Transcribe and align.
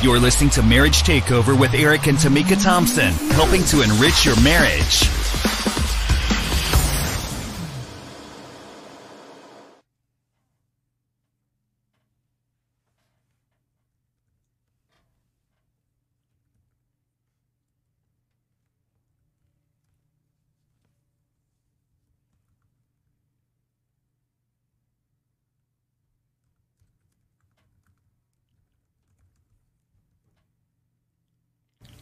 You're 0.00 0.20
listening 0.20 0.50
to 0.50 0.62
Marriage 0.62 1.02
Takeover 1.02 1.58
with 1.58 1.74
Eric 1.74 2.06
and 2.06 2.16
Tamika 2.16 2.62
Thompson, 2.62 3.12
helping 3.32 3.64
to 3.64 3.82
enrich 3.82 4.24
your 4.24 4.40
marriage. 4.42 5.08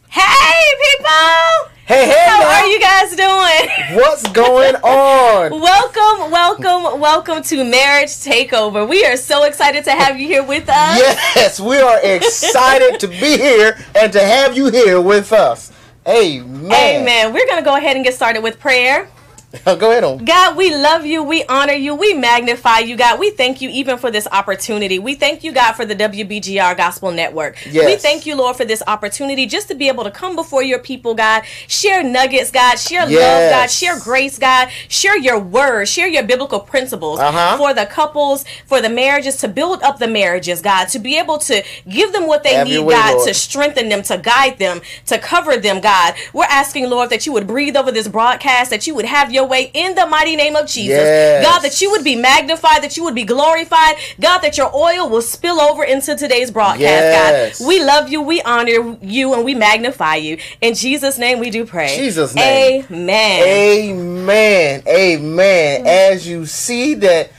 Hey, 0.09 0.63
people! 0.81 1.71
Hey, 1.85 2.05
hey, 2.07 2.25
How 2.27 2.41
y'all. 2.41 2.51
are 2.51 2.65
you 2.67 2.79
guys 2.79 3.15
doing? 3.15 3.97
What's 4.17 4.31
going 4.31 4.75
on? 4.77 5.51
welcome, 5.61 6.31
welcome, 6.31 6.99
welcome 6.99 7.43
to 7.43 7.63
Marriage 7.63 8.09
Takeover. 8.09 8.89
We 8.89 9.05
are 9.05 9.15
so 9.15 9.43
excited 9.43 9.83
to 9.83 9.91
have 9.91 10.19
you 10.19 10.25
here 10.25 10.43
with 10.43 10.67
us. 10.69 10.97
Yes, 11.35 11.59
we 11.59 11.77
are 11.77 11.99
excited 12.01 12.99
to 12.99 13.07
be 13.07 13.37
here 13.37 13.77
and 13.93 14.11
to 14.11 14.19
have 14.19 14.57
you 14.57 14.71
here 14.71 14.99
with 14.99 15.31
us. 15.33 15.71
Amen. 16.07 16.65
Amen. 16.65 17.31
We're 17.31 17.45
going 17.45 17.59
to 17.59 17.63
go 17.63 17.75
ahead 17.75 17.95
and 17.95 18.03
get 18.03 18.15
started 18.15 18.41
with 18.41 18.59
prayer. 18.59 19.07
Go 19.65 19.91
ahead 19.91 20.03
on. 20.03 20.25
God, 20.25 20.57
we 20.57 20.75
love 20.75 21.05
you. 21.05 21.23
We 21.23 21.45
honor 21.45 21.71
you. 21.73 21.95
We 21.95 22.13
magnify 22.13 22.79
you, 22.79 22.97
God. 22.97 23.17
We 23.17 23.31
thank 23.31 23.61
you 23.61 23.69
even 23.69 23.97
for 23.97 24.11
this 24.11 24.27
opportunity. 24.29 24.99
We 24.99 25.15
thank 25.15 25.41
you, 25.41 25.53
God, 25.53 25.71
for 25.73 25.85
the 25.85 25.95
WBGR 25.95 26.75
Gospel 26.75 27.11
Network. 27.11 27.57
Yes. 27.65 27.85
We 27.85 27.95
thank 27.95 28.25
you, 28.25 28.35
Lord, 28.35 28.57
for 28.57 28.65
this 28.65 28.83
opportunity 28.87 29.45
just 29.45 29.69
to 29.69 29.75
be 29.75 29.87
able 29.87 30.03
to 30.03 30.11
come 30.11 30.35
before 30.35 30.63
your 30.63 30.79
people, 30.79 31.15
God. 31.15 31.43
Share 31.69 32.03
nuggets, 32.03 32.51
God. 32.51 32.77
Share 32.77 33.03
love, 33.05 33.11
God. 33.51 33.71
Share 33.71 33.97
grace, 33.97 34.37
God. 34.37 34.67
Share 34.89 35.17
your 35.17 35.39
word. 35.39 35.87
Share 35.87 36.07
your 36.09 36.23
biblical 36.23 36.59
principles 36.59 37.19
Uh-huh. 37.21 37.57
for 37.57 37.73
the 37.73 37.85
couples, 37.85 38.43
for 38.65 38.81
the 38.81 38.89
marriages, 38.89 39.37
to 39.37 39.47
build 39.47 39.81
up 39.81 39.97
the 39.97 40.09
marriages, 40.09 40.61
God. 40.61 40.89
To 40.89 40.99
be 40.99 41.17
able 41.17 41.37
to 41.39 41.63
give 41.87 42.11
them 42.11 42.27
what 42.27 42.43
they 42.43 42.55
Have 42.55 42.67
need, 42.67 42.79
way, 42.79 42.95
God, 42.95 43.15
Lord. 43.15 43.27
to 43.29 43.33
strengthen 43.33 43.87
them, 43.87 44.03
to 44.03 44.17
guide 44.17 44.59
them, 44.59 44.81
to 45.05 45.17
cover 45.17 45.55
them, 45.55 45.79
God. 45.79 46.15
We're 46.33 46.43
asking, 46.49 46.89
Lord, 46.89 47.09
that 47.11 47.25
you 47.25 47.31
would 47.31 47.47
breathe 47.47 47.77
over 47.77 47.93
this 47.93 48.09
broadcast, 48.09 48.71
that 48.71 48.85
you 48.85 48.93
would 48.93 49.05
have 49.05 49.31
your 49.31 49.36
way 49.45 49.71
in 49.73 49.95
the 49.95 50.05
mighty 50.05 50.35
name 50.35 50.55
of 50.55 50.67
Jesus. 50.67 50.97
Yes. 50.97 51.45
God, 51.45 51.59
that 51.59 51.81
you 51.81 51.91
would 51.91 52.03
be 52.03 52.15
magnified, 52.15 52.83
that 52.83 52.95
you 52.97 53.03
would 53.03 53.15
be 53.15 53.23
glorified. 53.23 53.95
God, 54.19 54.39
that 54.39 54.57
your 54.57 54.73
oil 54.75 55.09
will 55.09 55.21
spill 55.21 55.59
over 55.59 55.83
into 55.83 56.15
today's 56.15 56.51
broadcast, 56.51 56.79
Yes. 56.79 57.59
God. 57.59 57.67
We 57.67 57.83
love 57.83 58.09
you, 58.09 58.21
we 58.21 58.41
honor 58.41 58.97
you, 59.01 59.33
and 59.33 59.43
we 59.43 59.53
magnify 59.55 60.15
you. 60.15 60.37
In 60.61 60.73
Jesus' 60.73 61.17
name 61.17 61.39
we 61.39 61.49
do 61.49 61.65
pray. 61.65 61.95
Jesus' 61.97 62.33
name. 62.33 62.85
Amen. 62.89 63.43
Amen. 63.47 64.83
Amen. 64.87 65.87
As 65.87 66.27
you 66.27 66.45
see 66.45 66.93
that 66.95 67.31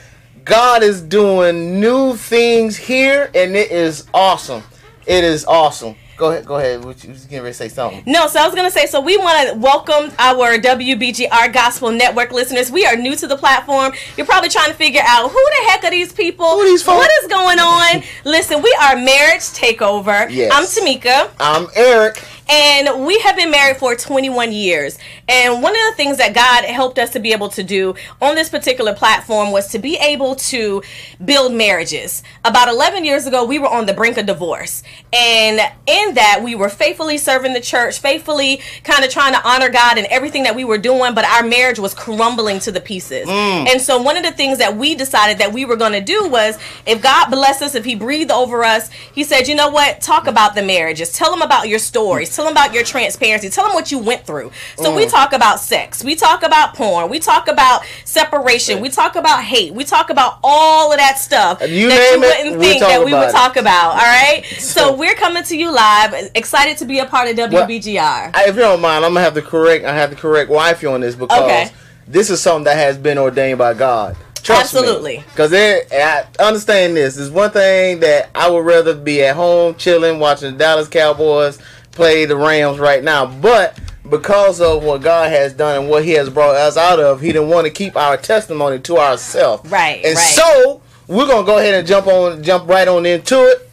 God 0.45 0.83
is 0.83 1.03
doing 1.03 1.81
new 1.81 2.17
things 2.17 2.77
here 2.77 3.31
and 3.35 3.55
it 3.57 3.71
is 3.71 4.07
awesome. 4.15 4.63
It 5.07 5.25
is 5.25 5.45
awesome. 5.45 5.97
Go 6.19 6.33
ahead. 6.33 6.47
Go 6.47 6.57
ahead. 6.57 6.83
You 6.83 6.89
was 6.89 7.05
getting 7.05 7.39
ready 7.39 7.51
to 7.51 7.55
say 7.55 7.69
something. 7.69 8.03
No, 8.05 8.27
so 8.27 8.41
I 8.41 8.47
was 8.47 8.53
gonna 8.53 8.73
say, 8.73 8.87
so 8.87 9.01
we 9.01 9.17
want 9.17 9.51
to 9.51 9.55
welcome 9.55 10.11
our 10.19 10.59
WBGR 10.59 11.53
Gospel 11.53 11.93
Network 11.93 12.33
listeners. 12.33 12.73
We 12.73 12.85
are 12.85 12.97
new 12.97 13.15
to 13.15 13.29
the 13.29 13.37
platform. 13.37 13.93
You're 14.17 14.27
probably 14.27 14.49
trying 14.49 14.71
to 14.71 14.75
figure 14.75 15.01
out 15.07 15.31
who 15.31 15.39
the 15.39 15.71
heck 15.71 15.85
are 15.85 15.93
these 15.93 16.13
people? 16.13 16.45
Who 16.45 16.65
these 16.65 16.83
folks? 16.83 16.99
What 16.99 17.11
is 17.23 17.29
going 17.31 17.61
on? 17.61 18.03
Listen, 18.25 18.63
we 18.63 18.77
are 18.83 18.97
Marriage 18.97 19.43
Takeover. 19.43 20.29
Yes. 20.29 20.51
I'm 20.53 20.65
Tamika. 20.65 21.31
I'm 21.39 21.69
Eric. 21.77 22.21
And 22.49 23.05
we 23.05 23.19
have 23.21 23.37
been 23.37 23.51
married 23.51 23.77
for 23.77 23.95
21 23.95 24.53
years. 24.53 24.99
And 25.29 25.63
one 25.63 25.75
of 25.75 25.83
the 25.91 25.93
things 25.97 26.17
that 26.17 26.35
God 26.35 26.65
helped 26.65 26.99
us 26.99 27.11
to 27.11 27.21
be 27.21 27.33
able 27.33 27.51
to 27.51 27.63
do 27.63 27.95
on 28.23 28.35
this 28.35 28.49
particular 28.49 28.95
platform 28.95 29.51
was 29.53 29.69
to 29.69 29.79
be 29.79 29.97
able 29.97 30.35
to 30.37 30.83
build 31.23 31.53
marriages. 31.53 32.23
About 32.45 32.69
11 32.69 33.05
years 33.05 33.27
ago, 33.27 33.45
we 33.45 33.59
were 33.59 33.69
on 33.69 33.85
the 33.85 33.93
brink 33.93 34.17
of 34.17 34.25
divorce. 34.25 34.83
And 35.13 35.61
in 35.87 36.15
that, 36.15 36.41
we 36.43 36.55
were 36.55 36.71
faithfully 36.71 37.19
serving 37.19 37.53
the 37.53 37.61
church, 37.61 37.99
faithfully 37.99 38.63
kind 38.83 39.05
of 39.05 39.11
trying 39.11 39.35
to 39.35 39.47
honor 39.47 39.69
God 39.69 39.99
and 39.99 40.07
everything 40.07 40.45
that 40.45 40.57
we 40.57 40.65
were 40.65 40.79
doing, 40.79 41.15
but 41.15 41.27
our 41.27 41.43
marriage 41.43 41.79
was 41.79 41.93
crumbling 41.93 42.61
to 42.61 42.73
the 42.73 42.81
pieces. 42.81 43.29
Mm. 43.29 43.69
And 43.69 43.81
so, 43.81 44.01
one 44.01 44.17
of 44.17 44.23
the 44.23 44.33
things 44.33 44.59
that 44.59 44.77
we 44.77 44.95
decided 44.95 45.39
that 45.39 45.53
we 45.53 45.65
were 45.65 45.77
going 45.77 45.93
to 45.93 46.01
do 46.01 46.29
was 46.29 46.59
if 46.87 47.03
God 47.03 47.31
blessed 47.31 47.63
us, 47.63 47.75
if 47.75 47.85
He 47.85 47.95
breathed 47.95 48.31
over 48.31 48.65
us, 48.65 48.91
He 48.91 49.25
said, 49.25 49.49
you 49.49 49.55
know 49.55 49.69
what? 49.69 50.01
Talk 50.01 50.27
about 50.27 50.55
the 50.55 50.63
marriages. 50.63 51.13
Tell 51.13 51.31
them 51.31 51.43
about 51.43 51.69
your 51.69 51.79
stories. 51.79 52.38
Tell 52.39 52.45
them 52.45 52.53
about 52.53 52.73
your 52.73 52.85
transparency. 52.85 53.51
Tell 53.51 53.65
them 53.65 53.75
what 53.75 53.91
you 53.91 53.99
went 53.99 54.25
through. 54.25 54.53
So, 54.77 54.95
we 54.95 55.07
mm. 55.07 55.11
talk 55.11 55.33
about 55.33 55.59
sex. 55.59 56.05
We 56.05 56.15
talk 56.15 56.45
about 56.45 56.73
porn. 56.73 57.11
We 57.11 57.19
talk 57.19 57.49
about 57.49 57.83
separation. 58.05 58.81
We 58.81 58.91
talk 58.91 59.17
about 59.17 59.43
hate. 59.43 59.75
We 59.75 59.83
talk 59.83 60.09
about 60.09 60.39
all 60.45 60.93
of 60.93 60.99
that 60.99 61.19
stuff 61.19 61.61
You 61.63 61.89
that 61.89 62.13
you 62.13 62.21
wouldn't 62.21 62.61
we 62.61 62.67
think 62.67 62.81
that 62.83 63.05
we 63.05 63.13
would 63.13 63.31
it. 63.31 63.33
talk 63.33 63.57
about. 63.57 63.91
All 63.91 63.97
right. 63.97 64.45
So, 64.57 64.61
So- 64.61 64.97
we're 64.97 65.17
coming 65.17 65.43
to 65.43 65.57
you 65.57 65.73
live. 65.73 66.31
Excited 66.37 66.79
to 66.79 66.85
be 66.85 67.01
a 67.01 67.07
part 67.07 67.29
of 67.29 67.35
WBGR. 67.35 68.31
I- 68.33 68.45
if 68.47 68.55
you 68.55 68.61
don't 68.61 68.81
mind, 68.81 69.05
I'm 69.05 69.15
gonna 69.15 69.25
have 69.25 69.35
to 69.35 69.43
correct. 69.43 69.85
I 69.85 69.93
have 69.97 70.11
to 70.11 70.17
correct 70.17 70.49
wifey 70.49 70.87
on 70.87 71.01
this 71.01 71.17
because 71.17 71.43
Okay. 71.43 71.73
this 72.07 72.31
is 72.31 72.41
something 72.41 72.67
that 72.67 72.77
has 72.77 72.99
been 72.99 73.19
ordained 73.19 73.59
by 73.59 73.75
God. 73.75 74.17
Trust 74.45 74.75
Absolutely. 74.77 75.25
Because 75.31 75.53
I 75.53 76.25
understand 76.39 76.97
this. 76.97 77.17
Is 77.17 77.33
one 77.33 77.51
thing 77.51 77.99
that 77.99 78.31
I 78.33 78.49
would 78.49 78.65
rather 78.65 78.95
be 78.95 79.25
at 79.25 79.35
home 79.35 79.75
chilling, 79.75 80.21
watching 80.21 80.53
the 80.53 80.57
Dallas 80.57 80.87
Cowboys 80.87 81.59
play 81.99 82.25
the 82.25 82.37
Rams 82.37 82.79
right 82.79 83.03
now, 83.05 83.27
but. 83.27 83.79
Because 84.09 84.59
of 84.63 84.85
what 84.85 85.03
God 85.03 85.31
has 85.31 85.53
done 85.53 85.81
and 85.83 85.91
what 85.91 86.03
He 86.03 86.13
has 86.13 86.31
brought 86.31 86.55
us 86.55 86.79
out 86.79 86.99
of, 86.99 87.21
He 87.21 87.27
didn't 87.31 87.51
want 87.51 87.67
to 87.67 87.71
keep 87.71 87.95
our 87.95 88.17
testimony 88.17 88.79
to 88.79 88.97
ourselves. 88.97 89.71
Right, 89.71 90.03
And 90.03 90.15
right. 90.17 90.17
so 90.17 90.81
we're 91.07 91.27
gonna 91.27 91.45
go 91.45 91.59
ahead 91.59 91.75
and 91.75 91.87
jump 91.87 92.07
on, 92.07 92.43
jump 92.43 92.67
right 92.71 92.89
on 92.89 93.05
into 93.05 93.45
it 93.45 93.69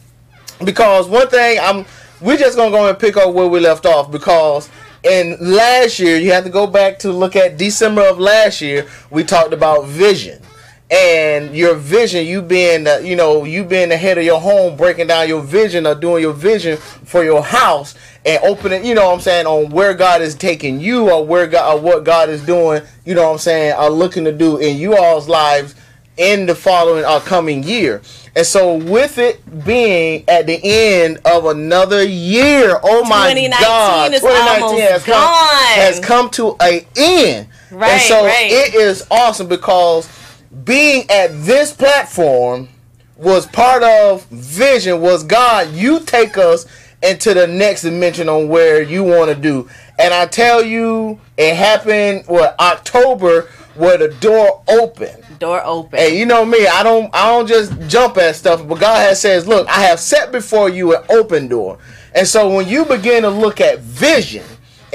because 0.62 1.08
one 1.08 1.28
thing 1.30 1.58
I'm 1.58 1.86
we're 2.20 2.36
just 2.36 2.54
gonna 2.58 2.70
go 2.70 2.86
and 2.86 2.98
pick 2.98 3.16
up 3.16 3.32
where 3.32 3.46
we 3.46 3.60
left 3.60 3.86
off 3.86 4.10
because 4.12 4.68
in 5.02 5.38
last 5.40 5.98
year 5.98 6.18
you 6.18 6.32
have 6.32 6.44
to 6.44 6.50
go 6.50 6.66
back 6.66 6.98
to 6.98 7.12
look 7.12 7.34
at 7.34 7.56
December 7.56 8.02
of 8.06 8.18
last 8.18 8.60
year 8.60 8.86
we 9.10 9.24
talked 9.24 9.54
about 9.54 9.86
vision 9.86 10.42
and 10.90 11.56
your 11.56 11.74
vision 11.74 12.24
you 12.24 12.40
being 12.40 12.84
the, 12.84 13.00
you 13.04 13.16
know 13.16 13.44
you 13.44 13.64
being 13.64 13.88
the 13.88 13.96
head 13.96 14.18
of 14.18 14.24
your 14.24 14.40
home 14.40 14.76
breaking 14.76 15.08
down 15.08 15.26
your 15.26 15.42
vision 15.42 15.84
or 15.84 15.96
doing 15.96 16.22
your 16.22 16.32
vision 16.32 16.76
for 16.76 17.24
your 17.24 17.42
house 17.42 17.96
and 18.24 18.40
opening 18.44 18.84
you 18.84 18.94
know 18.94 19.06
what 19.06 19.14
I'm 19.14 19.20
saying 19.20 19.46
on 19.46 19.70
where 19.70 19.94
God 19.94 20.22
is 20.22 20.36
taking 20.36 20.78
you 20.78 21.10
or 21.10 21.26
where 21.26 21.48
God 21.48 21.74
or 21.74 21.80
what 21.80 22.04
God 22.04 22.28
is 22.28 22.44
doing 22.46 22.82
you 23.04 23.14
know 23.14 23.24
what 23.26 23.32
I'm 23.32 23.38
saying 23.38 23.72
are 23.72 23.90
looking 23.90 24.24
to 24.24 24.32
do 24.32 24.58
in 24.58 24.76
you 24.76 24.96
all's 24.96 25.28
lives 25.28 25.74
in 26.16 26.46
the 26.46 26.54
following 26.54 27.04
or 27.04 27.20
coming 27.20 27.62
year. 27.62 28.00
And 28.34 28.46
so 28.46 28.76
with 28.76 29.18
it 29.18 29.64
being 29.64 30.24
at 30.28 30.46
the 30.46 30.58
end 30.62 31.18
of 31.24 31.46
another 31.46 32.02
year, 32.04 32.78
oh 32.82 33.04
my 33.04 33.34
2019 33.34 33.60
God, 33.60 34.14
is 34.14 34.20
2019 34.20 34.62
almost 34.62 34.82
has 34.82 35.04
come, 35.04 35.34
has 35.74 36.00
come 36.00 36.30
to 36.30 36.56
a 36.60 36.86
end. 36.96 37.48
right 37.70 37.92
and 37.92 38.02
so 38.02 38.24
right. 38.24 38.50
it 38.50 38.74
is 38.74 39.06
awesome 39.10 39.48
because 39.48 40.08
being 40.64 41.08
at 41.10 41.28
this 41.44 41.72
platform 41.72 42.68
was 43.16 43.46
part 43.46 43.82
of 43.82 44.24
vision 44.26 45.00
was 45.00 45.24
God, 45.24 45.72
you 45.72 46.00
take 46.00 46.36
us 46.36 46.66
into 47.02 47.34
the 47.34 47.46
next 47.46 47.82
dimension 47.82 48.28
on 48.28 48.48
where 48.48 48.82
you 48.82 49.04
want 49.04 49.30
to 49.30 49.34
do. 49.34 49.68
And 49.98 50.12
I 50.12 50.26
tell 50.26 50.62
you, 50.62 51.20
it 51.36 51.54
happened 51.54 52.24
what 52.26 52.58
October 52.60 53.48
where 53.74 53.98
the 53.98 54.08
door 54.08 54.62
opened. 54.68 55.22
Door 55.38 55.62
open. 55.64 55.98
Hey, 55.98 56.18
you 56.18 56.26
know 56.26 56.44
me, 56.44 56.66
I 56.66 56.82
don't 56.82 57.14
I 57.14 57.26
don't 57.28 57.46
just 57.46 57.78
jump 57.88 58.16
at 58.16 58.36
stuff, 58.36 58.66
but 58.66 58.80
God 58.80 58.96
has 59.00 59.20
says, 59.20 59.46
look, 59.46 59.68
I 59.68 59.80
have 59.82 60.00
set 60.00 60.32
before 60.32 60.68
you 60.70 60.96
an 60.96 61.04
open 61.10 61.48
door. 61.48 61.78
And 62.14 62.26
so 62.26 62.54
when 62.54 62.66
you 62.66 62.86
begin 62.86 63.22
to 63.22 63.30
look 63.30 63.60
at 63.60 63.80
vision 63.80 64.44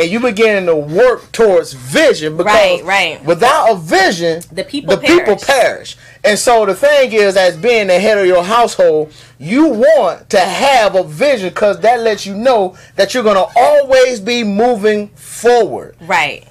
and 0.02 0.10
you 0.12 0.20
begin 0.20 0.66
to 0.66 0.76
work 0.76 1.32
towards 1.32 1.74
vision 1.74 2.36
because 2.38 2.54
Right, 2.54 2.84
right. 2.84 3.24
without 3.24 3.72
a 3.72 3.76
vision 3.76 4.42
The 4.52 4.64
people 4.64 4.96
the 4.96 5.02
people 5.02 5.36
perish. 5.38 5.46
perish. 5.46 5.98
And 6.24 6.38
so 6.38 6.66
the 6.66 6.76
thing 6.76 7.14
is 7.14 7.38
as 7.38 7.56
being 7.58 7.88
the 7.88 8.00
head 8.00 8.18
of 8.18 8.26
your 8.26 8.44
household, 8.44 9.14
you 9.40 9.68
want 9.68 10.30
to 10.32 10.40
have 10.40 10.96
a 10.96 11.04
vision 11.04 11.50
because 11.50 11.80
that 11.82 12.00
lets 12.02 12.26
you 12.26 12.36
know 12.36 12.76
that 12.96 13.14
you're 13.14 13.24
gonna 13.24 13.46
always 13.56 14.20
be 14.20 14.44
moving 14.44 15.08
forward. 15.10 15.96
Right. 16.02 16.46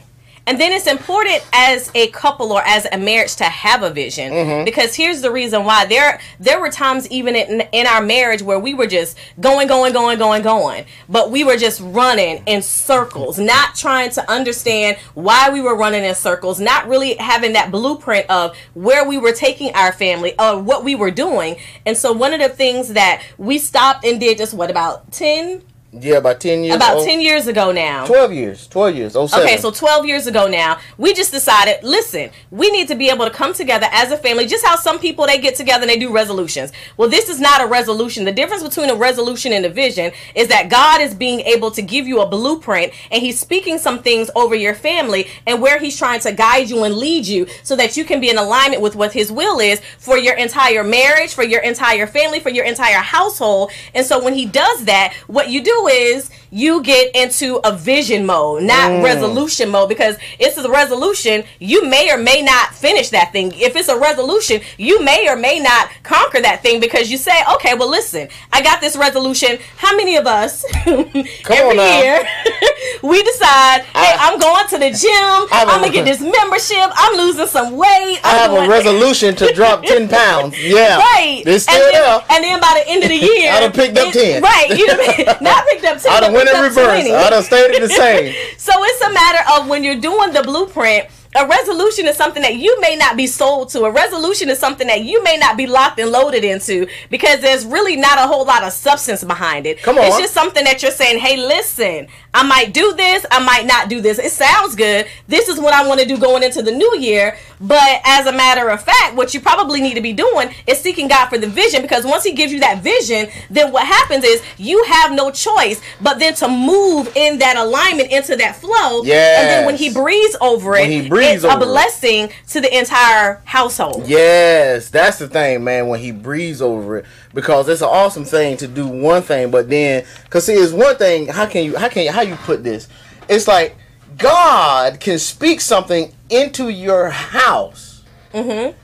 And 0.46 0.60
then 0.60 0.72
it's 0.72 0.86
important 0.86 1.44
as 1.52 1.90
a 1.94 2.08
couple 2.08 2.52
or 2.52 2.62
as 2.62 2.86
a 2.90 2.98
marriage 2.98 3.36
to 3.36 3.44
have 3.44 3.82
a 3.82 3.90
vision. 3.90 4.32
Mm-hmm. 4.32 4.64
because 4.64 4.94
here's 4.94 5.20
the 5.20 5.30
reason 5.30 5.64
why. 5.64 5.86
There 5.86 6.20
there 6.38 6.60
were 6.60 6.70
times 6.70 7.08
even 7.10 7.36
in, 7.36 7.62
in 7.72 7.86
our 7.86 8.02
marriage 8.02 8.42
where 8.42 8.58
we 8.58 8.74
were 8.74 8.86
just 8.86 9.18
going 9.40 9.68
going 9.68 9.92
going 9.92 10.18
going 10.18 10.42
going. 10.42 10.84
But 11.08 11.30
we 11.30 11.44
were 11.44 11.56
just 11.56 11.80
running 11.80 12.42
in 12.46 12.62
circles 12.62 13.38
not 13.38 13.74
trying 13.74 14.10
to 14.12 14.30
understand 14.30 14.96
why 15.14 15.50
we 15.50 15.60
were 15.60 15.76
running 15.76 16.04
in 16.04 16.14
circles 16.14 16.60
not 16.60 16.88
really 16.88 17.14
having 17.14 17.52
that 17.54 17.70
blueprint 17.70 18.28
of 18.30 18.56
where 18.74 19.06
we 19.06 19.18
were 19.18 19.32
taking 19.32 19.74
our 19.74 19.92
family 19.92 20.34
or 20.38 20.60
what 20.60 20.84
we 20.84 20.94
were 20.94 21.10
doing. 21.10 21.56
And 21.86 21.96
so 21.96 22.12
one 22.12 22.32
of 22.32 22.40
the 22.40 22.48
things 22.48 22.94
that 22.94 23.22
we 23.38 23.58
stopped 23.58 24.04
and 24.04 24.20
did 24.20 24.38
just 24.38 24.54
what 24.54 24.70
about 24.70 25.10
10 25.12 25.62
Yeah, 25.92 26.16
about 26.18 26.40
ten 26.40 26.62
years. 26.62 26.76
about 26.76 26.98
old. 26.98 27.06
10 27.06 27.20
years 27.20 27.48
ago 27.48 27.72
now 27.72 28.06
12 28.06 28.32
years. 28.32 28.66
12 28.68 28.94
years. 28.94 29.16
Oh, 29.16 29.24
Okay, 29.24 29.56
so 29.56 29.72
12 29.72 30.06
years 30.06 30.26
ago 30.28 30.46
now, 30.46 30.78
we 30.98 31.12
just 31.12 31.32
decided, 31.32 31.82
listen, 31.82 32.30
we 32.50 32.70
need 32.70 32.86
to 32.88 32.94
be 32.94 33.10
able 33.10 33.24
to 33.24 33.30
come 33.30 33.52
together 33.52 33.88
as 33.90 34.12
a 34.12 34.16
family, 34.16 34.46
just 34.46 34.64
how 34.64 34.76
some 34.76 35.00
people 35.00 35.26
they 35.26 35.38
get 35.38 35.56
together 35.56 35.82
and 35.82 35.90
they 35.90 35.98
do 35.98 36.12
resolutions. 36.12 36.70
Well, 36.96 37.08
this 37.08 37.28
is 37.28 37.40
not 37.40 37.60
a 37.60 37.66
resolution. 37.66 38.24
The 38.24 38.32
difference 38.32 38.62
between 38.62 38.88
a 38.88 38.94
resolution 38.94 39.52
and 39.52 39.66
a 39.66 39.68
vision 39.68 40.12
is 40.36 40.46
that 40.48 40.68
God 40.70 41.00
is 41.00 41.12
being 41.12 41.40
able 41.40 41.72
to 41.72 41.82
give 41.82 42.06
you 42.06 42.20
a 42.20 42.26
blueprint 42.26 42.92
and 43.10 43.20
he's 43.20 43.40
speaking 43.40 43.78
some 43.78 44.00
things 44.00 44.30
over 44.36 44.54
your 44.54 44.74
family 44.74 45.26
and 45.46 45.60
where 45.60 45.80
he's 45.80 45.96
trying 45.98 46.20
to 46.20 46.32
guide 46.32 46.70
you 46.70 46.84
and 46.84 46.94
lead 46.94 47.26
you 47.26 47.46
so 47.64 47.74
that 47.74 47.96
you 47.96 48.04
can 48.04 48.20
be 48.20 48.30
in 48.30 48.38
alignment 48.38 48.80
with 48.80 48.94
what 48.94 49.12
his 49.12 49.32
will 49.32 49.58
is 49.58 49.80
for 49.98 50.16
your 50.16 50.36
entire 50.36 50.84
marriage, 50.84 51.34
for 51.34 51.42
your 51.42 51.62
entire 51.62 52.06
family, 52.06 52.38
for 52.38 52.50
your 52.50 52.64
entire 52.64 52.98
household. 52.98 53.72
And 53.92 54.06
so 54.06 54.22
when 54.22 54.34
he 54.34 54.46
does 54.46 54.84
that, 54.84 55.14
what 55.26 55.48
you 55.48 55.64
do 55.64 55.79
is 55.88 56.30
you 56.50 56.82
get 56.82 57.14
into 57.14 57.60
a 57.64 57.76
vision 57.76 58.26
mode, 58.26 58.62
not 58.64 58.90
mm. 58.90 59.04
resolution 59.04 59.70
mode, 59.70 59.88
because 59.88 60.16
it's 60.38 60.56
a 60.58 60.70
resolution. 60.70 61.44
You 61.58 61.86
may 61.88 62.10
or 62.12 62.18
may 62.18 62.42
not 62.42 62.74
finish 62.74 63.10
that 63.10 63.32
thing. 63.32 63.52
If 63.54 63.76
it's 63.76 63.88
a 63.88 63.98
resolution, 63.98 64.60
you 64.76 65.02
may 65.02 65.28
or 65.28 65.36
may 65.36 65.60
not 65.60 65.90
conquer 66.02 66.40
that 66.40 66.62
thing 66.62 66.80
because 66.80 67.10
you 67.10 67.18
say, 67.18 67.42
okay, 67.54 67.74
well, 67.74 67.90
listen, 67.90 68.28
I 68.52 68.62
got 68.62 68.80
this 68.80 68.96
resolution. 68.96 69.58
How 69.76 69.96
many 69.96 70.16
of 70.16 70.26
us 70.26 70.64
every 70.86 71.78
year 71.78 72.26
we 73.02 73.22
decide, 73.22 73.82
hey, 73.82 74.14
I, 74.18 74.30
am 74.32 74.38
going 74.38 74.66
to 74.68 74.78
the 74.78 74.90
gym. 74.90 75.48
have 75.50 75.68
I'm 75.68 75.80
gonna 75.80 75.92
get 75.92 76.04
this 76.04 76.20
membership. 76.20 76.90
I'm 76.94 77.16
losing 77.16 77.46
some 77.46 77.76
weight. 77.76 78.20
I 78.24 78.36
have 78.36 78.52
I'm 78.52 78.64
a 78.64 78.68
resolution 78.68 79.34
to 79.36 79.52
drop 79.54 79.82
10 79.84 80.08
pounds. 80.08 80.60
Yeah. 80.62 80.98
Right. 80.98 81.42
It's 81.46 81.64
still 81.64 81.76
and 81.76 81.94
then. 81.94 82.22
And 82.30 82.44
then 82.44 82.60
by 82.60 82.82
the 82.82 82.90
end 82.90 83.02
of 83.04 83.08
the 83.08 83.16
year, 83.16 83.52
I 83.52 83.60
done 83.60 83.72
picked 83.72 83.98
up 83.98 84.14
it- 84.14 84.40
10. 84.40 84.42
Right. 84.42 84.70
You 84.76 84.86
done, 84.86 85.36
not 85.40 85.66
picked 85.66 85.84
up 85.84 86.00
10. 86.00 86.12
I 86.48 86.52
done 86.52 86.74
but 86.74 86.76
went 86.76 86.78
in 86.78 86.82
reverse. 86.82 87.02
20. 87.04 87.14
I 87.14 87.30
done 87.30 87.42
stayed 87.42 87.82
the 87.82 87.88
same. 88.02 88.34
So 88.58 88.72
it's 88.76 89.00
a 89.02 89.12
matter 89.12 89.50
of 89.60 89.68
when 89.68 89.84
you're 89.84 90.00
doing 90.00 90.32
the 90.32 90.42
blueprint. 90.42 91.06
A 91.36 91.46
resolution 91.46 92.08
is 92.08 92.16
something 92.16 92.42
that 92.42 92.56
you 92.56 92.80
may 92.80 92.96
not 92.96 93.16
be 93.16 93.28
sold 93.28 93.68
to. 93.70 93.84
A 93.84 93.90
resolution 93.90 94.50
is 94.50 94.58
something 94.58 94.88
that 94.88 95.04
you 95.04 95.22
may 95.22 95.36
not 95.36 95.56
be 95.56 95.68
locked 95.68 96.00
and 96.00 96.10
loaded 96.10 96.42
into 96.42 96.88
because 97.08 97.40
there's 97.40 97.64
really 97.64 97.94
not 97.94 98.18
a 98.18 98.22
whole 98.22 98.44
lot 98.44 98.64
of 98.64 98.72
substance 98.72 99.22
behind 99.22 99.64
it. 99.64 99.80
Come 99.80 99.96
on. 99.96 100.06
It's 100.06 100.18
just 100.18 100.34
something 100.34 100.64
that 100.64 100.82
you're 100.82 100.90
saying, 100.90 101.20
hey, 101.20 101.36
listen, 101.36 102.08
I 102.34 102.42
might 102.42 102.74
do 102.74 102.94
this, 102.94 103.24
I 103.30 103.38
might 103.38 103.64
not 103.64 103.88
do 103.88 104.00
this. 104.00 104.18
It 104.18 104.32
sounds 104.32 104.74
good. 104.74 105.06
This 105.28 105.48
is 105.48 105.60
what 105.60 105.72
I 105.72 105.86
want 105.86 106.00
to 106.00 106.06
do 106.06 106.18
going 106.18 106.42
into 106.42 106.62
the 106.62 106.72
new 106.72 106.98
year. 106.98 107.36
But 107.60 108.00
as 108.04 108.26
a 108.26 108.32
matter 108.32 108.68
of 108.68 108.82
fact, 108.82 109.14
what 109.14 109.34
you 109.34 109.40
probably 109.40 109.80
need 109.80 109.94
to 109.94 110.00
be 110.00 110.12
doing 110.12 110.52
is 110.66 110.80
seeking 110.80 111.08
God 111.08 111.28
for 111.28 111.38
the 111.38 111.46
vision 111.46 111.82
because 111.82 112.04
once 112.04 112.24
He 112.24 112.32
gives 112.32 112.52
you 112.52 112.58
that 112.60 112.82
vision, 112.82 113.28
then 113.50 113.70
what 113.70 113.86
happens 113.86 114.24
is 114.24 114.42
you 114.56 114.82
have 114.84 115.12
no 115.12 115.30
choice 115.30 115.80
but 116.00 116.18
then 116.18 116.34
to 116.36 116.48
move 116.48 117.14
in 117.16 117.38
that 117.38 117.56
alignment 117.56 118.10
into 118.10 118.34
that 118.36 118.56
flow. 118.56 119.04
Yeah. 119.04 119.40
And 119.40 119.48
then 119.48 119.66
when 119.66 119.76
He 119.76 119.92
breathes 119.92 120.36
over 120.40 120.74
it, 120.76 121.10
breathes 121.20 121.44
it's 121.44 121.52
a 121.52 121.56
over 121.56 121.64
it. 121.64 121.66
blessing 121.66 122.30
to 122.48 122.60
the 122.60 122.78
entire 122.78 123.42
household. 123.44 124.08
Yes, 124.08 124.90
that's 124.90 125.18
the 125.18 125.28
thing, 125.28 125.64
man. 125.64 125.88
When 125.88 126.00
he 126.00 126.12
breathes 126.12 126.60
over 126.62 126.98
it, 126.98 127.06
because 127.34 127.68
it's 127.68 127.82
an 127.82 127.88
awesome 127.88 128.24
thing 128.24 128.56
to 128.58 128.66
do 128.66 128.86
one 128.86 129.22
thing, 129.22 129.50
but 129.50 129.68
then, 129.68 130.04
cause 130.30 130.46
see, 130.46 130.54
it's 130.54 130.72
one 130.72 130.96
thing. 130.96 131.28
How 131.28 131.46
can 131.46 131.64
you? 131.64 131.76
How 131.76 131.88
can 131.88 132.04
you? 132.04 132.12
How 132.12 132.22
you 132.22 132.36
put 132.36 132.64
this? 132.64 132.88
It's 133.28 133.46
like 133.46 133.76
God 134.18 135.00
can 135.00 135.18
speak 135.18 135.60
something 135.60 136.12
into 136.28 136.68
your 136.68 137.10
house. 137.10 138.02
Mm-hmm. 138.34 138.76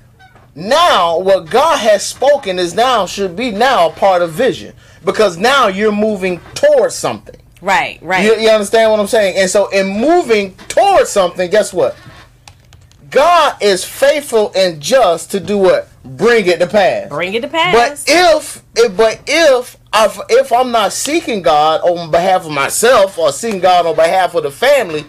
Now, 0.59 1.19
what 1.19 1.51
God 1.51 1.79
has 1.79 2.07
spoken 2.07 2.59
is 2.59 2.75
now 2.75 3.05
should 3.05 3.37
be 3.37 3.51
now 3.51 3.89
a 3.89 3.93
part 3.93 4.23
of 4.23 4.33
vision, 4.33 4.75
because 5.05 5.37
now 5.37 5.67
you're 5.69 5.93
moving 5.93 6.41
towards 6.55 6.95
something. 6.95 7.37
Right, 7.61 7.99
right. 8.03 8.25
You, 8.25 8.37
you 8.37 8.49
understand 8.49 8.91
what 8.91 9.01
I'm 9.01 9.07
saying? 9.07 9.37
And 9.37 9.51
so, 9.51 9.69
in 9.69 9.87
moving 9.87 10.55
towards 10.69 11.11
something, 11.11 11.51
guess 11.51 11.73
what? 11.73 11.97
God 13.11 13.63
is 13.63 13.85
faithful 13.85 14.53
and 14.57 14.81
just 14.81 15.31
to 15.33 15.41
do 15.41 15.59
what? 15.59 15.89
Bring 16.05 16.47
it 16.47 16.59
to 16.61 16.67
pass. 16.67 17.09
Bring 17.09 17.35
it 17.35 17.43
to 17.43 17.49
pass. 17.49 17.75
But 17.75 18.05
if, 18.07 18.63
if 18.77 18.97
but 18.97 19.21
if 19.27 19.77
I, 19.93 20.09
if 20.29 20.53
I'm 20.53 20.71
not 20.71 20.93
seeking 20.93 21.43
God 21.43 21.81
on 21.83 22.11
behalf 22.11 22.47
of 22.47 22.53
myself 22.53 23.19
or 23.19 23.33
seeking 23.33 23.61
God 23.61 23.87
on 23.87 23.97
behalf 23.97 24.35
of 24.35 24.43
the 24.43 24.51
family, 24.51 25.05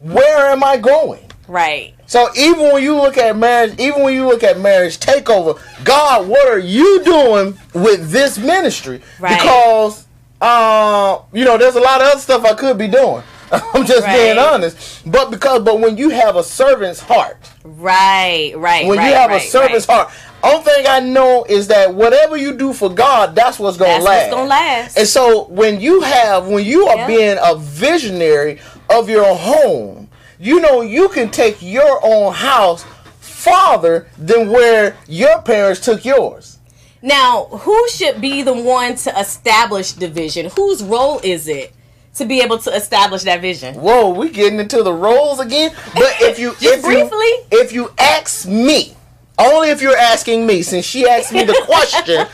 where 0.00 0.50
am 0.50 0.62
I 0.64 0.76
going? 0.76 1.30
right. 1.46 1.94
So 2.06 2.28
even 2.36 2.72
when 2.72 2.82
you 2.82 2.96
look 2.96 3.16
at 3.16 3.36
marriage, 3.36 3.78
even 3.78 4.02
when 4.02 4.14
you 4.14 4.26
look 4.26 4.42
at 4.42 4.60
marriage 4.60 4.98
takeover, 4.98 5.58
God, 5.84 6.28
what 6.28 6.46
are 6.48 6.58
you 6.58 7.02
doing 7.02 7.58
with 7.72 8.10
this 8.10 8.38
ministry? 8.38 9.00
Right. 9.18 9.38
Because 9.38 10.06
uh, 10.40 11.22
you 11.32 11.44
know, 11.44 11.56
there's 11.56 11.76
a 11.76 11.80
lot 11.80 12.00
of 12.02 12.08
other 12.08 12.20
stuff 12.20 12.44
I 12.44 12.54
could 12.54 12.76
be 12.76 12.88
doing. 12.88 13.22
I'm 13.74 13.84
just 13.86 14.06
being 14.06 14.38
honest. 14.38 15.02
But 15.10 15.30
because 15.30 15.62
but 15.62 15.80
when 15.80 15.96
you 15.96 16.10
have 16.10 16.36
a 16.36 16.42
servant's 16.44 17.00
heart, 17.00 17.36
Right, 17.64 18.52
right. 18.56 18.86
when 18.86 18.98
right, 18.98 19.08
you 19.08 19.14
have 19.14 19.30
right, 19.30 19.42
a 19.42 19.46
servant's 19.46 19.88
right. 19.88 20.06
heart, 20.06 20.12
only 20.42 20.62
thing 20.64 20.86
I 20.88 21.00
know 21.00 21.44
is 21.48 21.68
that 21.68 21.94
whatever 21.94 22.36
you 22.36 22.54
do 22.56 22.72
for 22.72 22.90
God, 22.90 23.34
that's 23.34 23.58
what's 23.58 23.76
gonna 23.76 23.92
That's 23.92 24.04
last. 24.04 24.22
what's 24.26 24.34
gonna 24.34 24.48
last. 24.48 24.98
And 24.98 25.08
so 25.08 25.44
when 25.44 25.80
you 25.80 26.02
have 26.02 26.46
when 26.48 26.64
you 26.64 26.86
are 26.86 26.96
Yeah. 26.96 27.06
being 27.06 27.38
a 27.42 27.54
visionary 27.56 28.60
of 28.90 29.08
your 29.08 29.34
home, 29.34 30.08
you 30.38 30.60
know 30.60 30.82
you 30.82 31.08
can 31.08 31.30
take 31.30 31.58
your 31.62 32.00
own 32.04 32.32
house 32.34 32.84
farther 33.20 34.06
than 34.18 34.50
where 34.50 34.96
your 35.06 35.40
parents 35.42 35.80
took 35.80 36.04
yours. 36.04 36.58
Now, 37.02 37.44
who 37.50 37.88
should 37.90 38.20
be 38.22 38.40
the 38.42 38.54
one 38.54 38.96
to 38.96 39.18
establish 39.20 39.92
division? 39.92 40.50
Whose 40.56 40.82
role 40.82 41.20
is 41.22 41.48
it 41.48 41.74
to 42.14 42.24
be 42.24 42.40
able 42.40 42.58
to 42.58 42.70
establish 42.70 43.22
that 43.24 43.40
vision? 43.40 43.74
Whoa, 43.74 44.10
we 44.10 44.30
getting 44.30 44.58
into 44.60 44.82
the 44.82 44.92
roles 44.92 45.40
again. 45.40 45.72
But 45.94 46.14
if 46.20 46.38
you 46.38 46.52
Just 46.52 46.64
if 46.64 46.82
briefly. 46.82 47.18
you 47.18 47.44
if 47.52 47.72
you 47.72 47.92
ask 47.98 48.46
me, 48.46 48.96
only 49.38 49.70
if 49.70 49.82
you're 49.82 49.96
asking 49.96 50.46
me, 50.46 50.62
since 50.62 50.84
she 50.84 51.08
asked 51.08 51.32
me 51.32 51.44
the 51.44 51.60
question, 51.66 52.26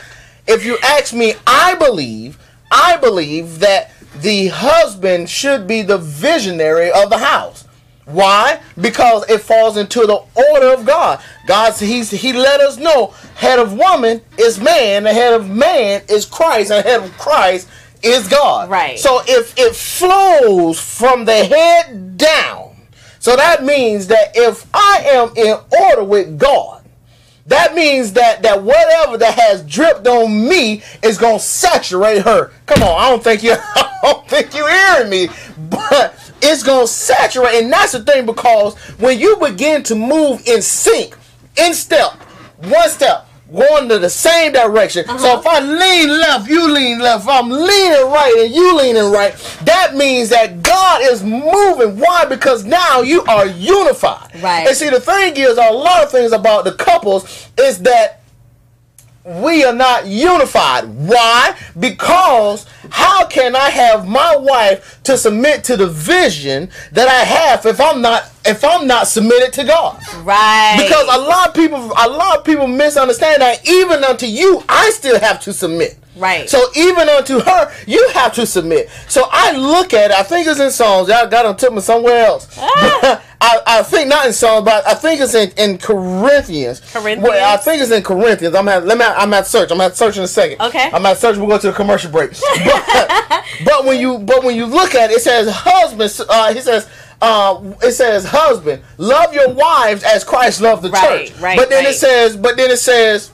if 0.47 0.65
you 0.65 0.77
ask 0.83 1.13
me, 1.13 1.33
I 1.47 1.75
believe, 1.75 2.37
I 2.71 2.97
believe 2.97 3.59
that 3.59 3.91
the 4.21 4.47
husband 4.47 5.29
should 5.29 5.67
be 5.67 5.81
the 5.81 5.97
visionary 5.97 6.91
of 6.91 7.09
the 7.09 7.17
house. 7.17 7.65
Why? 8.05 8.61
Because 8.79 9.29
it 9.29 9.41
falls 9.41 9.77
into 9.77 10.01
the 10.01 10.21
order 10.51 10.73
of 10.73 10.85
God. 10.85 11.21
God, 11.47 11.73
he's 11.75 12.11
he 12.11 12.33
let 12.33 12.59
us 12.59 12.77
know 12.77 13.13
head 13.35 13.59
of 13.59 13.73
woman 13.73 14.21
is 14.37 14.59
man, 14.59 15.03
the 15.03 15.13
head 15.13 15.33
of 15.33 15.49
man 15.49 16.01
is 16.09 16.25
Christ, 16.25 16.71
and 16.71 16.83
head 16.85 17.03
of 17.03 17.17
Christ 17.17 17.69
is 18.03 18.27
God. 18.27 18.69
Right. 18.69 18.99
So 18.99 19.21
if 19.27 19.57
it 19.57 19.75
flows 19.75 20.79
from 20.79 21.25
the 21.25 21.45
head 21.45 22.17
down, 22.17 22.75
so 23.19 23.35
that 23.35 23.63
means 23.63 24.07
that 24.07 24.31
if 24.35 24.65
I 24.73 25.03
am 25.05 25.31
in 25.35 25.57
order 25.79 26.03
with 26.03 26.39
God, 26.39 26.83
that 27.47 27.75
means 27.75 28.13
that 28.13 28.43
that 28.43 28.63
whatever 28.63 29.17
that 29.17 29.37
has 29.37 29.63
dripped 29.63 30.07
on 30.07 30.47
me 30.47 30.83
is 31.03 31.17
gonna 31.17 31.39
saturate 31.39 32.23
her. 32.23 32.51
Come 32.65 32.83
on, 32.83 32.99
I 32.99 33.09
don't 33.09 33.23
think 33.23 33.43
you 33.43 33.53
I 33.75 33.99
don't 34.03 34.27
think 34.27 34.53
you 34.55 34.65
hearing 34.65 35.09
me, 35.09 35.29
but 35.69 36.15
it's 36.41 36.63
gonna 36.63 36.87
saturate, 36.87 37.63
and 37.63 37.71
that's 37.71 37.91
the 37.91 38.03
thing 38.03 38.25
because 38.25 38.75
when 38.99 39.19
you 39.19 39.37
begin 39.37 39.83
to 39.83 39.95
move 39.95 40.41
in 40.47 40.61
sync, 40.61 41.17
in 41.57 41.73
step, 41.73 42.13
one 42.63 42.89
step, 42.89 43.27
going 43.53 43.89
to 43.89 43.99
the 43.99 44.09
same 44.09 44.53
direction. 44.53 45.05
So 45.05 45.13
uh-huh. 45.13 45.39
if 45.39 45.47
I 45.47 45.59
lean 45.59 46.09
left, 46.09 46.49
you 46.49 46.71
lean 46.71 46.99
left. 46.99 47.23
If 47.23 47.29
I'm 47.29 47.49
leaning 47.49 48.11
right 48.11 48.33
and 48.39 48.53
you 48.53 48.77
leaning 48.77 49.11
right, 49.11 49.33
that 49.63 49.95
means 49.95 50.29
that 50.29 50.63
God 50.63 51.01
is 51.03 51.23
moving. 51.23 51.99
Why? 51.99 52.25
Because 52.25 52.63
now 52.65 53.01
you 53.01 53.23
are 53.23 53.45
unified. 53.45 54.31
Right. 54.41 54.67
And 54.67 54.75
see, 54.75 54.89
the 54.89 54.99
thing 54.99 55.35
is, 55.37 55.57
a 55.57 55.71
lot 55.71 56.03
of 56.03 56.11
things 56.11 56.31
about 56.31 56.63
the 56.63 56.73
couples 56.73 57.49
is 57.57 57.79
that 57.79 58.21
we 59.23 59.63
are 59.63 59.73
not 59.73 60.07
unified. 60.07 60.85
Why? 60.85 61.55
Because 61.79 62.65
how 62.89 63.27
can 63.27 63.55
I 63.55 63.69
have 63.69 64.07
my 64.07 64.35
wife 64.35 64.99
to 65.03 65.17
submit 65.17 65.63
to 65.65 65.77
the 65.77 65.87
vision 65.87 66.69
that 66.91 67.07
I 67.07 67.23
have 67.23 67.65
if 67.65 67.79
I'm 67.79 68.01
not 68.01 68.30
if 68.45 68.63
I'm 68.63 68.87
not 68.87 69.07
submitted 69.07 69.53
to 69.53 69.63
God? 69.63 70.01
Right. 70.23 70.77
Because 70.81 71.07
a 71.15 71.19
lot 71.21 71.49
of 71.49 71.53
people 71.53 71.79
a 71.79 72.09
lot 72.09 72.39
of 72.39 72.45
people 72.45 72.67
misunderstand 72.67 73.41
that 73.41 73.67
even 73.67 74.03
unto 74.03 74.25
you 74.25 74.63
I 74.67 74.89
still 74.91 75.19
have 75.19 75.39
to 75.41 75.53
submit. 75.53 75.97
Right. 76.15 76.49
So 76.49 76.61
even 76.75 77.07
unto 77.07 77.39
her, 77.39 77.73
you 77.87 78.09
have 78.13 78.33
to 78.33 78.45
submit. 78.45 78.89
So 79.07 79.27
I 79.31 79.53
look 79.53 79.93
at 79.93 80.11
it, 80.11 80.17
I 80.17 80.23
think 80.23 80.45
it's 80.47 80.59
in 80.59 80.69
Psalms. 80.69 81.07
Y'all 81.07 81.27
got 81.27 81.43
them 81.43 81.55
took 81.55 81.73
me 81.73 81.79
somewhere 81.81 82.25
else. 82.25 82.47
Ah. 82.59 83.23
I, 83.41 83.59
I 83.65 83.83
think 83.83 84.07
not 84.07 84.27
in 84.27 84.33
Psalms, 84.33 84.65
but 84.65 84.85
I 84.85 84.93
think 84.93 85.19
it's 85.19 85.33
in, 85.33 85.49
in 85.57 85.77
Corinthians. 85.79 86.79
Corinthians? 86.81 87.23
Well, 87.23 87.53
I 87.53 87.57
think 87.57 87.81
it's 87.81 87.91
in 87.91 88.03
Corinthians. 88.03 88.53
I'm 88.53 88.67
at 88.67 88.85
let 88.85 88.97
me 88.97 89.05
I'm 89.05 89.33
at 89.33 89.47
search. 89.47 89.71
I'm 89.71 89.81
at 89.81 89.95
search 89.95 90.17
in 90.17 90.23
a 90.23 90.27
second. 90.27 90.61
Okay. 90.61 90.91
I'm 90.93 91.05
at 91.05 91.17
search. 91.17 91.37
We'll 91.37 91.47
go 91.47 91.57
to 91.57 91.67
the 91.67 91.73
commercial 91.73 92.11
break. 92.11 92.31
But, 92.63 93.45
but 93.65 93.85
when 93.85 93.99
you 93.99 94.19
but 94.19 94.43
when 94.43 94.55
you 94.55 94.65
look 94.65 94.93
at 94.95 95.09
it, 95.11 95.15
it 95.15 95.21
says 95.21 95.47
husband. 95.49 96.27
Uh, 96.29 96.53
he 96.53 96.61
says. 96.61 96.87
Uh, 97.21 97.61
it 97.83 97.91
says, 97.91 98.25
"Husband, 98.25 98.81
love 98.97 99.33
your 99.33 99.49
wives 99.53 100.03
as 100.03 100.23
Christ 100.23 100.59
loved 100.61 100.81
the 100.81 100.89
Right, 100.89 101.27
church." 101.27 101.39
right, 101.39 101.57
but 101.57 101.69
then 101.69 101.83
right. 101.85 101.93
it 101.93 101.97
says, 101.97 102.35
but 102.35 102.57
then 102.57 102.71
it 102.71 102.79
says, 102.79 103.31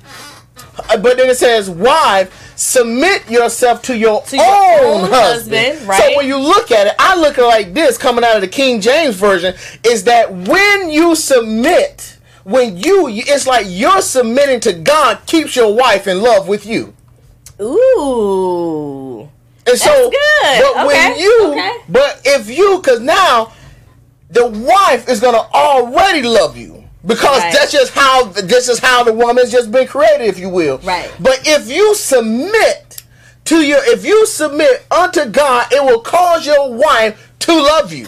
uh, 0.90 0.98
but 0.98 1.16
then 1.18 1.30
it 1.30 1.38
says, 1.38 1.70
"Wife, 1.70 2.52
submit 2.58 3.30
yourself 3.30 3.82
to 3.84 3.98
your, 3.98 4.22
To 4.24 4.36
your 4.36 4.46
own, 4.46 5.04
own 5.06 5.10
husband." 5.10 5.56
husband, 5.68 5.88
right. 5.88 6.02
So 6.12 6.18
when 6.18 6.28
you 6.28 6.38
look 6.38 6.70
at 6.72 6.88
it, 6.88 6.94
I 7.00 7.16
look 7.16 7.38
at 7.38 7.44
it 7.44 7.48
like 7.48 7.74
this, 7.74 7.98
coming 7.98 8.26
out 8.26 8.36
of 8.36 8.42
the 8.42 8.48
King 8.50 8.82
James 8.82 9.16
version, 9.16 9.56
is 9.86 10.04
that 10.04 10.34
when 10.34 10.90
you 10.90 11.16
submit, 11.16 12.18
when 12.44 12.76
you, 12.78 13.08
it's 13.08 13.48
like 13.48 13.66
you're 13.70 14.02
submitting 14.02 14.60
to 14.62 14.74
God, 14.74 15.20
keeps 15.28 15.56
your 15.56 15.74
wife 15.74 16.08
in 16.08 16.22
love 16.22 16.48
with 16.50 16.66
you. 16.66 16.94
Ooh. 17.62 19.30
And 19.66 19.78
so, 19.78 20.10
good. 20.10 20.62
but 20.76 20.88
when 20.88 21.12
Okay, 21.14 21.22
you, 21.22 21.48
okay. 21.52 21.78
but 21.90 22.22
if 22.26 22.50
you, 22.50 22.78
because 22.78 23.02
now 23.02 23.52
the 24.30 24.48
wife 24.48 25.08
is 25.10 25.20
gonna 25.20 25.38
already 25.54 26.22
love 26.24 26.58
you 26.58 26.84
because 27.06 27.40
Right. 27.42 27.54
that's 27.54 27.72
just 27.72 27.94
how 27.94 28.24
this 28.26 28.68
is 28.68 28.80
how 28.80 29.04
the 29.04 29.14
woman's 29.14 29.52
just 29.52 29.72
been 29.72 29.88
created, 29.88 30.28
if 30.28 30.38
you 30.38 30.50
will. 30.50 30.80
Right. 30.80 31.10
But 31.20 31.42
if 31.46 31.70
you 31.70 31.96
submit 31.96 33.02
to 33.46 33.62
your, 33.62 33.80
if 33.86 34.04
you 34.06 34.26
submit 34.26 34.86
unto 34.92 35.26
God, 35.26 35.72
it 35.72 35.82
will 35.84 36.02
cause 36.02 36.46
your 36.46 36.74
wife 36.74 37.32
to 37.40 37.54
love 37.54 37.94
you. 37.94 38.08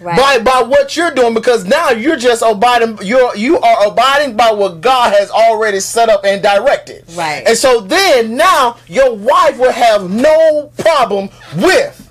Right. 0.00 0.16
By 0.16 0.38
by 0.38 0.62
what 0.62 0.96
you're 0.96 1.10
doing 1.10 1.34
because 1.34 1.66
now 1.66 1.90
you're 1.90 2.16
just 2.16 2.42
abiding 2.44 2.98
you're 3.02 3.36
you 3.36 3.60
are 3.60 3.86
abiding 3.86 4.34
by 4.34 4.50
what 4.50 4.80
God 4.80 5.12
has 5.12 5.30
already 5.30 5.78
set 5.78 6.08
up 6.08 6.24
and 6.24 6.42
directed. 6.42 7.04
Right. 7.14 7.44
And 7.46 7.56
so 7.56 7.82
then 7.82 8.34
now 8.34 8.78
your 8.88 9.14
wife 9.14 9.58
will 9.58 9.72
have 9.72 10.10
no 10.10 10.72
problem 10.78 11.28
with 11.56 12.09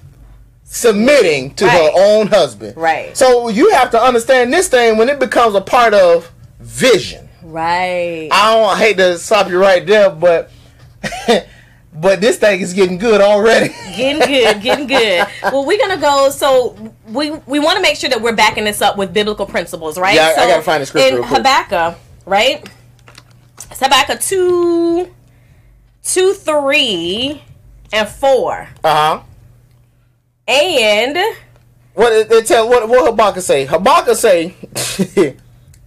submitting 0.72 1.54
to 1.56 1.66
Right. 1.66 1.82
her 1.82 1.92
own 1.96 2.28
husband. 2.28 2.78
Right. 2.78 3.18
So 3.18 3.50
you 3.50 3.72
have 3.72 3.90
to 3.92 4.02
understand 4.02 4.54
this 4.54 4.68
thing 4.68 4.98
when 4.98 5.10
it 5.10 5.20
becomes 5.20 5.56
a 5.56 5.62
part 5.62 5.94
of 5.96 6.32
vision. 6.60 7.28
Right. 7.42 8.30
I 8.32 8.54
don't 8.54 8.70
I 8.70 8.78
hate 8.78 8.98
to 8.98 9.18
stop 9.18 9.50
you 9.50 9.60
right 9.60 9.84
there, 9.86 10.12
but 10.12 10.52
but 11.94 12.22
this 12.22 12.38
thing 12.38 12.62
is 12.62 12.74
getting 12.74 13.00
good 13.00 13.20
already. 13.20 13.70
getting 13.96 14.20
good, 14.28 14.62
getting 14.62 14.86
good. 14.88 15.26
Well, 15.44 15.66
we're 15.66 15.80
gonna 15.80 16.00
go. 16.00 16.30
So 16.30 16.94
we 17.08 17.32
we 17.48 17.58
want 17.58 17.78
to 17.78 17.82
make 17.82 17.96
sure 17.98 18.10
that 18.12 18.22
we're 18.22 18.36
backing 18.36 18.66
this 18.66 18.82
up 18.82 18.96
with 18.96 19.12
biblical 19.12 19.48
principles, 19.48 19.98
right? 19.98 20.14
Yeah, 20.16 20.28
I- 20.28 20.32
I 20.32 20.36
so 20.36 20.48
gotta 20.50 20.62
find 20.62 20.82
the 20.84 20.86
scripture 20.86 21.18
in. 21.18 21.24
Habakkuk, 21.24 21.98
right? 22.26 22.70
It's 23.72 23.80
Habakkuk 23.80 24.20
two, 24.22 25.10
two, 26.04 26.34
three, 26.34 27.42
and 27.92 28.08
four, 28.08 28.68
Uh-huh. 28.84 29.22
And 30.50 31.18
What 31.94 32.12
it, 32.14 32.32
it 32.32 32.46
tell 32.48 32.68
what 32.68 32.88
what 32.90 33.06
Habakkuk 33.06 33.44
say? 33.44 33.66
Habakkuk 33.66 34.16
say 34.18 34.56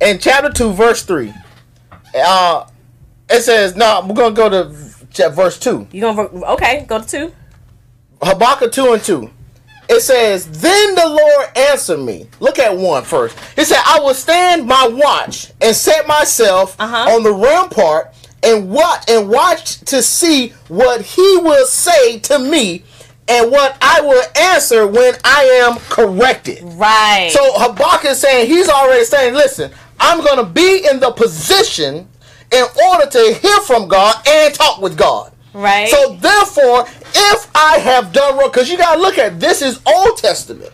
in 0.00 0.18
chapter 0.18 0.50
two, 0.50 0.72
verse 0.72 1.02
three. 1.02 1.32
Uh, 2.14 2.66
it 3.28 3.42
says 3.42 3.74
no. 3.76 4.04
We're 4.06 4.14
gonna 4.14 4.34
go 4.34 4.48
to 4.48 5.30
verse 5.30 5.58
two. 5.58 5.86
you 5.92 6.00
gonna 6.00 6.22
okay? 6.52 6.84
Go 6.88 7.00
to 7.00 7.06
two. 7.06 7.32
Habakkuk 8.22 8.72
two 8.72 8.92
and 8.92 9.02
two. 9.02 9.30
It 9.88 10.00
says, 10.00 10.46
Then 10.62 10.94
the 10.94 11.06
Lord 11.06 11.46
answered 11.58 11.98
me. 11.98 12.28
Look 12.40 12.58
at 12.60 12.74
one 12.74 13.02
first. 13.02 13.36
He 13.56 13.64
said, 13.64 13.82
I 13.84 13.98
will 14.00 14.14
stand 14.14 14.64
my 14.66 14.86
watch 14.90 15.52
and 15.60 15.74
set 15.74 16.06
myself 16.06 16.76
Uh-huh. 16.78 17.14
on 17.14 17.24
the 17.24 17.32
rampart 17.32 18.14
and 18.44 18.70
watch 18.70 19.04
and 19.10 19.28
watch 19.28 19.80
to 19.80 20.02
see 20.02 20.50
what 20.68 21.02
he 21.02 21.36
will 21.38 21.66
say 21.66 22.20
to 22.20 22.38
me 22.38 22.84
and 23.28 23.50
what 23.50 23.76
I 23.80 24.00
will 24.00 24.22
answer 24.36 24.86
when 24.86 25.14
I 25.24 25.44
am 25.64 25.78
corrected. 25.88 26.60
Right. 26.62 27.30
So 27.32 27.40
Habakkuk 27.54 28.10
is 28.10 28.20
saying 28.20 28.48
he's 28.48 28.68
already 28.68 29.04
saying, 29.04 29.34
listen, 29.34 29.70
I'm 30.00 30.22
going 30.24 30.38
to 30.38 30.44
be 30.44 30.86
in 30.90 31.00
the 31.00 31.10
position 31.12 32.08
in 32.52 32.64
order 32.90 33.06
to 33.10 33.34
hear 33.40 33.58
from 33.60 33.88
God 33.88 34.16
and 34.28 34.52
talk 34.54 34.80
with 34.80 34.96
God. 34.98 35.32
right. 35.54 35.88
So 35.88 36.16
therefore, 36.16 36.86
if 37.14 37.50
I 37.54 37.78
have 37.78 38.12
done 38.12 38.36
wrong, 38.38 38.48
because 38.50 38.70
you 38.70 38.76
gotta 38.76 39.00
look 39.00 39.18
at 39.18 39.38
this 39.40 39.62
is 39.62 39.80
Old 39.86 40.16
Testament. 40.18 40.70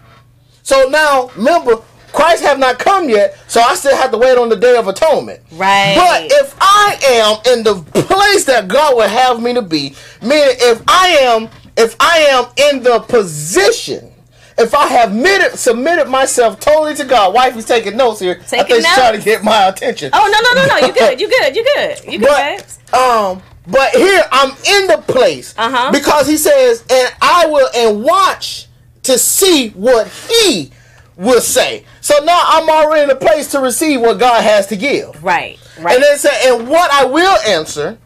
So 0.62 0.88
now 0.88 1.30
remember, 1.36 1.76
Christ 2.12 2.42
have 2.42 2.58
not 2.58 2.78
come 2.78 3.08
yet, 3.08 3.38
so 3.48 3.60
I 3.60 3.74
still 3.74 3.94
have 3.96 4.10
to 4.12 4.18
wait 4.18 4.36
on 4.38 4.48
the 4.48 4.56
Day 4.56 4.76
of 4.76 4.88
Atonement. 4.88 5.40
Right. 5.52 5.94
But 5.96 6.32
if 6.40 6.56
I 6.60 6.98
am 7.04 7.52
in 7.58 7.64
the 7.64 7.74
place 8.02 8.44
that 8.46 8.66
God 8.66 8.96
would 8.96 9.10
have 9.10 9.40
me 9.42 9.52
to 9.54 9.62
be, 9.62 9.94
meaning 10.22 10.56
if 10.58 10.82
I 10.88 11.08
am, 11.20 11.48
if 11.78 11.96
I 12.00 12.18
am 12.18 12.46
in 12.72 12.82
the 12.82 13.00
position. 13.00 14.12
If 14.60 14.74
I 14.74 14.88
have 14.88 15.10
submitted, 15.10 15.56
submitted 15.56 16.08
myself 16.08 16.58
totally 16.58 16.92
to 16.96 17.04
God, 17.04 17.32
wife 17.32 17.56
is 17.56 17.64
taking 17.64 17.96
notes 17.96 18.18
here. 18.18 18.34
Taking 18.40 18.58
I 18.58 18.64
think 18.64 18.84
she's 18.84 18.94
trying 18.94 19.16
to 19.16 19.24
get 19.24 19.44
my 19.44 19.68
attention. 19.68 20.10
oh 20.12 20.26
no 20.26 20.40
no 20.40 20.66
no 20.66 20.80
no! 20.80 20.86
You 20.88 20.92
good? 20.92 21.20
You 21.20 21.28
good? 21.28 21.54
You 21.54 21.64
good? 21.76 22.12
You 22.12 22.18
good? 22.18 22.64
But 22.90 22.92
um, 22.98 23.40
but 23.68 23.90
here 23.92 24.24
I'm 24.32 24.50
in 24.50 24.88
the 24.88 25.04
place 25.06 25.54
Uh-huh. 25.56 25.92
because 25.92 26.26
he 26.26 26.36
says, 26.36 26.84
and 26.90 27.14
I 27.22 27.46
will 27.46 27.68
and 27.72 28.02
watch 28.02 28.66
to 29.04 29.16
see 29.16 29.68
what 29.70 30.08
he 30.08 30.72
will 31.16 31.40
say. 31.40 31.84
So 32.00 32.18
now 32.24 32.42
I'm 32.44 32.68
already 32.68 33.04
in 33.04 33.10
a 33.10 33.14
place 33.16 33.52
to 33.52 33.60
receive 33.60 34.00
what 34.00 34.18
God 34.18 34.42
has 34.42 34.66
to 34.68 34.76
give. 34.76 35.22
Right. 35.22 35.56
Right. 35.78 35.94
And 35.94 36.02
then 36.02 36.18
say, 36.18 36.48
and 36.50 36.66
what 36.68 36.90
I 36.90 37.04
will 37.04 37.38
answer 37.46 37.96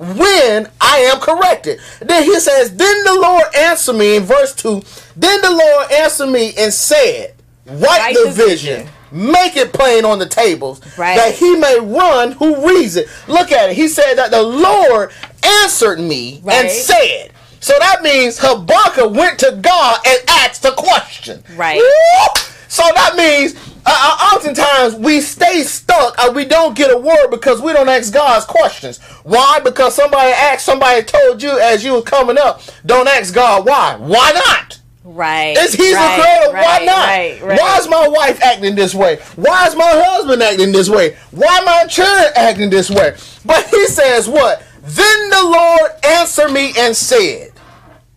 when 0.00 0.68
I 0.80 0.98
am 1.12 1.20
corrected. 1.20 1.78
Then 2.00 2.24
he 2.24 2.40
says, 2.40 2.74
Then 2.76 3.04
the 3.04 3.14
Lord 3.20 3.44
answered 3.54 3.92
me 3.94 4.16
in 4.16 4.22
verse 4.24 4.54
2. 4.54 4.82
Then 5.16 5.40
the 5.42 5.50
Lord 5.50 5.92
answered 5.92 6.28
me 6.28 6.54
and 6.58 6.72
said, 6.72 7.34
Write, 7.66 7.80
Write 7.82 8.14
the, 8.16 8.24
the 8.24 8.30
vision. 8.32 8.76
vision. 8.86 8.88
Make 9.12 9.56
it 9.56 9.72
plain 9.72 10.04
on 10.04 10.18
the 10.18 10.26
tables, 10.26 10.80
Right. 10.96 11.16
that 11.16 11.34
he 11.34 11.56
may 11.56 11.78
run 11.80 12.32
who 12.32 12.66
reads 12.66 12.96
it. 12.96 13.08
Look 13.28 13.52
at 13.52 13.70
it. 13.70 13.76
He 13.76 13.88
said 13.88 14.14
that 14.14 14.30
the 14.30 14.42
Lord 14.42 15.10
answered 15.44 15.98
me 16.00 16.40
and 16.50 16.70
said. 16.70 17.32
So 17.58 17.74
that 17.78 18.02
means 18.02 18.38
Habakkuk 18.40 19.12
went 19.12 19.38
to 19.40 19.58
God 19.60 19.98
and 20.06 20.18
asked 20.28 20.64
a 20.64 20.72
question. 20.72 21.42
Right. 21.56 21.76
Woo! 21.76 22.42
So 22.68 22.82
that 22.94 23.16
means 23.16 23.54
uh, 23.90 24.16
uh, 24.20 24.36
oftentimes 24.36 24.94
we 24.94 25.20
stay 25.20 25.62
stuck 25.62 26.18
or 26.22 26.32
we 26.32 26.44
don't 26.44 26.76
get 26.76 26.92
a 26.92 26.98
word 26.98 27.28
because 27.30 27.60
we 27.60 27.72
don't 27.72 27.88
ask 27.88 28.12
God's 28.12 28.44
questions. 28.44 28.98
Why? 29.24 29.60
Because 29.60 29.94
somebody 29.94 30.30
asked, 30.30 30.64
somebody 30.64 31.02
told 31.02 31.42
you 31.42 31.58
as 31.58 31.84
you 31.84 31.94
was 31.94 32.04
coming 32.04 32.38
up, 32.38 32.62
don't 32.86 33.08
ask 33.08 33.34
God 33.34 33.66
why. 33.66 33.96
Why 33.96 34.32
not? 34.32 34.80
right. 35.02 35.56
It's 35.58 35.74
He's 35.74 35.94
right, 35.94 36.16
the 36.16 36.22
creator. 36.22 36.54
Right, 36.54 36.64
why 36.64 36.84
not? 36.84 37.48
Right. 37.48 37.58
Why 37.58 37.78
is 37.78 37.88
my 37.88 38.08
wife 38.08 38.42
acting 38.42 38.74
this 38.74 38.94
way? 38.94 39.16
Why 39.36 39.66
is 39.66 39.74
my 39.74 39.90
husband 39.90 40.42
acting 40.42 40.72
this 40.72 40.88
way? 40.88 41.16
Why 41.30 41.60
my 41.64 41.86
children 41.88 42.32
acting 42.36 42.70
this 42.70 42.90
way? 42.90 43.16
But 43.44 43.66
he 43.68 43.86
says 43.86 44.28
what? 44.28 44.62
Then 44.82 45.30
the 45.30 45.42
Lord 45.44 45.90
answered 46.04 46.52
me 46.52 46.72
and 46.78 46.96
said, 46.96 47.49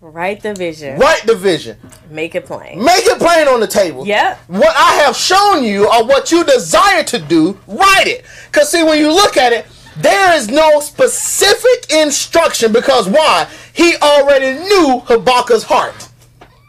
Write 0.06 0.42
the 0.42 0.54
vision. 0.54 1.00
Write 1.00 1.26
the 1.26 1.34
vision. 1.34 1.78
Make 2.10 2.36
it 2.36 2.46
plain. 2.46 2.84
Make 2.84 3.06
it 3.06 3.18
plain 3.20 3.48
on 3.48 3.62
the 3.62 3.68
table. 3.68 4.06
Yep. 4.06 4.38
What 4.48 4.76
I 4.76 4.96
have 4.96 5.16
shown 5.16 5.64
you 5.64 5.86
or 5.86 6.06
what 6.06 6.30
you 6.30 6.44
desire 6.44 7.04
to 7.06 7.20
do, 7.20 7.58
write 7.68 8.08
it. 8.08 8.26
Because, 8.52 8.70
see, 8.70 8.84
when 8.84 9.00
you 9.00 9.14
look 9.14 9.38
at 9.38 9.54
it, 9.54 9.66
there 9.96 10.36
is 10.36 10.50
no 10.50 10.82
specific 10.82 11.90
instruction 11.94 12.74
because 12.74 13.08
why? 13.08 13.48
He 13.72 13.96
already 13.96 14.60
knew 14.60 15.02
Habakkuk's 15.06 15.64
heart. 15.64 16.10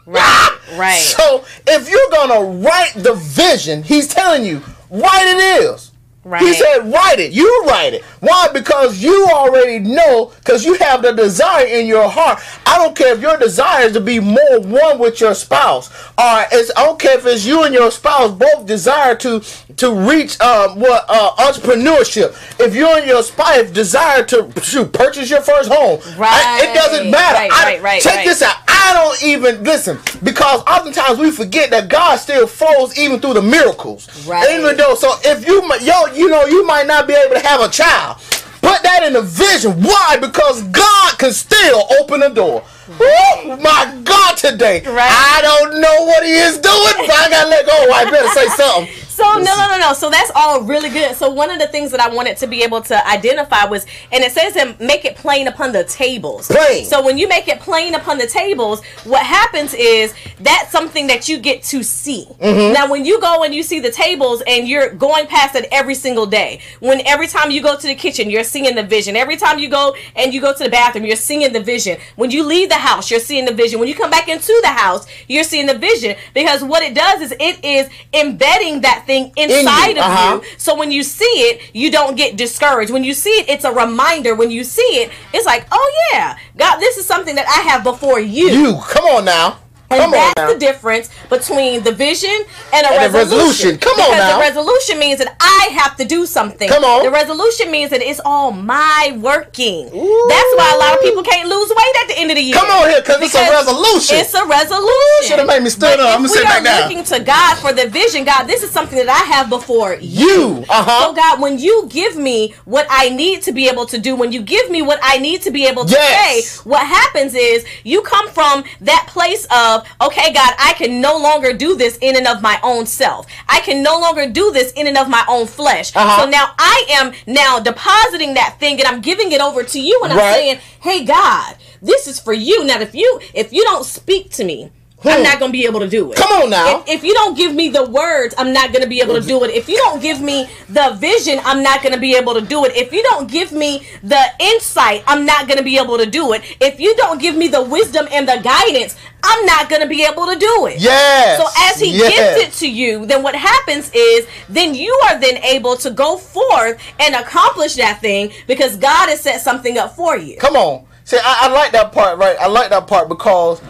Right. 0.05 0.21
Ah! 0.23 0.61
Right. 0.77 0.93
So, 0.93 1.43
if 1.67 1.89
you're 1.89 2.09
going 2.11 2.29
to 2.29 2.65
write 2.65 2.93
the 2.95 3.15
vision, 3.15 3.83
he's 3.83 4.07
telling 4.07 4.45
you, 4.45 4.61
write 4.89 5.27
it 5.27 5.63
is. 5.65 5.91
He 6.39 6.53
said, 6.55 6.91
write 6.91 7.19
it. 7.19 7.33
You 7.33 7.65
write 7.67 7.93
it. 7.93 8.03
Why? 8.19 8.47
Because 8.51 8.99
you 9.01 9.27
already 9.27 9.77
know, 9.77 10.31
because 10.39 10.65
you 10.65 10.73
have 10.75 11.03
the 11.03 11.11
desire 11.11 11.67
in 11.67 11.85
your 11.85 12.09
heart. 12.09 12.39
I 12.65 12.79
don't 12.79 12.95
care 12.95 13.13
if 13.13 13.21
your 13.21 13.37
desire 13.37 13.85
is 13.85 13.93
to 13.93 14.01
be 14.01 14.19
more 14.19 14.59
one 14.61 14.97
with 14.97 15.21
your 15.21 15.35
spouse. 15.35 15.91
Or 16.17 16.45
it's, 16.51 16.71
I 16.75 16.83
don't 16.83 16.99
care 16.99 17.19
if 17.19 17.27
it's 17.27 17.45
you 17.45 17.63
and 17.63 17.75
your 17.75 17.91
spouse 17.91 18.31
both 18.31 18.65
desire 18.65 19.15
to 19.17 19.41
to 19.77 19.93
reach 19.93 20.39
um, 20.41 20.79
what 20.79 21.05
uh, 21.09 21.35
entrepreneurship. 21.35 22.31
If 22.59 22.73
you 22.73 22.87
and 22.89 23.05
your 23.05 23.21
spouse 23.21 23.69
desire 23.69 24.23
to 24.25 24.51
shoot, 24.63 24.91
purchase 24.93 25.29
your 25.29 25.41
first 25.41 25.69
home. 25.71 25.99
I- 26.17 26.61
it 26.63 26.73
doesn't 26.73 27.11
matter. 27.11 27.37
right, 27.37 27.51
I- 27.51 27.63
right, 27.73 27.81
right, 27.83 28.01
check 28.01 28.15
right. 28.15 28.25
this 28.25 28.41
out. 28.41 28.55
I 28.85 28.93
don't 28.93 29.23
even 29.23 29.63
listen 29.63 29.97
because 30.23 30.61
oftentimes 30.67 31.17
we 31.17 31.31
forget 31.31 31.71
that 31.71 31.89
God 31.89 32.17
still 32.17 32.45
flows 32.45 32.97
even 32.97 33.19
through 33.19 33.33
the 33.33 33.41
miracles. 33.41 34.07
Right. 34.27 34.47
Even 34.59 34.77
though, 34.77 34.93
so 34.95 35.13
if 35.23 35.45
you 35.47 35.61
yo, 35.81 36.05
you 36.13 36.29
know, 36.29 36.45
you 36.45 36.65
might 36.65 36.85
not 36.85 37.07
be 37.07 37.13
able 37.13 37.33
to 37.35 37.41
have 37.41 37.61
a 37.61 37.69
child. 37.69 38.17
Put 38.61 38.81
that 38.81 39.03
in 39.05 39.13
the 39.13 39.21
vision. 39.21 39.81
Why? 39.83 40.17
Because 40.19 40.63
God 40.63 41.17
can 41.19 41.31
still 41.33 41.85
open 41.99 42.23
a 42.23 42.29
door. 42.29 42.63
Oh 42.99 43.57
my 43.61 44.01
God! 44.03 44.37
Today, 44.37 44.81
Right. 44.85 45.09
I 45.09 45.41
don't 45.41 45.81
know 45.81 46.05
what 46.05 46.23
He 46.23 46.33
is 46.33 46.57
doing, 46.59 46.93
but 46.97 47.11
I 47.11 47.29
gotta 47.29 47.49
let 47.49 47.65
go. 47.65 47.73
I 47.93 48.05
better 48.09 48.27
say 48.29 48.47
something. 48.49 48.93
So 49.15 49.23
no, 49.23 49.43
no, 49.43 49.67
no, 49.69 49.77
no. 49.79 49.93
So 49.93 50.09
that's 50.09 50.29
all 50.35 50.61
really 50.63 50.89
good. 50.89 51.15
So 51.15 51.29
one 51.29 51.49
of 51.49 51.57
the 51.57 51.67
things 51.67 51.89
that 51.91 52.01
I 52.01 52.09
wanted 52.13 52.35
to 52.37 52.47
be 52.47 52.63
able 52.63 52.81
to 52.81 53.07
identify 53.07 53.63
was, 53.65 53.85
and 54.11 54.23
it 54.23 54.33
says 54.33 54.53
to 54.53 54.75
make 54.83 55.05
it 55.05 55.15
plain 55.15 55.47
upon 55.47 55.71
the 55.71 55.85
tables. 55.85 56.47
Plain. 56.47 56.83
So 56.83 57.03
when 57.03 57.17
you 57.17 57.27
make 57.29 57.47
it 57.47 57.61
plain 57.61 57.95
upon 57.95 58.17
the 58.17 58.27
tables, 58.27 58.83
what 59.05 59.25
happens 59.25 59.73
is 59.73 60.13
that's 60.41 60.69
something 60.69 61.07
that 61.07 61.29
you 61.29 61.39
get 61.39 61.63
to 61.63 61.81
see. 61.81 62.25
Mm-hmm. 62.41 62.73
Now, 62.73 62.91
when 62.91 63.05
you 63.05 63.21
go 63.21 63.43
and 63.43 63.55
you 63.55 63.63
see 63.63 63.79
the 63.79 63.91
tables 63.91 64.43
and 64.45 64.67
you're 64.67 64.93
going 64.93 65.27
past 65.27 65.55
it 65.55 65.69
every 65.71 65.95
single 65.95 66.25
day, 66.25 66.59
when 66.81 66.99
every 67.07 67.27
time 67.27 67.51
you 67.51 67.61
go 67.61 67.77
to 67.77 67.87
the 67.87 67.95
kitchen, 67.95 68.29
you're 68.29 68.43
seeing 68.43 68.75
the 68.75 68.83
vision. 68.83 69.15
Every 69.15 69.37
time 69.37 69.59
you 69.59 69.69
go 69.69 69.95
and 70.17 70.33
you 70.33 70.41
go 70.41 70.51
to 70.53 70.63
the 70.63 70.69
bathroom, 70.69 71.05
you're 71.05 71.15
seeing 71.15 71.53
the 71.53 71.61
vision. 71.61 71.97
When 72.17 72.31
you 72.31 72.43
leave 72.43 72.67
the 72.67 72.75
house, 72.75 73.09
you're 73.09 73.21
seeing 73.21 73.45
the 73.45 73.53
vision. 73.53 73.79
When 73.79 73.87
you 73.87 73.95
come 73.95 74.11
back 74.11 74.27
into 74.27 74.53
the 74.61 74.69
house, 74.69 75.07
you're 75.29 75.45
seeing 75.45 75.67
the 75.67 75.77
vision 75.77 76.17
because 76.33 76.63
what 76.65 76.83
it 76.83 76.93
does 76.93 77.21
is 77.21 77.31
it 77.39 77.63
is 77.63 77.89
embedding 78.13 78.81
that 78.81 79.04
thing 79.05 79.31
inside 79.37 79.97
of 79.97 80.03
uh-huh. 80.03 80.39
you. 80.41 80.49
So 80.57 80.75
when 80.75 80.91
you 80.91 81.03
see 81.03 81.25
it, 81.25 81.61
you 81.73 81.91
don't 81.91 82.15
get 82.15 82.37
discouraged. 82.37 82.91
When 82.91 83.03
you 83.03 83.13
see 83.13 83.29
it, 83.29 83.49
it's 83.49 83.65
a 83.65 83.71
reminder. 83.71 84.35
When 84.35 84.51
you 84.51 84.63
see 84.63 84.81
it, 84.81 85.11
it's 85.33 85.45
like, 85.45 85.67
oh 85.71 86.09
yeah, 86.13 86.37
God, 86.57 86.79
this 86.79 86.97
is 86.97 87.05
something 87.05 87.35
that 87.35 87.47
I 87.47 87.69
have 87.69 87.83
before 87.83 88.19
you. 88.19 88.49
You 88.49 88.81
come 88.87 89.05
on 89.05 89.25
now. 89.25 89.59
And 89.89 90.01
Come 90.01 90.13
on 90.15 90.33
that's 90.35 90.53
the 90.53 90.59
difference 90.59 91.09
between 91.29 91.83
the 91.83 91.91
vision 91.91 92.33
and 92.73 92.85
a 92.87 92.89
And 92.89 93.13
resolution. 93.13 93.37
resolution. 93.37 93.77
Come 93.77 93.99
on 93.99 94.09
because 94.11 94.17
now. 94.17 94.35
the 94.37 94.41
resolution 94.41 94.99
means 94.99 95.19
that 95.19 95.35
I 95.39 95.69
have 95.79 95.95
to 95.97 96.05
do 96.05 96.25
something. 96.25 96.67
Come 96.67 96.83
on. 96.83 97.03
The 97.05 97.11
resolution 97.11 97.69
means 97.69 97.91
that 97.91 98.01
it's 98.01 98.19
all 98.25 98.51
my 98.51 99.15
working. 99.21 99.85
That's 99.85 100.51
why 100.57 100.71
a 100.75 100.79
lot 100.79 100.93
of 100.95 101.01
people 101.01 101.21
can't 101.23 101.47
lose 101.47 101.69
weight 101.69 101.95
at 102.01 102.07
the 102.07 102.17
end 102.17 102.31
of 102.31 102.35
the 102.37 102.41
year. 102.41 102.55
Come 102.55 102.69
on 102.71 102.89
here, 102.89 103.01
because 103.01 103.21
it's 103.21 103.35
a 103.35 103.49
resolution. 103.51 104.17
It's 104.17 104.33
a 104.33 104.45
resolution. 104.45 105.27
shoulda 105.27 105.45
made 105.45 105.63
me 105.63 105.69
stand 105.69 106.01
up. 106.01 106.15
I'ma 106.15 106.23
we 106.23 106.27
sit 106.29 106.41
are 106.45 106.49
back 106.49 106.63
down. 106.63 106.81
looking 106.89 107.03
to 107.05 107.19
God 107.23 107.57
for 107.59 107.71
the 107.73 107.87
vision, 107.89 108.23
God, 108.25 108.43
this 108.45 108.63
is 108.63 108.71
something 108.71 108.97
that 108.97 109.09
I 109.09 109.23
have 109.35 109.49
before 109.49 109.97
You. 110.01 110.65
Uh 110.69 110.83
huh. 110.83 111.05
so 111.07 111.13
God, 111.13 111.41
when 111.41 111.59
you 111.59 111.85
give 111.89 112.15
me 112.17 112.55
what 112.65 112.87
I 112.89 113.09
need 113.09 113.43
to 113.43 113.51
be 113.51 113.67
able 113.69 113.85
to 113.87 113.97
do, 113.97 114.15
when 114.15 114.31
you 114.31 114.41
give 114.41 114.69
me 114.71 114.81
what 114.81 114.99
I 115.03 115.17
need 115.19 115.41
to 115.43 115.51
be 115.51 115.65
able 115.67 115.85
to 115.85 115.91
Yes. 115.91 116.45
say, 116.49 116.69
what 116.69 116.85
happens 116.85 117.35
is 117.35 117.65
you 117.83 118.01
come 118.01 118.29
from 118.29 118.63
that 118.81 119.05
place 119.07 119.45
of, 119.51 119.74
okay, 120.01 120.33
God, 120.33 120.53
I 120.59 120.73
can 120.77 121.01
no 121.01 121.17
longer 121.17 121.53
do 121.53 121.75
this 121.75 121.97
in 122.01 122.15
and 122.15 122.27
of 122.27 122.41
my 122.41 122.59
own 122.63 122.85
self. 122.85 123.25
I 123.47 123.59
can 123.61 123.83
no 123.83 123.99
longer 123.99 124.29
do 124.29 124.51
this 124.51 124.71
in 124.73 124.87
and 124.87 124.97
of 124.97 125.09
my 125.09 125.23
own 125.27 125.47
flesh. 125.47 125.95
Uh-huh. 125.95 126.23
So 126.23 126.29
now 126.29 126.53
I 126.57 126.85
am 126.89 127.13
now 127.25 127.59
depositing 127.59 128.33
that 128.35 128.57
thing 128.59 128.79
and 128.79 128.87
I'm 128.87 129.01
giving 129.01 129.31
it 129.31 129.41
over 129.41 129.63
to 129.63 129.79
you 129.79 129.99
and 130.03 130.13
I'm 130.13 130.33
saying, 130.33 130.59
hey 130.81 131.05
God, 131.05 131.55
this 131.81 132.07
is 132.07 132.19
for 132.19 132.33
you. 132.33 132.63
Now 132.65 132.79
if 132.79 132.93
you 132.95 133.19
if 133.33 133.53
you 133.53 133.63
don't 133.63 133.85
speak 133.85 134.31
to 134.31 134.43
me, 134.43 134.71
I'm 135.05 135.17
Hmm. 135.17 135.23
not 135.23 135.39
gonna 135.39 135.51
be 135.51 135.65
able 135.65 135.79
to 135.81 135.87
do 135.87 136.11
it. 136.11 136.17
Come 136.17 136.43
on 136.43 136.49
now. 136.49 136.79
If, 136.87 136.97
if 136.97 137.03
you 137.03 137.13
don't 137.13 137.35
give 137.37 137.53
me 137.53 137.69
the 137.69 137.85
words, 137.85 138.33
I'm 138.37 138.51
not 138.53 138.73
gonna 138.73 138.87
be 138.87 139.01
able 139.01 139.15
to 139.15 139.21
do 139.21 139.43
it. 139.43 139.51
If 139.51 139.69
you 139.69 139.77
don't 139.77 140.01
give 140.01 140.19
me 140.21 140.49
the 140.69 140.95
vision, 140.99 141.39
I'm 141.45 141.61
not 141.61 141.83
gonna 141.83 141.97
be 141.97 142.15
able 142.15 142.33
to 142.33 142.41
do 142.41 142.65
it. 142.65 142.75
If 142.75 142.91
you 142.91 143.03
don't 143.03 143.29
give 143.29 143.51
me 143.51 143.85
the 144.03 144.21
insight, 144.39 145.03
I'm 145.07 145.25
not 145.25 145.47
gonna 145.47 145.63
be 145.63 145.77
able 145.77 145.97
to 145.97 146.05
do 146.05 146.33
it. 146.33 146.41
If 146.59 146.79
you 146.79 146.95
don't 146.95 147.19
give 147.21 147.35
me 147.35 147.47
the 147.47 147.61
wisdom 147.61 148.07
and 148.11 148.27
the 148.27 148.39
guidance, 148.43 148.95
I'm 149.23 149.45
not 149.45 149.69
gonna 149.69 149.87
be 149.87 150.03
able 150.03 150.27
to 150.27 150.35
do 150.37 150.65
it. 150.67 150.79
Yes. 150.79 151.39
So 151.39 151.47
as 151.69 151.79
he 151.79 151.97
yes. 151.97 152.11
gives 152.37 152.47
it 152.47 152.59
to 152.59 152.71
you, 152.71 153.05
then 153.05 153.23
what 153.23 153.35
happens 153.35 153.89
is 153.93 154.27
then 154.49 154.75
you 154.75 154.93
are 155.05 155.19
then 155.19 155.37
able 155.37 155.75
to 155.77 155.89
go 155.91 156.17
forth 156.17 156.79
and 156.99 157.15
accomplish 157.15 157.75
that 157.75 158.01
thing 158.01 158.31
because 158.47 158.77
God 158.77 159.09
has 159.09 159.21
set 159.21 159.41
something 159.41 159.77
up 159.77 159.95
for 159.95 160.17
you. 160.17 160.37
Come 160.37 160.55
on. 160.55 160.85
See, 161.05 161.17
I, 161.17 161.47
I 161.47 161.47
like 161.53 161.71
that 161.73 161.91
part, 161.91 162.17
right? 162.17 162.35
I 162.39 162.47
like 162.47 162.69
that 162.71 162.87
part 162.87 163.07
because 163.09 163.61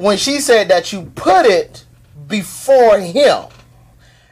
when 0.00 0.16
she 0.16 0.40
said 0.40 0.68
that 0.68 0.92
you 0.92 1.02
put 1.14 1.44
it 1.46 1.84
before 2.26 2.98
Him, 2.98 3.44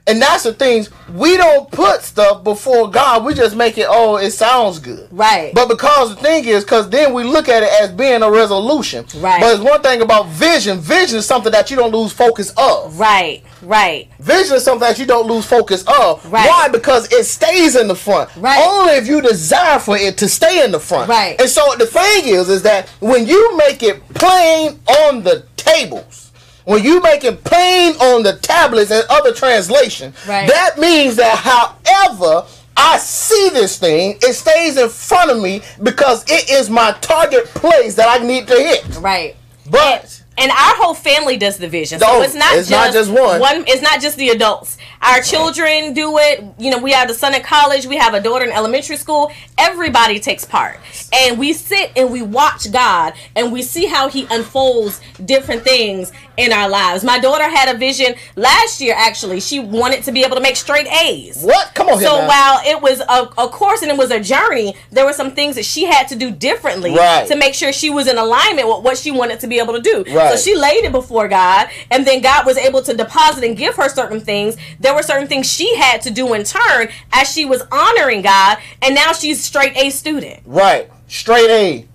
and 0.07 0.23
that's 0.23 0.45
the 0.45 0.55
things 0.55 0.89
we 1.15 1.37
don't 1.37 1.71
put 1.71 2.01
stuff 2.01 2.43
before 2.43 2.91
God. 2.91 3.27
We 3.27 3.35
just 3.35 3.55
make 3.55 3.77
it. 3.77 3.87
Oh, 3.87 4.17
it 4.17 4.31
sounds 4.31 4.79
good, 4.79 5.07
Right. 5.11 5.55
But 5.55 5.69
because 5.69 6.15
the 6.17 6.23
thing 6.23 6.47
is, 6.47 6.65
because 6.65 6.89
then 6.89 7.13
we 7.13 7.25
look 7.25 7.51
at 7.51 7.63
it 7.63 7.69
as 7.83 7.93
being 7.93 8.23
a 8.23 8.31
resolution, 8.31 9.05
Right. 9.19 9.41
But 9.41 9.55
it's 9.55 9.63
one 9.63 9.83
thing 9.83 10.01
about 10.01 10.29
vision. 10.29 10.79
Vision 10.79 11.19
is 11.19 11.27
something 11.27 11.53
that 11.53 11.71
you 11.71 11.77
don't 11.77 11.93
lose 11.93 12.11
focus 12.11 12.55
of. 12.57 12.99
Right, 12.99 13.43
right. 13.61 14.09
Vision 14.19 14.57
is 14.57 14.65
something 14.65 14.89
that 14.89 14.99
you 14.99 15.05
don't 15.05 15.27
lose 15.27 15.45
focus 15.45 15.85
of. 15.87 16.25
Right. 16.33 16.49
Why? 16.49 16.69
Because 16.69 17.13
it 17.13 17.25
stays 17.25 17.77
in 17.77 17.87
the 17.87 17.95
front. 17.95 18.35
Right. 18.37 18.65
Only 18.67 18.95
if 18.95 19.07
you 19.07 19.21
desire 19.21 19.79
for 19.79 19.99
it 19.99 20.17
to 20.19 20.29
stay 20.29 20.65
in 20.65 20.73
the 20.73 20.81
front. 20.81 21.11
Right. 21.11 21.39
And 21.39 21.51
so 21.51 21.75
the 21.77 21.87
thing 21.87 22.29
is, 22.29 22.49
is 22.49 22.63
that 22.63 22.89
when 23.01 23.27
you 23.27 23.59
make 23.59 23.83
it 23.83 24.09
plain 24.15 24.81
on 24.89 25.23
the 25.23 25.45
tables, 25.73 26.33
when 26.65 26.83
you 26.85 27.01
make 27.01 27.25
it 27.25 27.43
plain 27.45 27.95
on 27.97 28.23
the 28.23 28.35
tablets 28.37 28.91
and 28.91 29.05
other 29.09 29.33
translation, 29.33 30.13
Right. 30.27 30.49
that 30.49 30.79
means 30.79 31.17
that 31.17 31.37
however 31.39 32.47
I 32.77 32.99
see 32.99 33.49
this 33.53 33.77
thing, 33.79 34.19
it 34.23 34.35
stays 34.35 34.77
in 34.77 34.89
front 34.89 35.31
of 35.31 35.41
me 35.43 35.63
because 35.83 36.25
it 36.29 36.49
is 36.51 36.71
my 36.71 36.93
target 37.01 37.47
place 37.47 37.95
that 37.97 38.09
I 38.09 38.25
need 38.25 38.47
to 38.49 38.55
hit. 38.55 38.85
Right. 39.01 39.35
But 39.71 40.18
And 40.39 40.51
our 40.51 40.77
whole 40.77 40.95
family 40.95 41.37
does 41.37 41.59
the 41.59 41.69
vision. 41.69 41.99
So 41.99 42.23
it's 42.23 42.35
not 42.35 42.55
it's 42.55 42.69
just 42.69 42.71
not 42.71 42.93
just 42.93 43.11
one. 43.11 43.65
It's 43.67 43.83
not 43.83 44.01
just 44.01 44.17
the 44.17 44.31
adults. 44.31 44.79
Our 45.03 45.21
children 45.21 45.95
do 45.95 46.19
it. 46.19 46.45
You 46.59 46.71
know, 46.71 46.79
we 46.79 46.93
have 46.93 47.11
a 47.11 47.15
son 47.15 47.35
in 47.35 47.43
college. 47.43 47.87
We 47.87 47.97
have 47.97 48.15
a 48.15 48.21
daughter 48.21 48.45
in 48.45 48.53
elementary 48.53 48.97
school. 48.97 49.31
Everybody 49.59 50.21
takes 50.21 50.45
part, 50.45 50.79
and 51.13 51.39
we 51.39 51.53
sit 51.53 51.93
and 51.97 52.11
we 52.13 52.23
watch 52.23 52.71
God, 52.73 53.15
and 53.37 53.53
we 53.53 53.63
see 53.63 53.87
how 53.87 54.09
He 54.09 54.27
unfolds 54.31 55.01
different 55.25 55.63
things 55.63 56.13
in 56.39 56.53
our 56.53 56.69
lives. 56.69 57.05
My 57.05 57.19
daughter 57.19 57.45
had 57.49 57.75
a 57.75 57.77
vision 57.77 58.15
last 58.37 58.81
year. 58.81 58.95
Actually, 58.97 59.41
she 59.41 59.59
wanted 59.59 60.05
to 60.05 60.13
be 60.13 60.25
able 60.25 60.37
to 60.37 60.41
make 60.43 60.57
straight 60.57 60.87
A's. 60.87 61.43
what? 61.43 61.75
Come 61.75 61.89
on 61.89 61.99
here. 61.99 62.09
So 62.09 62.25
while 62.27 62.61
it 62.65 62.81
was 62.81 63.01
a, 63.01 63.29
a 63.43 63.49
course 63.49 63.83
and 63.83 63.91
it 63.91 63.99
was 63.99 64.11
a 64.13 64.21
journey, 64.21 64.75
there 64.91 65.05
were 65.05 65.13
some 65.13 65.33
things 65.33 65.57
that 65.57 65.65
she 65.65 65.85
had 65.85 66.07
to 66.09 66.17
do 66.17 66.31
differently 66.31 66.95
Right. 66.95 67.27
to 67.29 67.35
make 67.37 67.55
sure 67.55 67.73
she 67.73 67.91
was 67.91 68.07
in 68.07 68.17
alignment 68.17 68.69
with 68.69 68.83
what 68.85 68.97
she 68.97 69.11
wanted 69.11 69.41
to 69.41 69.49
be 69.49 69.59
able 69.59 69.75
to 69.75 69.81
do. 69.81 70.05
Right. 70.15 70.31
So 70.31 70.37
she 70.37 70.57
laid 70.57 70.85
it 70.85 70.93
before 70.93 71.27
God, 71.29 71.69
and 71.91 72.07
then 72.07 72.21
God 72.23 72.47
was 72.47 72.57
able 72.57 72.83
to 72.83 72.95
deposit 72.97 73.43
and 73.43 73.57
give 73.57 73.75
her 73.75 73.89
certain 73.89 74.21
things. 74.21 74.57
There 74.79 74.95
were 74.95 75.03
certain 75.03 75.27
things 75.27 75.51
she 75.53 75.75
had 75.77 76.01
to 76.03 76.11
do 76.11 76.33
in 76.35 76.45
turn 76.45 76.89
as 77.13 77.29
she 77.33 77.45
was 77.45 77.63
honoring 77.73 78.23
God, 78.23 78.59
and 78.81 78.95
now 78.95 79.13
she's 79.13 79.43
straight 79.43 79.77
A 79.77 79.91
student. 79.91 80.41
Right, 80.47 80.89
straight 81.09 81.51
A. 81.51 81.88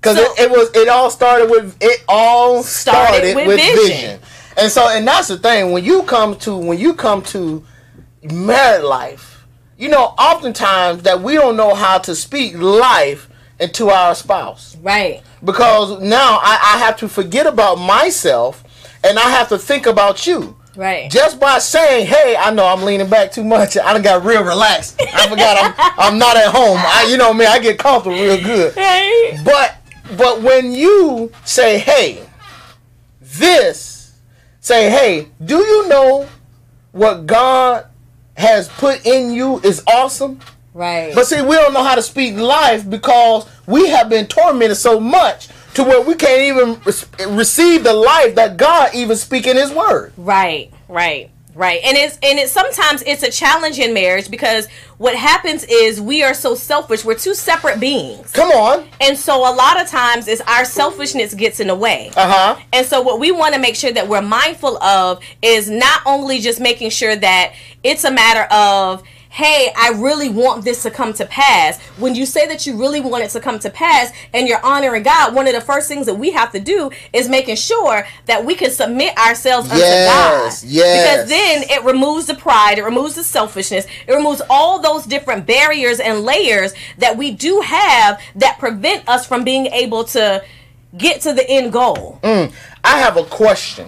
Because 0.00 0.16
So- 0.16 0.32
it, 0.34 0.40
it 0.42 0.50
was 0.50 0.70
it 0.74 0.88
all 0.88 1.10
started 1.10 1.50
with 1.50 1.76
it 1.80 2.04
all 2.08 2.62
started, 2.62 3.16
Started 3.32 3.36
with, 3.36 3.46
with 3.48 3.56
vision. 3.60 3.76
vision. 3.86 4.20
and 4.56 4.70
so 4.72 4.88
and 4.88 5.06
that's 5.06 5.28
the 5.28 5.38
thing 5.38 5.72
when 5.72 5.84
you 5.84 6.02
come 6.04 6.36
to 6.40 6.56
when 6.56 6.78
you 6.78 6.94
come 6.94 7.22
to 7.22 7.64
married 8.22 8.84
life, 8.84 9.44
you 9.76 9.88
know, 9.88 10.04
oftentimes 10.18 11.02
that 11.02 11.20
we 11.22 11.34
don't 11.34 11.56
know 11.56 11.74
how 11.74 11.98
to 11.98 12.14
speak 12.14 12.56
life 12.58 13.28
into 13.60 13.88
our 13.90 14.14
spouse 14.14 14.76
Right. 14.82 15.22
because 15.44 16.00
now 16.00 16.38
I, 16.42 16.74
I 16.74 16.78
have 16.78 16.96
to 16.98 17.08
forget 17.08 17.46
about 17.46 17.76
myself 17.76 18.62
and 19.04 19.18
I 19.18 19.30
have 19.30 19.48
to 19.48 19.58
think 19.58 19.86
about 19.86 20.26
you. 20.26 20.56
Right. 20.76 21.10
Just 21.10 21.40
by 21.40 21.58
saying, 21.58 22.06
"Hey, 22.06 22.36
I 22.38 22.52
know 22.52 22.64
I'm 22.64 22.84
leaning 22.84 23.08
back 23.08 23.32
too 23.32 23.42
much. 23.42 23.76
I 23.76 23.92
done 23.92 24.02
got 24.02 24.24
real 24.24 24.44
relaxed. 24.44 25.00
I 25.00 25.28
forgot 25.28 25.74
I'm 25.76 26.12
I'm 26.12 26.18
not 26.20 26.36
at 26.36 26.52
home. 26.52 26.78
I, 26.80 27.08
you 27.10 27.16
know 27.16 27.34
me. 27.34 27.46
I 27.46 27.58
get 27.58 27.80
comfortable 27.80 28.16
real 28.16 28.40
good. 28.40 28.76
Right. 28.76 29.40
But 29.44 29.74
but 30.16 30.42
when 30.42 30.72
you 30.72 31.32
say, 31.44 31.78
"Hey, 31.78 32.22
this," 33.20 34.12
say, 34.60 34.90
"Hey, 34.90 35.28
do 35.44 35.58
you 35.58 35.88
know 35.88 36.26
what 36.92 37.26
God 37.26 37.86
has 38.34 38.68
put 38.68 39.04
in 39.06 39.32
you 39.32 39.60
is 39.60 39.82
awesome?" 39.86 40.40
Right. 40.74 41.14
But 41.14 41.26
see, 41.26 41.42
we 41.42 41.56
don't 41.56 41.72
know 41.72 41.82
how 41.82 41.96
to 41.96 42.02
speak 42.02 42.36
life 42.36 42.88
because 42.88 43.46
we 43.66 43.88
have 43.88 44.08
been 44.08 44.26
tormented 44.26 44.76
so 44.76 45.00
much 45.00 45.48
to 45.74 45.82
where 45.84 46.00
we 46.00 46.14
can't 46.14 46.42
even 46.42 46.80
re- 46.84 47.36
receive 47.36 47.84
the 47.84 47.92
life 47.92 48.34
that 48.36 48.56
God 48.56 48.94
even 48.94 49.16
speak 49.16 49.46
in 49.46 49.56
His 49.56 49.72
Word. 49.72 50.12
Right, 50.16 50.72
right, 50.88 51.30
right. 51.54 51.80
And 51.84 51.96
it's 51.96 52.18
and 52.22 52.38
it 52.38 52.48
sometimes 52.48 53.02
it's 53.06 53.22
a 53.22 53.30
challenge 53.30 53.78
in 53.78 53.92
marriage 53.94 54.30
because 54.30 54.68
what 54.98 55.14
happens 55.14 55.64
is 55.64 56.00
we 56.00 56.22
are 56.22 56.34
so 56.34 56.54
selfish. 56.54 57.04
We're 57.04 57.14
two 57.14 57.34
separate 57.34 57.78
beings. 57.80 58.32
Come 58.32 58.50
on, 58.50 58.88
And 59.00 59.16
so 59.16 59.38
a 59.40 59.54
lot 59.54 59.80
of 59.80 59.88
times 59.88 60.26
is 60.28 60.40
our 60.42 60.64
selfishness 60.64 61.34
gets 61.34 61.60
in 61.60 61.68
the 61.68 61.74
way. 61.74 62.10
uh 62.16 62.54
huh. 62.56 62.60
And 62.72 62.84
so 62.86 63.00
what 63.02 63.20
we 63.20 63.30
want 63.30 63.54
to 63.54 63.60
make 63.60 63.76
sure 63.76 63.92
that 63.92 64.08
we're 64.08 64.22
mindful 64.22 64.82
of 64.82 65.20
is 65.42 65.70
not 65.70 66.02
only 66.06 66.40
just 66.40 66.60
making 66.60 66.90
sure 66.90 67.14
that 67.14 67.54
it's 67.84 68.04
a 68.04 68.10
matter 68.10 68.52
of 68.52 69.02
hey, 69.30 69.72
I 69.76 69.90
really 69.90 70.28
want 70.28 70.64
this 70.64 70.82
to 70.84 70.90
come 70.90 71.12
to 71.14 71.26
pass. 71.26 71.78
When 71.98 72.14
you 72.14 72.24
say 72.26 72.46
that 72.46 72.66
you 72.66 72.76
really 72.76 73.00
want 73.00 73.24
it 73.24 73.30
to 73.30 73.40
come 73.40 73.58
to 73.60 73.70
pass 73.70 74.10
and 74.32 74.48
you're 74.48 74.64
honoring 74.64 75.02
God, 75.02 75.34
one 75.34 75.46
of 75.46 75.52
the 75.52 75.60
first 75.60 75.86
things 75.88 76.06
that 76.06 76.14
we 76.14 76.30
have 76.32 76.50
to 76.52 76.60
do 76.60 76.90
is 77.12 77.28
making 77.28 77.56
sure 77.56 78.06
that 78.26 78.44
we 78.44 78.54
can 78.54 78.70
submit 78.70 79.16
ourselves 79.18 79.68
unto 79.70 79.80
Yes, 79.80 80.62
God. 80.62 80.68
yes. 80.70 81.24
Because 81.24 81.28
then 81.28 81.62
it 81.70 81.84
removes 81.84 82.26
the 82.26 82.34
pride, 82.34 82.78
it 82.78 82.84
removes 82.84 83.14
the 83.16 83.22
selfishness, 83.24 83.86
it 84.06 84.12
removes 84.12 84.40
all 84.48 84.80
those 84.80 85.04
different 85.04 85.46
barriers 85.46 86.00
and 86.00 86.20
layers 86.20 86.72
that 86.96 87.16
we 87.16 87.30
do 87.30 87.60
have 87.60 88.20
that 88.36 88.58
prevent 88.58 89.08
us 89.08 89.26
from 89.26 89.44
being 89.44 89.66
able 89.66 90.04
to 90.04 90.42
get 90.96 91.20
to 91.20 91.34
the 91.34 91.48
end 91.48 91.72
goal. 91.72 92.18
Mm, 92.22 92.50
I 92.82 92.98
have 92.98 93.16
a 93.18 93.24
question, 93.24 93.86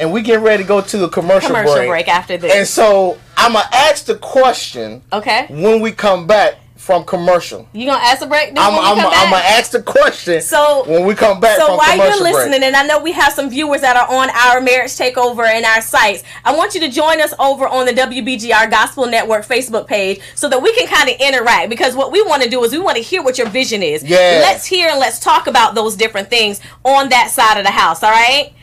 and 0.00 0.12
we 0.12 0.22
get 0.22 0.40
ready 0.40 0.62
to 0.62 0.68
go 0.68 0.80
to 0.80 1.04
a 1.04 1.08
commercial, 1.08 1.48
Commercial 1.48 1.74
break. 1.76 1.88
break 1.88 2.08
after 2.08 2.36
this. 2.36 2.52
And 2.54 2.66
so 2.66 3.18
I'm 3.36 3.52
gonna 3.52 3.68
ask 3.72 4.06
the 4.06 4.16
question 4.16 5.02
Okay. 5.12 5.46
when 5.50 5.80
we 5.80 5.92
come 5.92 6.26
back 6.26 6.54
from 6.76 7.04
commercial. 7.04 7.68
You 7.74 7.84
gonna 7.86 8.02
ask 8.02 8.22
a 8.22 8.26
break? 8.26 8.48
I'm, 8.56 8.56
I'm, 8.74 8.98
I'm 8.98 9.30
gonna 9.30 9.36
ask 9.44 9.70
the 9.70 9.82
question 9.82 10.40
So- 10.40 10.84
when 10.88 11.04
we 11.04 11.14
come 11.14 11.38
back 11.38 11.58
from 11.58 11.66
commercial. 11.66 11.84
So 11.84 11.96
while 11.98 12.08
you're 12.10 12.20
break. 12.22 12.34
listening, 12.34 12.62
and 12.64 12.74
I 12.74 12.86
know 12.86 13.00
we 13.02 13.12
have 13.12 13.34
some 13.34 13.50
viewers 13.50 13.82
that 13.82 13.96
are 13.98 14.08
on 14.10 14.30
our 14.30 14.62
marriage 14.62 14.92
takeover 14.92 15.44
and 15.46 15.66
our 15.66 15.82
sites, 15.82 16.24
I 16.42 16.56
want 16.56 16.74
you 16.74 16.80
to 16.80 16.88
join 16.88 17.20
us 17.20 17.34
over 17.38 17.68
on 17.68 17.84
the 17.84 17.92
WBGR 17.92 18.70
Gospel 18.70 19.06
Network 19.06 19.44
Facebook 19.44 19.86
page 19.86 20.20
so 20.34 20.48
that 20.48 20.62
we 20.62 20.72
can 20.74 20.86
kind 20.88 21.10
of 21.10 21.16
interact. 21.20 21.68
Because 21.68 21.94
what 21.94 22.10
we 22.12 22.22
want 22.22 22.42
to 22.44 22.48
do 22.48 22.64
is 22.64 22.72
we 22.72 22.78
want 22.78 22.96
to 22.96 23.02
hear 23.02 23.22
what 23.22 23.36
your 23.36 23.50
vision 23.50 23.82
is. 23.82 24.02
Yeah. 24.02 24.40
Let's 24.42 24.64
hear 24.64 24.88
and 24.88 24.98
let's 24.98 25.18
talk 25.20 25.48
about 25.48 25.74
those 25.74 25.96
different 25.96 26.30
things 26.30 26.60
on 26.82 27.10
that 27.10 27.30
side 27.30 27.58
of 27.58 27.64
the 27.64 27.70
house. 27.70 28.02
All 28.02 28.10
right. 28.10 28.54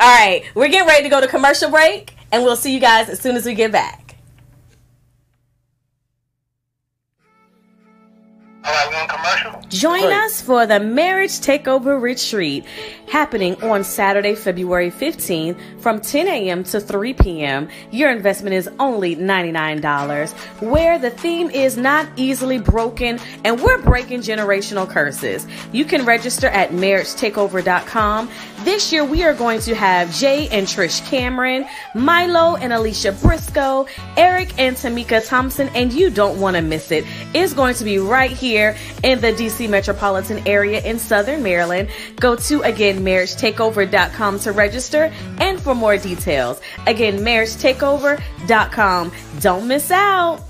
All 0.00 0.08
right. 0.08 0.44
We're 0.54 0.68
getting 0.68 0.88
ready 0.88 1.04
to 1.04 1.08
go 1.08 1.20
to 1.20 1.28
commercial 1.28 1.70
break, 1.70 2.14
and 2.32 2.42
we'll 2.42 2.56
see 2.56 2.74
you 2.74 2.80
guys 2.80 3.08
as 3.08 3.20
soon 3.20 3.36
as 3.36 3.46
we 3.46 3.54
get 3.54 3.72
back. 3.72 4.16
All 8.64 8.72
right, 8.72 8.88
we 8.88 8.96
on 8.96 9.08
commercial? 9.08 9.68
Join 9.68 10.00
Great. 10.00 10.12
us 10.14 10.40
for 10.40 10.64
the 10.64 10.80
Marriage 10.80 11.32
Takeover 11.32 12.00
Retreat 12.00 12.64
happening 13.08 13.62
on 13.62 13.84
Saturday, 13.84 14.34
February 14.34 14.90
15th 14.90 15.80
from 15.80 16.00
10 16.00 16.26
a.m. 16.28 16.64
to 16.64 16.80
3 16.80 17.14
p.m. 17.14 17.68
Your 17.90 18.10
investment 18.10 18.54
is 18.54 18.68
only 18.78 19.16
$99, 19.16 20.32
where 20.60 20.98
the 20.98 21.10
theme 21.10 21.50
is 21.50 21.76
not 21.76 22.08
easily 22.16 22.58
broken 22.58 23.18
and 23.44 23.60
we're 23.60 23.80
breaking 23.82 24.20
generational 24.20 24.88
curses. 24.88 25.46
You 25.72 25.84
can 25.84 26.04
register 26.04 26.48
at 26.48 26.70
marriagetakeover.com. 26.70 28.30
This 28.64 28.92
year 28.92 29.04
we 29.04 29.22
are 29.24 29.34
going 29.34 29.60
to 29.60 29.74
have 29.74 30.12
Jay 30.14 30.48
and 30.48 30.66
Trish 30.66 31.06
Cameron, 31.08 31.66
Milo 31.94 32.56
and 32.56 32.72
Alicia 32.72 33.12
Briscoe, 33.12 33.86
Eric 34.16 34.58
and 34.58 34.74
Tamika 34.74 35.26
Thompson, 35.26 35.68
and 35.74 35.92
you 35.92 36.10
don't 36.10 36.40
want 36.40 36.56
to 36.56 36.62
miss 36.62 36.90
it. 36.90 37.04
It's 37.34 37.52
going 37.52 37.74
to 37.74 37.84
be 37.84 37.98
right 37.98 38.30
here 38.30 38.76
in 39.02 39.20
the 39.20 39.32
DC 39.32 39.68
metropolitan 39.68 40.46
area 40.48 40.80
in 40.82 40.98
Southern 40.98 41.42
Maryland. 41.42 41.90
Go 42.16 42.36
to 42.36 42.62
again 42.62 43.03
marriagetakeover.com 43.04 44.38
to 44.40 44.52
register 44.52 45.12
and 45.38 45.60
for 45.60 45.74
more 45.74 45.96
details. 45.96 46.60
Again, 46.86 47.18
marriagetakeover.com. 47.18 49.12
Don't 49.40 49.68
miss 49.68 49.90
out. 49.90 50.40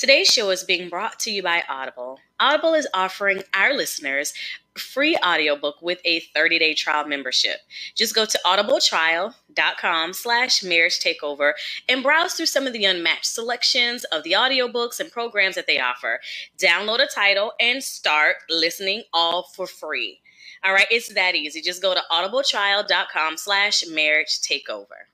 Today's 0.00 0.28
show 0.28 0.48
is 0.48 0.64
being 0.64 0.88
brought 0.88 1.18
to 1.20 1.30
you 1.30 1.42
by 1.42 1.62
Audible. 1.68 2.20
Audible 2.40 2.72
is 2.72 2.88
offering 2.94 3.42
our 3.52 3.74
listeners 3.74 4.32
free 4.80 5.16
audiobook 5.24 5.76
with 5.80 6.00
a 6.04 6.20
30-day 6.36 6.74
trial 6.74 7.06
membership. 7.06 7.60
Just 7.94 8.14
go 8.14 8.24
to 8.24 8.40
audibletrial.com 8.44 10.12
slash 10.12 10.62
marriage 10.62 10.98
takeover 10.98 11.52
and 11.88 12.02
browse 12.02 12.34
through 12.34 12.46
some 12.46 12.66
of 12.66 12.72
the 12.72 12.84
unmatched 12.84 13.26
selections 13.26 14.04
of 14.04 14.22
the 14.22 14.32
audiobooks 14.32 15.00
and 15.00 15.12
programs 15.12 15.54
that 15.54 15.66
they 15.66 15.80
offer. 15.80 16.20
Download 16.58 17.02
a 17.02 17.06
title 17.06 17.52
and 17.60 17.82
start 17.82 18.36
listening 18.48 19.02
all 19.12 19.44
for 19.54 19.66
free. 19.66 20.20
All 20.64 20.72
right, 20.72 20.86
it's 20.90 21.12
that 21.14 21.34
easy. 21.34 21.60
Just 21.62 21.80
go 21.80 21.94
to 21.94 22.02
audibletrial.com 22.10 23.36
slash 23.38 23.84
marriage 23.88 24.40
takeover. 24.40 25.09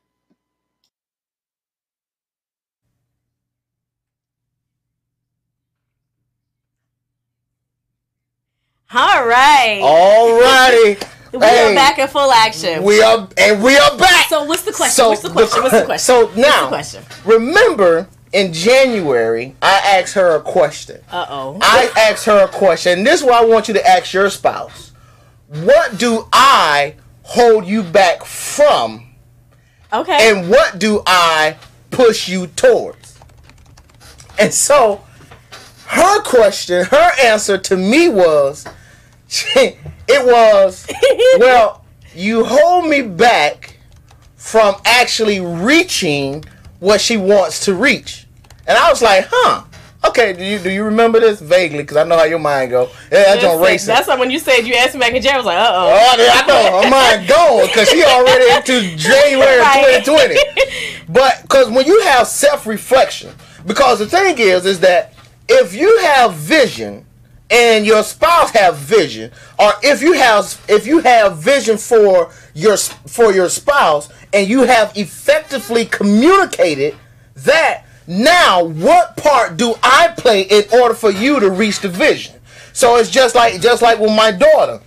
All 8.93 9.27
right. 9.27 9.81
Alrighty. 9.83 11.09
we 11.33 11.41
Hey, 11.41 11.73
are 11.73 11.75
back 11.75 11.99
in 11.99 12.09
full 12.09 12.31
action. 12.33 12.83
We 12.83 13.03
are 13.03 13.29
and 13.37 13.63
we 13.63 13.77
are 13.77 13.97
back. 13.99 14.29
so 14.29 14.45
what's 14.45 14.63
the 14.63 14.73
question? 14.73 14.95
So 14.95 15.09
what's 15.11 15.23
the 15.23 15.31
question? 15.31 15.63
what's 15.63 15.75
the 15.79 15.85
question? 15.87 16.05
So 16.35 16.41
now, 16.41 16.63
the 16.65 16.69
question? 16.69 17.05
remember 17.25 18.09
in 18.33 18.53
January, 18.53 19.57
I 19.61 19.79
asked 20.01 20.15
her 20.15 20.37
a 20.37 20.41
question. 20.41 21.01
Uh 21.11 21.27
oh. 21.29 21.59
I 21.61 21.91
asked 21.97 22.27
her 22.27 22.45
a 22.45 22.49
question. 22.49 23.03
This 23.05 23.21
is 23.21 23.27
what 23.27 23.43
I 23.43 23.45
want 23.45 23.69
you 23.69 23.75
to 23.75 23.87
ask 23.87 24.13
your 24.13 24.31
spouse. 24.31 24.93
What 25.49 25.99
do 25.99 26.29
I 26.33 26.95
hold 27.23 27.67
you 27.67 27.83
back 27.83 28.25
from? 28.25 29.15
Okay. 29.93 30.31
And 30.31 30.49
what 30.49 30.79
do 30.79 31.03
I 31.07 31.57
push 31.91 32.29
you 32.29 32.47
towards? 32.49 33.19
And 34.39 34.53
so 34.53 35.03
her 35.87 36.23
question, 36.23 36.85
her 36.85 37.11
answer 37.23 37.59
to 37.59 37.77
me 37.77 38.09
was 38.09 38.67
it 39.57 39.77
was 40.09 40.87
well, 41.39 41.85
you 42.15 42.45
hold 42.45 42.89
me 42.89 43.03
back 43.03 43.79
from 44.37 44.77
actually 44.85 45.41
reaching 45.41 46.45
what 46.81 47.01
she 47.01 47.17
wants 47.17 47.65
to 47.65 47.75
reach. 47.75 48.27
And 48.67 48.77
I 48.77 48.91
was 48.91 49.03
like, 49.03 49.27
huh. 49.31 49.65
Okay, 50.09 50.33
do 50.35 50.45
you 50.45 50.59
do 50.61 50.71
you 50.71 50.85
remember 50.85 51.19
this 51.19 51.41
vaguely? 51.41 51.79
Because 51.79 51.97
I 51.97 52.05
know 52.05 52.17
how 52.17 52.25
your 52.25 52.39
mind 52.39 52.71
go. 52.71 52.85
Yeah, 53.11 53.35
that's 53.35 53.45
on 53.45 53.61
racing. 53.61 53.93
That's 53.93 54.07
like 54.07 54.21
when 54.21 54.31
you 54.31 54.39
said 54.39 54.61
you 54.61 54.75
asked 54.75 54.95
me 54.95 55.01
back 55.01 55.15
in 55.15 55.23
January. 55.23 55.35
I 55.35 55.39
was 55.39 55.47
like, 55.47 55.59
uh 55.59 55.73
oh. 55.73 55.89
Oh, 55.91 56.31
I 56.31 56.47
know. 56.47 56.83
Her 56.83 56.91
mind 56.91 57.29
gone 57.29 57.67
because 57.67 57.89
she 57.89 58.05
already 58.05 58.45
into 58.55 58.97
January 58.97 59.59
Right. 59.59 60.05
2020. 60.05 61.05
But 61.09 61.43
because 61.43 61.71
when 61.71 61.87
you 61.87 62.01
have 62.03 62.29
self 62.29 62.67
reflection, 62.67 63.35
because 63.67 63.99
the 63.99 64.07
thing 64.07 64.39
is, 64.39 64.65
is 64.65 64.79
that 64.81 65.13
if 65.49 65.75
you 65.75 65.99
have 65.99 66.35
vision 66.35 67.05
and 67.51 67.87
your 67.87 68.03
spouse 68.03 68.51
have 68.51 68.77
vision, 68.77 69.31
or 69.59 69.73
if 69.83 70.03
you 70.03 70.13
have 70.15 70.65
if 70.69 70.87
you 70.87 70.99
have 71.01 71.39
vision 71.39 71.77
for 71.77 72.33
your 72.55 72.77
for 72.77 73.33
your 73.33 73.49
spouse 73.49 74.09
and 74.33 74.49
you 74.49 74.63
have 74.65 74.97
effectively 74.97 75.85
communicated 75.85 76.97
that, 77.37 77.85
now 78.07 78.65
what 78.65 79.17
part 79.17 79.57
do 79.57 79.75
I 79.83 80.09
play 80.17 80.43
in 80.43 80.65
order 80.73 80.95
for 80.95 81.11
you 81.11 81.39
to 81.41 81.51
reach 81.51 81.81
the 81.81 81.89
vision? 81.89 82.35
So 82.73 82.97
it's 82.97 83.11
just 83.11 83.35
like 83.35 83.61
just 83.61 83.83
like 83.83 84.01
with 84.01 84.15
my 84.15 84.33
daughter 84.33 84.81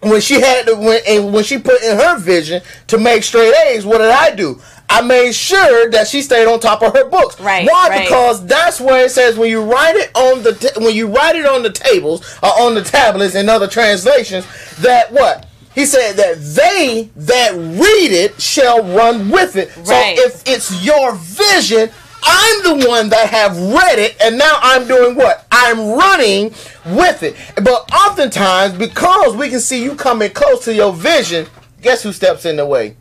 when 0.00 0.20
she 0.20 0.40
had 0.40 0.66
to, 0.66 0.74
when 0.74 1.00
and 1.08 1.32
when 1.32 1.44
she 1.44 1.58
put 1.58 1.82
in 1.82 1.96
her 1.96 2.18
vision 2.18 2.62
to 2.88 2.98
make 2.98 3.22
straight 3.22 3.54
A's, 3.68 3.86
what 3.86 3.98
did 3.98 4.10
I 4.10 4.34
do? 4.34 4.60
I 4.88 5.02
made 5.02 5.34
sure 5.34 5.90
that 5.90 6.06
she 6.08 6.22
stayed 6.22 6.46
on 6.46 6.60
top 6.60 6.82
of 6.82 6.94
her 6.94 7.04
books. 7.08 7.40
Right, 7.40 7.68
Why? 7.68 7.88
right. 7.88 8.02
Because 8.04 8.44
that's 8.46 8.80
where 8.80 9.04
it 9.04 9.10
says 9.10 9.36
when 9.36 9.50
you 9.50 9.62
write 9.62 9.96
it 9.96 10.10
on 10.14 10.42
the 10.42 10.54
t- 10.54 10.84
when 10.84 10.94
you 10.94 11.08
write 11.08 11.36
it 11.36 11.46
on 11.46 11.62
the 11.62 11.72
tables 11.72 12.38
or 12.42 12.50
on 12.60 12.74
the 12.74 12.82
tablets 12.82 13.34
in 13.34 13.48
other 13.48 13.66
translations 13.66 14.46
that 14.78 15.12
what 15.12 15.46
he 15.74 15.84
said 15.84 16.12
that 16.14 16.38
they 16.38 17.10
that 17.16 17.52
read 17.54 18.12
it 18.12 18.40
shall 18.40 18.82
run 18.82 19.28
with 19.30 19.56
it. 19.56 19.74
Right. 19.76 20.16
So 20.16 20.26
if 20.26 20.42
it's 20.46 20.84
your 20.84 21.14
vision. 21.14 21.90
I'm 22.28 22.80
the 22.80 22.88
one 22.88 23.08
that 23.10 23.28
have 23.28 23.56
read 23.56 24.00
it, 24.00 24.16
and 24.20 24.36
now 24.36 24.58
I'm 24.60 24.88
doing 24.88 25.14
what? 25.14 25.46
I'm 25.52 25.92
running 25.92 26.46
with 26.86 27.22
it. 27.22 27.36
But 27.54 27.88
oftentimes, 27.94 28.76
because 28.76 29.36
we 29.36 29.48
can 29.48 29.60
see 29.60 29.84
you 29.84 29.94
coming 29.94 30.30
close 30.30 30.64
to 30.64 30.74
your 30.74 30.92
vision, 30.92 31.46
guess 31.82 32.02
who 32.02 32.12
steps 32.12 32.44
in 32.44 32.56
the 32.56 32.66
way? 32.66 32.96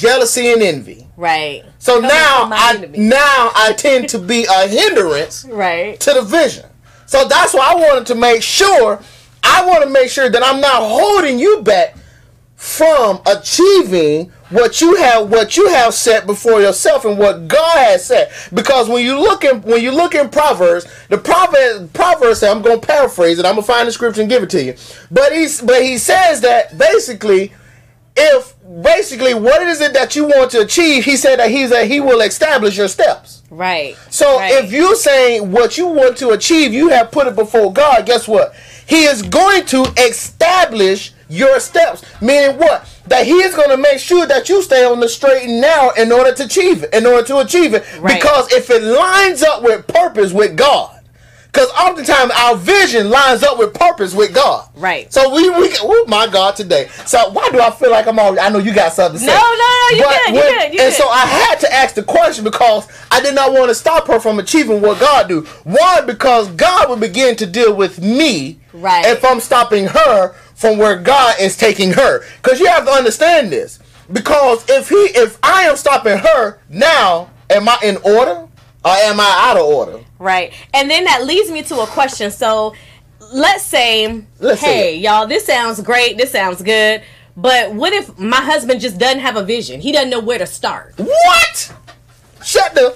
Jealousy 0.00 0.52
and 0.52 0.62
envy. 0.62 1.06
Right. 1.16 1.62
So 1.78 2.00
now 2.00 2.48
I 2.52 2.88
now 2.96 3.52
I 3.54 3.74
tend 3.76 4.08
to 4.10 4.18
be 4.18 4.46
a 4.46 4.66
hindrance 4.66 5.44
Right. 5.48 6.00
to 6.00 6.14
the 6.14 6.22
vision. 6.22 6.66
So 7.06 7.26
that's 7.28 7.52
why 7.52 7.72
I 7.72 7.74
wanted 7.74 8.06
to 8.06 8.14
make 8.14 8.42
sure. 8.42 9.00
I 9.42 9.64
want 9.66 9.82
to 9.84 9.90
make 9.90 10.10
sure 10.10 10.28
that 10.30 10.42
I'm 10.44 10.60
not 10.60 10.82
holding 10.82 11.38
you 11.38 11.62
back 11.62 11.96
from 12.56 13.20
achieving 13.26 14.30
what 14.50 14.80
you 14.82 14.96
have 14.96 15.30
what 15.30 15.56
you 15.56 15.68
have 15.68 15.94
set 15.94 16.26
before 16.26 16.60
yourself 16.60 17.04
and 17.04 17.18
what 17.18 17.48
God 17.48 17.78
has 17.78 18.04
set. 18.04 18.30
Because 18.52 18.88
when 18.88 19.04
you 19.04 19.18
look 19.18 19.44
in 19.44 19.62
when 19.62 19.82
you 19.82 19.92
look 19.92 20.14
in 20.14 20.28
Proverbs, 20.28 20.86
the 21.08 21.18
Proverbs 21.18 21.90
Proverbs 21.92 22.40
say, 22.40 22.50
I'm 22.50 22.62
gonna 22.62 22.80
paraphrase 22.80 23.38
it, 23.38 23.44
I'm 23.46 23.54
gonna 23.54 23.62
find 23.66 23.88
the 23.88 23.92
scripture 23.92 24.20
and 24.22 24.30
give 24.30 24.42
it 24.42 24.50
to 24.50 24.62
you. 24.62 24.74
But 25.10 25.32
he's 25.32 25.60
but 25.62 25.82
he 25.82 25.98
says 25.98 26.40
that 26.42 26.76
basically 26.78 27.52
if 28.16 28.54
basically 28.82 29.34
what 29.34 29.62
is 29.62 29.80
it 29.80 29.92
that 29.94 30.14
you 30.14 30.24
want 30.24 30.50
to 30.52 30.60
achieve, 30.60 31.04
he 31.04 31.16
said 31.16 31.38
that 31.38 31.50
he's 31.50 31.70
that 31.70 31.88
he 31.88 32.00
will 32.00 32.20
establish 32.20 32.76
your 32.76 32.88
steps. 32.88 33.42
Right. 33.50 33.96
So 34.10 34.38
Right. 34.38 34.64
if 34.64 34.70
you're 34.72 34.94
saying 34.94 35.50
what 35.50 35.76
you 35.76 35.88
want 35.88 36.16
to 36.18 36.30
achieve, 36.30 36.72
you 36.72 36.88
have 36.90 37.10
put 37.10 37.26
it 37.26 37.34
before 37.34 37.72
God, 37.72 38.06
guess 38.06 38.28
what? 38.28 38.54
He 38.86 39.04
is 39.04 39.22
going 39.22 39.66
to 39.66 39.82
establish 39.98 41.12
your 41.28 41.60
steps. 41.60 42.02
Meaning 42.20 42.58
what? 42.58 42.86
That 43.06 43.24
he 43.26 43.34
is 43.34 43.54
going 43.54 43.70
to 43.70 43.76
make 43.76 43.98
sure 43.98 44.26
that 44.26 44.48
you 44.48 44.62
stay 44.62 44.84
on 44.84 45.00
the 45.00 45.08
straight 45.08 45.44
and 45.48 45.60
narrow 45.60 45.90
in 45.90 46.10
order 46.12 46.32
to 46.34 46.44
achieve 46.44 46.82
it. 46.84 46.92
In 46.92 47.06
order 47.06 47.26
to 47.28 47.38
achieve 47.38 47.74
it. 47.74 47.84
Right. 48.00 48.20
Because 48.20 48.52
if 48.52 48.68
it 48.70 48.82
lines 48.82 49.42
up 49.42 49.62
with 49.62 49.86
purpose 49.86 50.32
with 50.32 50.56
God. 50.56 50.99
Because 51.52 51.68
oftentimes 51.72 52.30
our 52.36 52.54
vision 52.56 53.10
lines 53.10 53.42
up 53.42 53.58
with 53.58 53.74
purpose 53.74 54.14
with 54.14 54.32
God. 54.32 54.68
Right. 54.76 55.12
So 55.12 55.34
we, 55.34 55.50
we 55.50 55.68
oh 55.80 56.04
my 56.06 56.28
God, 56.28 56.54
today. 56.54 56.86
So 57.06 57.30
why 57.30 57.48
do 57.50 57.60
I 57.60 57.70
feel 57.72 57.90
like 57.90 58.06
I'm 58.06 58.18
all, 58.20 58.38
I 58.38 58.48
know 58.50 58.58
you 58.58 58.72
got 58.72 58.92
something 58.92 59.18
to 59.18 59.26
say. 59.26 59.32
No, 59.32 59.40
no, 59.40 59.40
no, 59.90 59.96
you 59.96 60.02
But 60.04 60.10
good, 60.26 60.28
you 60.34 60.40
when- 60.40 60.52
good, 60.52 60.74
you 60.74 60.80
And 60.80 60.92
good. 60.92 60.94
so 60.94 61.08
I 61.08 61.26
had 61.26 61.56
to 61.60 61.72
ask 61.74 61.94
the 61.96 62.04
question 62.04 62.44
because 62.44 62.86
I 63.10 63.20
did 63.20 63.34
not 63.34 63.52
want 63.52 63.68
to 63.68 63.74
stop 63.74 64.06
her 64.06 64.20
from 64.20 64.38
achieving 64.38 64.80
what 64.80 65.00
God 65.00 65.28
do. 65.28 65.42
Why? 65.64 66.00
Because 66.02 66.48
God 66.50 66.88
would 66.88 67.00
begin 67.00 67.34
to 67.36 67.46
deal 67.46 67.74
with 67.74 68.00
me 68.00 68.60
Right. 68.72 69.04
if 69.06 69.24
I'm 69.24 69.40
stopping 69.40 69.86
her 69.86 70.32
from 70.54 70.78
where 70.78 70.96
God 70.96 71.34
is 71.40 71.56
taking 71.56 71.92
her. 71.94 72.22
Because 72.42 72.60
you 72.60 72.66
have 72.66 72.84
to 72.84 72.92
understand 72.92 73.50
this. 73.50 73.80
Because 74.12 74.64
if 74.68 74.88
he, 74.88 74.96
if 74.96 75.36
I 75.42 75.62
am 75.64 75.76
stopping 75.76 76.18
her 76.18 76.58
now, 76.68 77.30
am 77.48 77.68
I 77.68 77.76
in 77.82 77.96
order 77.98 78.46
or 78.84 78.92
am 78.92 79.20
I 79.20 79.50
out 79.50 79.56
of 79.56 79.66
order? 79.66 80.00
Right. 80.18 80.52
And 80.72 80.90
then 80.90 81.04
that 81.04 81.24
leads 81.24 81.50
me 81.50 81.62
to 81.64 81.80
a 81.80 81.86
question. 81.86 82.30
So 82.30 82.74
let's 83.32 83.64
say, 83.64 84.24
Let's 84.38 84.60
hey, 84.60 84.96
y'all, 84.98 85.26
this 85.26 85.46
sounds 85.46 85.80
great. 85.82 86.16
This 86.16 86.32
sounds 86.32 86.62
good. 86.62 87.02
But 87.36 87.74
what 87.74 87.92
if 87.92 88.18
my 88.18 88.40
husband 88.40 88.80
just 88.80 88.98
doesn't 88.98 89.20
have 89.20 89.36
a 89.36 89.44
vision? 89.44 89.80
He 89.80 89.92
doesn't 89.92 90.10
know 90.10 90.20
where 90.20 90.38
to 90.38 90.46
start. 90.46 90.94
What? 90.96 91.74
Shut 92.42 92.74
the 92.74 92.94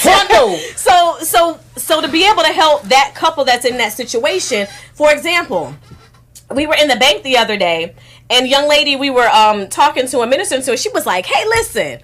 front 0.00 0.28
door. 0.30 0.56
So 0.76 1.18
so 1.20 1.60
so 1.76 2.00
to 2.00 2.08
be 2.08 2.28
able 2.28 2.42
to 2.42 2.52
help 2.52 2.82
that 2.84 3.12
couple 3.14 3.44
that's 3.44 3.64
in 3.64 3.76
that 3.78 3.92
situation, 3.92 4.66
for 4.94 5.12
example, 5.12 5.74
we 6.54 6.66
were 6.66 6.74
in 6.74 6.88
the 6.88 6.96
bank 6.96 7.22
the 7.22 7.36
other 7.36 7.56
day, 7.56 7.94
and 8.30 8.48
young 8.48 8.68
lady 8.68 8.96
we 8.96 9.10
were 9.10 9.28
um 9.28 9.68
talking 9.68 10.06
to 10.08 10.20
a 10.20 10.26
minister 10.26 10.60
to, 10.60 10.76
she 10.76 10.88
was 10.90 11.06
like, 11.06 11.26
"Hey, 11.26 11.44
listen, 11.46 12.00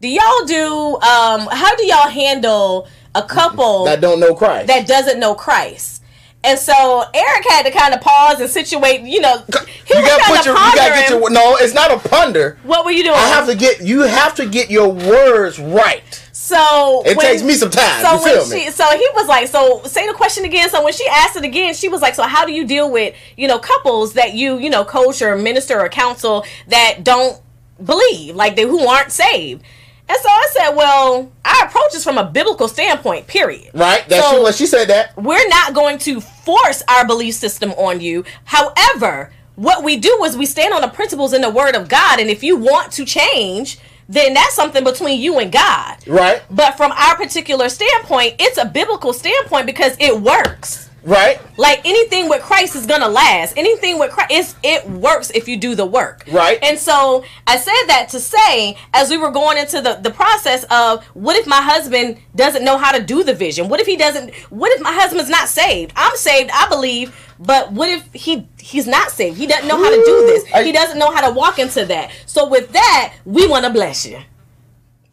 do 0.00 0.08
y'all 0.08 0.44
do 0.46 0.94
um 0.96 1.48
how 1.50 1.74
do 1.76 1.84
y'all 1.86 2.08
handle 2.08 2.88
a 3.14 3.22
couple 3.22 3.84
That 3.84 4.00
don't 4.00 4.20
know 4.20 4.34
Christ. 4.34 4.66
that 4.68 4.86
doesn't 4.86 5.18
know 5.20 5.34
Christ?" 5.34 6.02
And 6.42 6.58
so 6.58 7.04
Eric 7.12 7.44
had 7.50 7.66
to 7.66 7.70
kind 7.70 7.92
of 7.92 8.00
pause 8.00 8.40
and 8.40 8.48
situate, 8.48 9.02
you 9.02 9.20
know, 9.20 9.44
he 9.84 9.94
you 9.94 10.00
gotta 10.00 10.24
put 10.24 10.46
your, 10.46 10.54
you 10.54 10.74
gotta 10.74 10.94
get 10.94 11.10
your. 11.10 11.28
No, 11.28 11.56
it's 11.56 11.74
not 11.74 11.90
a 11.90 12.08
ponder. 12.08 12.58
what 12.62 12.86
were 12.86 12.90
you 12.90 13.02
doing? 13.02 13.14
I 13.14 13.28
have 13.28 13.46
to 13.46 13.54
get. 13.54 13.82
You 13.82 14.00
have 14.02 14.34
to 14.36 14.46
get 14.48 14.70
your 14.70 14.88
words 14.90 15.58
right. 15.58 16.02
So 16.32 17.02
It 17.04 17.18
takes 17.18 17.42
me 17.42 17.52
some 17.52 17.68
time, 17.70 18.02
So 18.02 18.14
you 18.14 18.22
when 18.22 18.34
feel 18.36 18.44
she, 18.46 18.64
me? 18.66 18.70
so 18.70 18.84
he 18.96 19.06
was 19.14 19.28
like, 19.28 19.48
so 19.48 19.82
say 19.84 20.06
the 20.06 20.14
question 20.14 20.46
again. 20.46 20.70
So 20.70 20.82
when 20.82 20.94
she 20.94 21.06
asked 21.06 21.36
it 21.36 21.44
again, 21.44 21.74
she 21.74 21.88
was 21.90 22.00
like, 22.00 22.14
so 22.14 22.22
how 22.22 22.46
do 22.46 22.52
you 22.52 22.66
deal 22.66 22.90
with 22.90 23.14
you 23.36 23.46
know 23.46 23.58
couples 23.58 24.14
that 24.14 24.32
you 24.32 24.56
you 24.56 24.70
know 24.70 24.82
coach 24.82 25.20
or 25.20 25.36
minister 25.36 25.78
or 25.78 25.90
counsel 25.90 26.46
that 26.68 27.04
don't 27.04 27.38
believe 27.84 28.34
like 28.34 28.56
they 28.56 28.62
who 28.62 28.80
aren't 28.86 29.12
saved? 29.12 29.62
And 30.10 30.18
so 30.20 30.28
I 30.28 30.48
said, 30.52 30.70
well, 30.70 31.30
our 31.44 31.66
approach 31.66 31.94
is 31.94 32.02
from 32.02 32.18
a 32.18 32.24
biblical 32.24 32.66
standpoint. 32.66 33.28
Period. 33.28 33.70
Right. 33.72 34.04
That's 34.08 34.28
So-. 34.28 34.42
Well, 34.42 34.52
she 34.52 34.66
said 34.66 34.88
that. 34.88 35.16
We're 35.16 35.48
not 35.48 35.72
going 35.72 35.98
to 35.98 36.20
force 36.20 36.82
our 36.88 37.06
belief 37.06 37.36
system 37.36 37.70
on 37.72 38.00
you. 38.00 38.24
However, 38.44 39.32
what 39.54 39.84
we 39.84 39.96
do 39.98 40.24
is 40.24 40.36
we 40.36 40.46
stand 40.46 40.74
on 40.74 40.80
the 40.80 40.88
principles 40.88 41.32
in 41.32 41.42
the 41.42 41.50
Word 41.50 41.76
of 41.76 41.88
God, 41.88 42.18
and 42.18 42.28
if 42.28 42.42
you 42.42 42.56
want 42.56 42.90
to 42.94 43.04
change, 43.04 43.78
then 44.08 44.34
that's 44.34 44.54
something 44.54 44.82
between 44.82 45.20
you 45.20 45.38
and 45.38 45.52
God. 45.52 45.98
Right. 46.08 46.42
But 46.50 46.76
from 46.76 46.90
our 46.90 47.16
particular 47.16 47.68
standpoint, 47.68 48.34
it's 48.40 48.58
a 48.58 48.64
biblical 48.64 49.12
standpoint 49.12 49.66
because 49.66 49.96
it 50.00 50.20
works. 50.20 50.89
Right. 51.02 51.40
Like 51.56 51.80
anything 51.86 52.28
with 52.28 52.42
Christ 52.42 52.76
is 52.76 52.86
gonna 52.86 53.08
last. 53.08 53.56
Anything 53.56 53.98
with 53.98 54.10
Christ, 54.10 54.56
it 54.62 54.88
works 54.88 55.30
if 55.30 55.48
you 55.48 55.56
do 55.56 55.74
the 55.74 55.86
work. 55.86 56.24
Right. 56.30 56.58
And 56.62 56.78
so 56.78 57.24
I 57.46 57.56
said 57.56 57.86
that 57.88 58.08
to 58.10 58.20
say, 58.20 58.76
as 58.92 59.10
we 59.10 59.16
were 59.16 59.30
going 59.30 59.56
into 59.58 59.80
the 59.80 59.94
the 59.94 60.10
process 60.10 60.64
of, 60.70 61.04
what 61.14 61.36
if 61.36 61.46
my 61.46 61.60
husband 61.62 62.18
doesn't 62.36 62.64
know 62.64 62.76
how 62.78 62.92
to 62.92 63.02
do 63.02 63.22
the 63.24 63.34
vision? 63.34 63.68
What 63.68 63.80
if 63.80 63.86
he 63.86 63.96
doesn't? 63.96 64.34
What 64.50 64.72
if 64.72 64.82
my 64.82 64.92
husband's 64.92 65.30
not 65.30 65.48
saved? 65.48 65.92
I'm 65.96 66.16
saved, 66.16 66.50
I 66.52 66.68
believe. 66.68 67.16
But 67.38 67.72
what 67.72 67.88
if 67.88 68.12
he 68.12 68.46
he's 68.58 68.86
not 68.86 69.10
saved? 69.10 69.38
He 69.38 69.46
doesn't 69.46 69.66
know 69.66 69.78
how 69.82 69.88
to 69.90 69.96
do 70.04 70.26
this. 70.26 70.44
He 70.66 70.72
doesn't 70.72 70.98
know 70.98 71.10
how 71.10 71.26
to 71.26 71.32
walk 71.34 71.58
into 71.58 71.86
that. 71.86 72.10
So 72.26 72.46
with 72.46 72.72
that, 72.72 73.14
we 73.24 73.46
want 73.48 73.64
to 73.64 73.70
bless 73.70 74.04
you. 74.06 74.18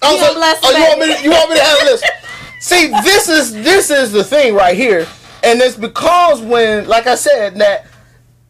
Oh, 0.02 0.14
You 0.14 0.20
so- 0.20 0.34
oh, 0.64 0.78
you 0.78 0.84
want 0.84 1.00
me? 1.00 1.16
To, 1.16 1.24
you 1.24 1.32
want 1.32 1.50
me 1.50 1.56
to 1.56 1.64
have 1.64 1.80
this? 1.80 2.04
See, 2.60 2.88
this 2.88 3.30
is 3.30 3.54
this 3.54 3.90
is 3.90 4.12
the 4.12 4.24
thing 4.24 4.54
right 4.56 4.76
here, 4.76 5.08
and 5.48 5.62
it's 5.62 5.76
because 5.78 6.42
when, 6.42 6.88
like 6.88 7.08
I 7.08 7.16
said, 7.16 7.56
that 7.58 7.86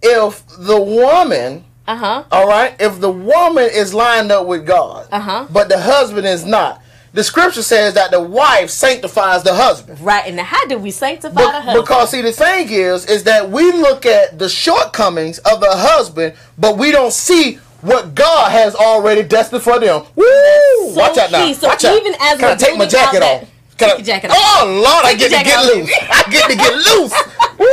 if 0.02 0.46
the 0.60 0.80
woman, 0.80 1.64
Uh 1.88 1.96
huh. 1.96 2.24
all 2.32 2.48
right, 2.48 2.76
if 2.80 3.00
the 3.00 3.12
woman 3.12 3.70
is 3.72 3.94
lined 3.94 4.32
up 4.32 4.46
with 4.48 4.66
God, 4.66 5.08
Uh-huh. 5.12 5.48
but 5.50 5.70
the 5.70 5.80
husband 5.80 6.28
is 6.28 6.46
not, 6.46 6.82
the 7.14 7.24
scripture 7.24 7.64
says 7.64 7.94
that 7.96 8.12
the 8.12 8.22
wife 8.22 8.70
sanctifies 8.70 9.42
the 9.44 9.54
husband. 9.54 10.00
Right. 10.02 10.26
And 10.28 10.40
how 10.40 10.64
do 10.68 10.78
we 10.78 10.92
sanctify 10.92 11.34
the 11.42 11.50
husband? 11.62 11.80
because 11.84 12.12
see, 12.12 12.22
the 12.22 12.32
thing 12.32 12.68
is, 12.70 13.06
is 13.08 13.24
that 13.24 13.50
we 13.50 13.72
look 13.72 14.06
at 14.06 14.38
the 14.38 14.50
shortcomings 14.50 15.40
of 15.40 15.60
the 15.62 15.72
husband, 15.72 16.36
but 16.58 16.78
we 16.78 16.92
don't 16.92 17.14
see 17.14 17.56
what 17.82 18.14
God 18.14 18.52
has 18.52 18.76
already 18.76 19.24
destined 19.24 19.64
for 19.64 19.80
them. 19.80 20.04
Woo! 20.16 20.26
so 20.26 20.94
Watch 20.96 21.18
out 21.18 21.32
now. 21.32 21.46
key. 21.46 21.54
So 21.54 21.68
Watch 21.68 21.86
out. 21.86 21.96
even 21.98 22.14
as 22.20 22.40
Can 22.40 22.46
I 22.46 22.52
we're 22.52 22.58
take 22.58 22.78
my 22.78 22.86
out 22.86 22.92
jacket 22.92 23.24
off? 23.24 23.50
Take 23.78 23.98
your 23.98 24.06
jacket 24.06 24.32
off. 24.32 24.38
Oh 24.38 24.82
Lord, 24.84 25.06
I 25.06 25.14
get 25.14 25.30
to 25.30 25.44
get 25.44 25.58
off, 25.58 25.70
loose. 25.70 25.92
I 26.10 26.24
get 26.34 26.50
to 26.50 26.56
get 26.58 26.74
loose. 26.74 27.14
Woo! 27.62 27.68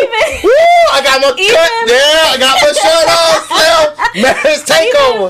even- 0.00 0.40
Woo! 0.44 0.80
I 0.92 1.00
got 1.04 1.20
my 1.20 1.32
even- 1.36 1.56
cut. 1.56 1.92
Yeah, 1.92 2.32
I 2.32 2.36
got 2.40 2.56
my 2.56 2.72
shirt 2.72 3.08
on. 3.12 3.36
Still, 3.44 3.84
marriage 4.24 4.64
takeover. 4.64 5.28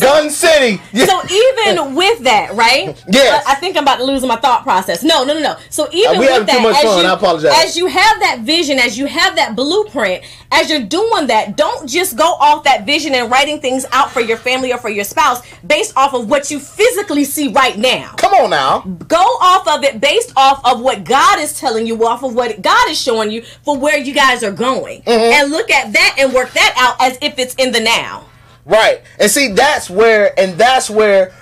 Gun 0.00 0.30
City. 0.30 0.80
Yeah. 0.92 1.06
So 1.06 1.20
even 1.30 1.94
with 1.94 2.20
that, 2.24 2.54
right? 2.54 3.00
Yes. 3.08 3.44
Uh, 3.46 3.50
I 3.50 3.54
think 3.56 3.76
I'm 3.76 3.82
about 3.84 3.96
to 3.98 4.04
lose 4.04 4.22
my 4.24 4.36
thought 4.36 4.62
process. 4.62 5.02
No, 5.02 5.24
no, 5.24 5.34
no, 5.34 5.40
no. 5.40 5.56
So 5.70 5.88
even 5.92 6.16
Uh, 6.16 6.20
with 6.20 6.46
that, 6.46 6.64
as 6.64 6.82
fun. 6.82 7.02
you, 7.02 7.08
I 7.08 7.12
apologize. 7.14 7.52
As 7.64 7.76
you 7.76 7.86
have 7.86 8.20
that 8.20 8.40
vision, 8.40 8.78
as 8.78 8.96
you 8.98 9.06
have 9.06 9.36
that 9.36 9.54
blueprint, 9.56 10.24
as 10.50 10.70
you're 10.70 10.82
doing 10.82 11.26
that, 11.28 11.56
don't 11.56 11.88
just 11.88 12.16
go 12.16 12.34
off 12.34 12.64
that 12.64 12.84
vision 12.86 13.14
and 13.14 13.30
writing 13.30 13.60
things 13.60 13.86
out 13.92 14.10
for 14.10 14.20
your 14.20 14.36
family 14.36 14.72
or 14.72 14.78
for 14.78 14.90
your 14.90 15.04
spouse 15.04 15.40
based 15.66 15.96
off 15.96 16.14
of 16.14 16.28
what 16.28 16.50
you 16.50 16.58
physically 16.60 17.24
see 17.24 17.48
right 17.48 17.76
now. 17.78 18.12
Come 18.16 18.34
on 18.34 18.50
now. 18.50 18.80
Go 19.08 19.16
off 19.16 19.66
of 19.68 19.84
it 19.84 20.00
based 20.00 20.32
off 20.36 20.60
of 20.64 20.80
what 20.80 21.04
God 21.04 21.38
is 21.38 21.58
telling 21.58 21.86
you, 21.86 22.06
off 22.06 22.22
of 22.22 22.34
what 22.34 22.60
God 22.62 22.90
is 22.90 23.00
showing 23.00 23.30
you 23.30 23.42
for 23.64 23.76
where 23.78 23.96
you 23.98 24.12
guys 24.14 24.42
are 24.42 24.50
going, 24.52 25.02
Mm-hmm. 25.02 25.10
and 25.42 25.50
look 25.50 25.70
at 25.70 25.92
that 25.92 26.16
and 26.18 26.32
work 26.32 26.50
that 26.52 26.74
out 26.76 26.96
as 27.00 27.18
if 27.22 27.38
it's 27.38 27.54
in 27.56 27.72
the 27.72 27.80
now. 27.80 28.24
Right. 28.64 29.02
And 29.18 29.30
see, 29.30 29.48
that's 29.48 29.90
where, 29.90 30.38
and 30.38 30.58
that's 30.58 30.88
where, 30.88 31.32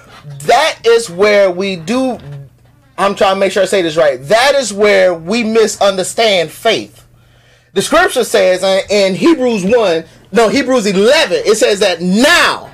that 0.47 0.81
is 0.85 1.11
where 1.11 1.51
we 1.51 1.77
do. 1.77 2.19
I'm 2.97 3.15
trying 3.15 3.37
to 3.37 3.41
make 3.41 3.53
sure 3.53 3.63
I 3.63 3.67
say 3.67 3.83
this 3.83 3.97
right. 3.97 4.23
That 4.25 4.55
is 4.55 4.73
where 4.73 5.15
we 5.15 5.43
misunderstand 5.45 6.51
faith. 6.51 7.07
The 7.73 7.83
scripture 7.83 8.25
says 8.25 8.63
in 8.91 9.15
Hebrews 9.15 9.65
1, 9.65 10.05
no, 10.33 10.49
Hebrews 10.49 10.87
11, 10.87 11.43
it 11.45 11.57
says 11.57 11.81
that 11.81 12.01
now 12.01 12.71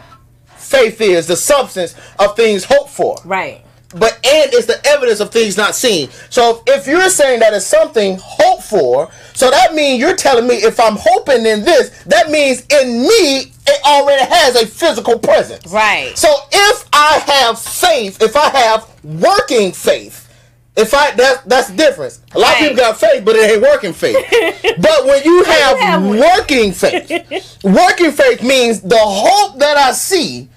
faith 0.57 1.01
is 1.01 1.27
the 1.27 1.37
substance 1.37 1.95
of 2.19 2.35
things 2.35 2.65
hoped 2.65 2.91
for 2.91 3.17
Right. 3.25 3.65
But 3.99 4.15
and 4.25 4.53
it's 4.53 4.67
the 4.67 4.81
evidence 4.87 5.21
of 5.21 5.31
things 5.31 5.57
not 5.57 5.75
seen. 5.75 6.09
So 6.31 6.63
if, 6.67 6.81
if 6.81 6.87
you're 6.87 7.09
saying 7.09 7.41
that 7.41 7.53
it's 7.55 7.67
something 7.67 8.19
hoped 8.23 8.65
for, 8.65 9.11
so 9.35 9.51
that 9.51 9.75
means 9.75 10.01
you're 10.01 10.17
telling 10.17 10.47
me 10.47 10.57
if 10.57 10.79
I'm 10.81 10.97
hoping 10.99 11.47
in 11.47 11.65
this, 11.65 11.91
that 12.05 12.31
means 12.31 12.61
in 12.67 13.03
me 13.03 13.53
it 13.69 13.85
already 13.85 14.25
has 14.25 14.55
a 14.57 14.67
physical 14.67 15.19
presence. 15.19 15.67
Right. 15.73 16.13
So 16.17 16.29
if 16.53 16.89
I 16.93 17.19
have 17.27 17.59
faith, 17.61 18.23
if 18.23 18.37
I 18.37 18.49
have 18.51 18.89
working 19.05 19.73
faith, 19.73 20.23
if 20.77 20.93
I 20.93 21.13
that 21.13 21.49
that's 21.49 21.71
the 21.71 21.77
difference. 21.77 22.21
A 22.35 22.39
lot 22.39 22.49
Right. 22.49 22.53
of 22.55 22.59
people 22.69 22.77
got 22.77 23.01
faith, 23.01 23.25
but 23.25 23.35
it 23.35 23.51
ain't 23.51 23.63
working 23.63 23.95
faith. 23.95 24.17
but 24.79 25.07
when 25.07 25.25
you 25.25 25.43
have 25.45 25.79
have 25.79 26.03
working 26.05 26.71
faith, 26.73 27.59
working 27.65 28.13
faith 28.13 28.43
means 28.43 28.83
the 28.83 28.99
hope 28.99 29.59
that 29.59 29.77
I 29.79 29.93
see 29.93 30.49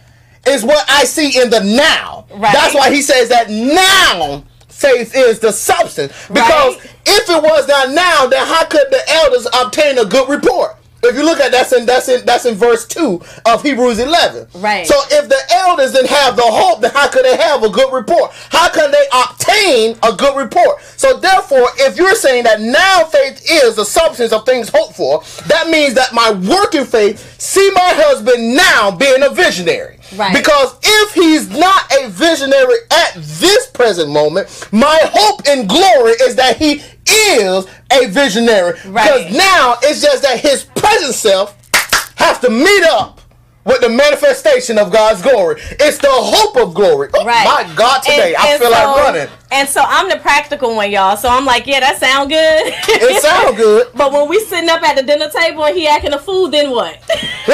is 0.49 0.63
what 0.63 0.85
I 0.89 1.05
see 1.05 1.39
in 1.41 1.49
the 1.49 1.61
now. 1.63 2.25
Right. 2.31 2.53
That's 2.53 2.73
why 2.73 2.91
he 2.93 3.01
says 3.01 3.29
that 3.29 3.49
now 3.49 4.43
faith 4.67 5.15
is 5.15 5.39
the 5.39 5.51
substance. 5.51 6.13
Because 6.27 6.75
Right. 6.77 6.85
if 7.05 7.29
it 7.29 7.41
was 7.43 7.67
not 7.67 7.91
now, 7.91 8.27
then 8.27 8.45
how 8.45 8.65
could 8.65 8.87
the 8.89 9.01
elders 9.09 9.47
obtain 9.61 9.97
a 9.97 10.05
good 10.05 10.29
report? 10.29 10.75
If 11.01 11.15
you 11.15 11.23
look 11.23 11.39
at 11.39 11.53
that's 11.53 11.71
in 11.71 11.85
that's 11.85 12.09
in 12.09 12.25
that's 12.25 12.45
in 12.45 12.55
verse 12.55 12.85
two 12.85 13.21
of 13.45 13.63
Hebrews 13.63 13.99
eleven. 13.99 14.47
Right. 14.55 14.85
So 14.85 14.95
if 15.11 15.29
the 15.29 15.39
elders 15.49 15.93
didn't 15.93 16.09
have 16.09 16.35
the 16.35 16.41
hope, 16.43 16.81
then 16.81 16.91
how 16.91 17.07
could 17.07 17.23
they 17.23 17.37
have 17.37 17.63
a 17.63 17.69
good 17.69 17.93
report? 17.93 18.31
How 18.49 18.67
can 18.67 18.91
they 18.91 19.05
obtain 19.13 19.97
a 20.03 20.11
good 20.11 20.35
report? 20.35 20.81
So 20.97 21.15
therefore, 21.17 21.69
if 21.77 21.95
you're 21.95 22.15
saying 22.15 22.43
that 22.43 22.59
now 22.59 23.05
faith 23.05 23.41
is 23.49 23.75
the 23.75 23.85
substance 23.85 24.33
of 24.33 24.45
things 24.45 24.67
hoped 24.73 24.97
for, 24.97 25.23
that 25.47 25.69
means 25.69 25.93
that 25.93 26.13
my 26.13 26.31
working 26.31 26.83
faith 26.83 27.39
see 27.39 27.71
my 27.73 27.93
husband 27.95 28.53
now 28.55 28.91
being 28.91 29.23
a 29.23 29.29
visionary. 29.29 29.98
Right. 30.15 30.35
Because 30.35 30.77
if 30.81 31.13
he's 31.13 31.49
not 31.49 31.91
a 32.01 32.09
visionary 32.09 32.77
at 32.91 33.13
this 33.15 33.67
present 33.67 34.09
moment, 34.09 34.67
my 34.71 34.99
hope 35.03 35.41
and 35.47 35.67
glory 35.67 36.13
is 36.21 36.35
that 36.35 36.57
he 36.57 36.81
is 37.07 37.67
a 37.91 38.07
visionary. 38.07 38.77
Right. 38.85 39.25
Because 39.25 39.37
now 39.37 39.75
it's 39.83 40.01
just 40.01 40.23
that 40.23 40.39
his 40.39 40.63
present 40.63 41.13
self 41.13 41.55
has 42.17 42.39
to 42.39 42.49
meet 42.49 42.83
up 42.83 43.18
with 43.65 43.81
the 43.81 43.89
manifestation 43.89 44.77
of 44.77 44.91
God's 44.91 45.21
glory. 45.21 45.61
It's 45.79 45.97
the 45.97 46.07
hope 46.09 46.55
of 46.57 46.73
glory. 46.73 47.09
Oh, 47.13 47.25
Right. 47.25 47.45
My 47.45 47.75
God, 47.75 48.01
today 48.01 48.33
And- 48.33 48.37
I 48.43 48.47
and 48.51 48.61
feel 48.61 48.71
like 48.71 48.85
running. 48.97 49.27
And 49.51 49.67
so 49.67 49.81
I'm 49.83 50.09
the 50.09 50.17
practical 50.17 50.75
one, 50.75 50.91
y'all. 50.91 51.17
So 51.17 51.27
I'm 51.27 51.43
like, 51.45 51.65
yeah, 51.65 51.79
that 51.79 51.99
sound 51.99 52.29
good. 52.29 52.61
It 52.87 53.21
sounds 53.21 53.57
good. 53.57 53.87
but 53.95 54.11
when 54.11 54.29
we 54.29 54.39
sitting 54.45 54.69
up 54.69 54.81
at 54.83 54.95
the 54.95 55.01
dinner 55.03 55.27
table 55.29 55.65
and 55.65 55.75
he 55.75 55.87
acting 55.87 56.13
a 56.13 56.19
fool, 56.19 56.49
then 56.49 56.69
what? 56.71 56.97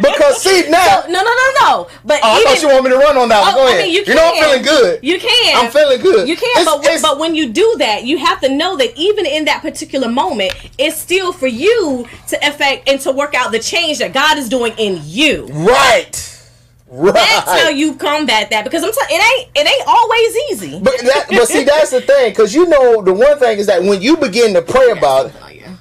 because 0.00 0.42
see 0.42 0.64
now. 0.68 1.02
no, 1.08 1.20
no, 1.22 1.24
no, 1.24 1.52
no. 1.62 1.88
But 2.04 2.20
Oh, 2.22 2.32
I 2.36 2.44
thought 2.44 2.62
you 2.62 2.68
want 2.68 2.84
me 2.84 2.90
to 2.90 2.96
run 2.98 3.16
on 3.16 3.28
that 3.30 3.40
one. 3.40 3.52
Oh, 3.54 3.56
Go 3.56 3.66
I 3.66 3.70
ahead. 3.70 3.84
mean, 3.86 3.94
you, 3.94 4.04
you 4.06 4.14
know 4.14 4.30
I'm 4.34 4.42
feeling 4.44 4.62
good. 4.62 5.00
You 5.02 5.18
can. 5.18 5.64
I'm 5.64 5.70
feeling 5.70 6.00
good. 6.00 6.28
You 6.28 6.36
can, 6.36 6.50
It's- 6.50 6.64
but 6.66 6.84
it's- 6.84 7.02
but 7.02 7.18
when 7.18 7.34
you 7.34 7.48
do 7.50 7.76
that, 7.78 8.04
you 8.04 8.18
have 8.18 8.40
to 8.42 8.48
know 8.48 8.76
that 8.76 8.94
even 8.96 9.24
in 9.26 9.46
that 9.46 9.62
particular 9.62 10.08
moment, 10.08 10.52
it's 10.76 10.96
still 10.98 11.32
for 11.32 11.46
you 11.46 12.06
to 12.28 12.46
affect 12.46 12.88
and 12.88 13.00
to 13.00 13.10
work 13.12 13.34
out 13.34 13.52
the 13.52 13.58
change 13.58 13.98
that 13.98 14.12
God 14.12 14.36
is 14.38 14.48
doing 14.50 14.74
in 14.76 15.00
you. 15.04 15.47
Right, 15.50 16.42
right. 16.88 17.14
That's 17.14 17.62
how 17.62 17.68
you 17.68 17.94
combat 17.96 18.50
that 18.50 18.64
because 18.64 18.82
I'm 18.82 18.92
telling 18.92 19.10
it 19.10 19.38
ain't 19.38 19.50
it 19.54 19.66
ain't 19.66 19.88
always 19.88 20.36
easy. 20.50 20.80
But 20.80 20.98
that, 21.00 21.26
but 21.28 21.48
see, 21.48 21.64
that's 21.64 21.90
the 21.90 22.00
thing, 22.00 22.30
because 22.30 22.54
you 22.54 22.66
know 22.66 23.02
the 23.02 23.12
one 23.12 23.38
thing 23.38 23.58
is 23.58 23.66
that 23.66 23.82
when 23.82 24.02
you 24.02 24.16
begin 24.16 24.54
to 24.54 24.62
pray 24.62 24.90
about 24.90 25.26
it, 25.26 25.32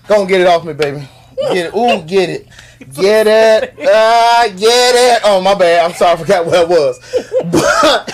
go 0.08 0.21
and 0.21 0.30
get 0.30 0.41
it 0.41 0.47
off 0.47 0.65
me, 0.65 0.73
baby. 0.73 1.08
Get 1.38 1.67
it. 1.67 1.75
Ooh, 1.75 2.01
get 2.03 2.30
it. 2.30 2.47
Get 2.93 3.27
it. 3.27 3.75
Ah, 3.82 4.47
get 4.56 4.95
it. 4.95 5.21
Oh, 5.23 5.41
my 5.41 5.53
bad. 5.56 5.86
I'm 5.86 5.95
sorry. 5.95 6.13
I 6.13 6.15
forgot 6.17 6.45
what 6.45 6.62
it 6.62 6.69
was. 6.69 6.99
But, 7.51 8.12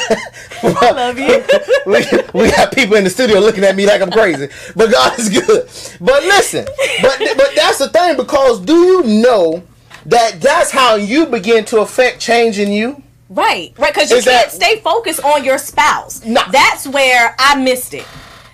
I 0.82 0.92
love 0.92 1.20
you. 1.20 1.44
we, 1.86 2.42
we 2.46 2.52
got 2.52 2.74
people 2.74 2.96
in 2.96 3.04
the 3.04 3.10
studio 3.10 3.40
looking 3.40 3.64
at 3.64 3.76
me 3.76 3.86
like 3.86 4.02
I'm 4.02 4.12
crazy. 4.12 4.48
But 4.76 4.92
God 4.92 5.20
is 5.20 5.30
good. 5.30 5.70
But 6.00 6.24
listen, 6.24 6.66
but 7.02 7.20
but 7.38 7.52
that's 7.56 7.80
the 7.80 7.90
thing 7.90 8.18
because 8.18 8.62
do 8.62 8.74
you 8.74 9.04
know 9.22 9.64
that 10.06 10.42
that's 10.42 10.72
how 10.72 10.96
you 10.96 11.26
begin 11.26 11.66
to 11.66 11.80
affect 11.80 12.20
change 12.20 12.60
in 12.60 12.72
you? 12.72 13.02
Right, 13.30 13.74
right, 13.78 13.94
because 13.94 14.12
you 14.12 14.18
Is 14.18 14.26
can't 14.26 14.52
that- 14.52 14.56
stay 14.56 14.80
focused 14.82 15.24
on 15.24 15.44
your 15.44 15.58
spouse. 15.58 16.24
No. 16.24 16.42
That's 16.52 16.86
where 16.88 17.36
I 17.40 17.56
missed 17.56 17.94
it. 17.94 18.06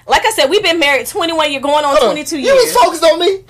Like 0.08 0.26
I 0.26 0.32
said, 0.32 0.50
we've 0.50 0.64
been 0.64 0.80
married 0.80 1.06
21 1.08 1.52
years, 1.52 1.62
going 1.62 1.84
on 1.86 1.92
Hold 1.96 1.98
on. 1.98 2.06
22 2.12 2.40
You 2.40 2.54
was 2.56 2.74
focused 2.74 3.04
on 3.04 3.20
me. 3.20 3.44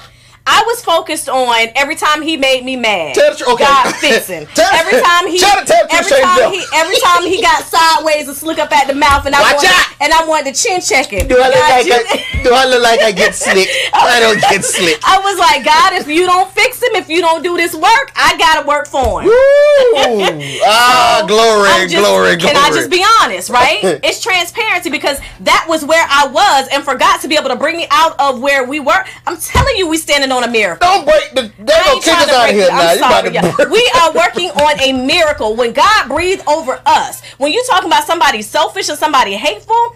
I 0.50 0.64
was 0.66 0.84
focused 0.84 1.30
on 1.30 1.68
every 1.76 1.94
time 1.96 2.24
he 2.24 2.36
made 2.38 2.66
me 2.66 2.76
mad. 2.76 3.14
Tell 3.14 3.30
the 3.32 3.38
truth. 3.38 3.54
Okay. 3.54 3.64
God 3.66 3.94
fixing. 4.02 4.48
Every 4.74 4.98
time 5.00 5.28
he, 5.28 5.38
tell 5.38 5.60
the- 5.62 5.66
tell 5.70 5.86
truth, 5.88 5.94
every 5.94 6.22
time 6.26 6.52
he, 6.52 6.64
every 6.74 6.98
time 7.06 7.22
he 7.24 7.40
got 7.42 7.64
sideways 7.70 8.28
and 8.28 8.36
slick 8.36 8.58
up 8.58 8.72
at 8.72 8.88
the 8.88 8.96
mouth, 8.96 9.26
and 9.28 9.36
I 9.36 9.42
Watch 9.42 9.62
wanted, 9.62 9.70
out. 9.70 9.94
and 10.02 10.10
I 10.14 10.26
wanted 10.26 10.56
to 10.56 10.62
chin 10.62 10.82
check 10.82 11.08
him. 11.14 11.28
Do 11.28 11.38
I 11.38 11.48
look 11.50 11.54
God, 11.54 11.70
like 11.70 11.86
you- 11.86 11.94
I, 11.94 12.44
do 12.44 12.50
I 12.54 12.66
look 12.66 12.82
like 12.82 13.00
I 13.02 13.12
get 13.12 13.36
slick? 13.46 13.70
I 13.94 14.20
don't 14.20 14.42
get 14.42 14.66
slick. 14.66 14.98
I 15.06 15.20
was 15.22 15.38
like, 15.38 15.64
God, 15.64 15.94
if 16.02 16.08
you 16.08 16.26
don't 16.26 16.50
fix 16.52 16.82
him, 16.82 16.96
if 16.96 17.10
you 17.10 17.22
don't 17.22 17.44
do 17.44 17.56
this 17.56 17.76
work, 17.76 18.12
I 18.16 18.36
gotta 18.38 18.66
work 18.68 18.88
for 18.88 19.22
him. 19.22 19.28
Woo! 19.30 20.60
Ah, 20.66 21.24
glory, 21.28 21.70
just- 21.88 21.96
glory, 21.96 22.36
glory. 22.38 22.38
Can 22.38 22.58
I 22.58 22.70
just 22.70 22.90
be 22.90 23.06
honest, 23.22 23.50
right? 23.50 23.80
it's 24.04 24.22
transparency 24.22 24.90
because 24.90 25.20
that 25.42 25.66
was 25.70 25.86
where 25.86 26.06
I 26.10 26.28
was, 26.28 26.68
and 26.72 26.84
for 26.84 26.96
God 26.96 27.20
to 27.22 27.28
be 27.28 27.36
able 27.36 27.50
to 27.50 27.56
bring 27.56 27.78
me 27.78 27.88
out 27.92 28.16
of 28.20 28.40
where 28.42 28.64
we 28.64 28.80
were, 28.80 29.04
I'm 29.28 29.38
telling 29.38 29.76
you, 29.78 29.88
we 29.88 29.98
standing 29.98 30.32
on 30.32 30.39
a 30.44 30.48
miracle. 30.50 30.88
Don't 30.88 31.06
break 31.06 31.32
the. 31.32 31.52
They 31.64 31.74
I 31.74 31.80
gonna 31.84 31.92
ain't 31.96 32.04
kick 32.04 32.14
us 32.14 32.30
out 32.30 32.50
of 32.50 32.56
here 32.56 32.66
it. 32.66 32.70
now. 32.70 32.80
I'm 32.80 32.98
You 32.98 33.32
about 33.32 33.58
sorry, 33.58 33.70
We 33.72 33.92
are 34.02 34.14
working 34.14 34.50
on 34.52 34.80
a 34.80 34.94
miracle. 35.06 35.56
When 35.56 35.74
God 35.74 36.08
breathed 36.08 36.44
over 36.48 36.82
us, 36.86 37.22
when 37.38 37.52
you 37.52 37.64
talking 37.70 37.88
about 37.90 38.06
somebody 38.06 38.42
selfish 38.42 38.90
or 38.90 38.96
somebody 38.96 39.34
hateful, 39.34 39.96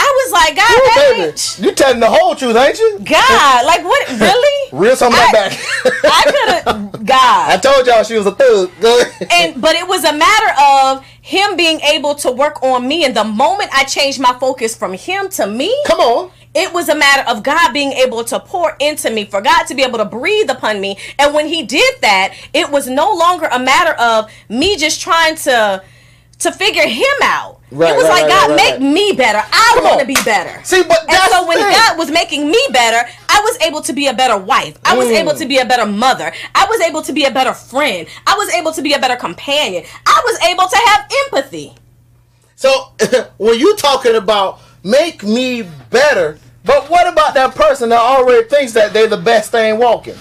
I 0.00 0.24
was 0.24 0.32
like, 0.32 0.54
God, 0.56 0.70
Ooh, 0.70 0.74
that 0.84 1.12
baby, 1.16 1.28
ain't- 1.30 1.58
you 1.60 1.72
telling 1.74 1.98
the 2.00 2.08
whole 2.08 2.34
truth, 2.36 2.54
ain't 2.56 2.78
you? 2.78 3.00
God, 3.04 3.66
like 3.66 3.82
what? 3.84 4.08
Really? 4.20 4.68
Real 4.72 4.94
something 4.96 5.18
back. 5.32 5.52
I 5.84 6.22
could 6.26 6.72
have, 6.74 7.04
God. 7.04 7.50
I 7.50 7.56
told 7.56 7.86
y'all 7.86 8.04
she 8.04 8.16
was 8.16 8.26
a 8.26 8.32
thug. 8.32 8.70
And 9.32 9.60
but 9.60 9.74
it 9.74 9.86
was 9.88 10.04
a 10.04 10.12
matter 10.12 10.52
of 10.98 11.04
him 11.22 11.56
being 11.56 11.80
able 11.80 12.14
to 12.16 12.30
work 12.30 12.62
on 12.62 12.86
me, 12.86 13.04
and 13.04 13.14
the 13.16 13.24
moment 13.24 13.70
I 13.74 13.84
changed 13.84 14.20
my 14.20 14.36
focus 14.38 14.76
from 14.76 14.92
him 14.94 15.28
to 15.30 15.46
me, 15.48 15.74
Come 15.86 15.98
on. 16.00 16.30
It 16.58 16.72
was 16.72 16.88
a 16.88 16.94
matter 16.94 17.28
of 17.30 17.42
God 17.42 17.72
being 17.72 17.92
able 17.92 18.24
to 18.24 18.40
pour 18.40 18.76
into 18.80 19.10
me, 19.10 19.24
for 19.24 19.40
God 19.40 19.64
to 19.68 19.74
be 19.74 19.82
able 19.82 19.98
to 19.98 20.04
breathe 20.04 20.50
upon 20.50 20.80
me. 20.80 20.96
And 21.18 21.32
when 21.34 21.46
He 21.46 21.62
did 21.62 21.94
that, 22.02 22.34
it 22.52 22.70
was 22.70 22.88
no 22.88 23.12
longer 23.12 23.46
a 23.50 23.58
matter 23.58 23.92
of 24.00 24.30
me 24.48 24.76
just 24.76 25.00
trying 25.00 25.36
to 25.36 25.82
to 26.40 26.52
figure 26.52 26.86
Him 26.86 27.16
out. 27.22 27.60
Right, 27.70 27.92
it 27.92 27.96
was 27.96 28.08
right, 28.08 28.22
like 28.22 28.30
God 28.30 28.50
right, 28.50 28.80
make 28.80 28.80
me 28.80 29.12
better. 29.12 29.42
I 29.52 29.80
want 29.82 30.00
to 30.00 30.06
be 30.06 30.16
better. 30.24 30.62
See, 30.64 30.82
but 30.88 30.98
and 31.08 31.18
so 31.30 31.46
when. 31.46 31.58
God 31.58 31.98
was 31.98 32.10
making 32.10 32.48
me 32.50 32.60
better, 32.72 33.08
I 33.28 33.40
was 33.40 33.60
able 33.60 33.82
to 33.82 33.92
be 33.92 34.06
a 34.06 34.14
better 34.14 34.38
wife. 34.38 34.78
I 34.84 34.96
was 34.96 35.08
Mm. 35.08 35.20
able 35.20 35.34
to 35.34 35.46
be 35.46 35.58
a 35.58 35.64
better 35.66 35.84
mother. 35.84 36.32
I 36.54 36.64
was 36.66 36.80
able 36.80 37.02
to 37.02 37.12
be 37.12 37.24
a 37.24 37.30
better 37.30 37.52
friend. 37.52 38.06
I 38.26 38.34
was 38.36 38.48
able 38.54 38.72
to 38.72 38.82
be 38.82 38.92
a 38.94 38.98
better 38.98 39.16
companion. 39.16 39.84
I 40.06 40.22
was 40.24 40.40
able 40.48 40.66
to 40.66 40.76
have 40.86 41.10
empathy. 41.26 41.74
So 42.56 42.92
when 43.38 43.58
you 43.58 43.76
talking 43.76 44.14
about 44.16 44.60
make 44.82 45.22
me 45.22 45.62
better, 45.90 46.38
but 46.68 46.90
what 46.90 47.10
about 47.10 47.32
that 47.32 47.54
person 47.54 47.88
that 47.88 47.98
already 47.98 48.46
thinks 48.46 48.72
that 48.74 48.92
they're 48.92 49.06
the 49.06 49.16
best 49.16 49.50
thing 49.50 49.78
walking? 49.78 50.16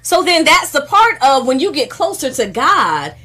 So 0.00 0.22
then 0.22 0.44
that's 0.44 0.70
the 0.70 0.82
part 0.82 1.20
of 1.20 1.44
when 1.44 1.58
you 1.58 1.72
get 1.72 1.90
closer 1.90 2.30
to 2.30 2.46
God, 2.46 3.16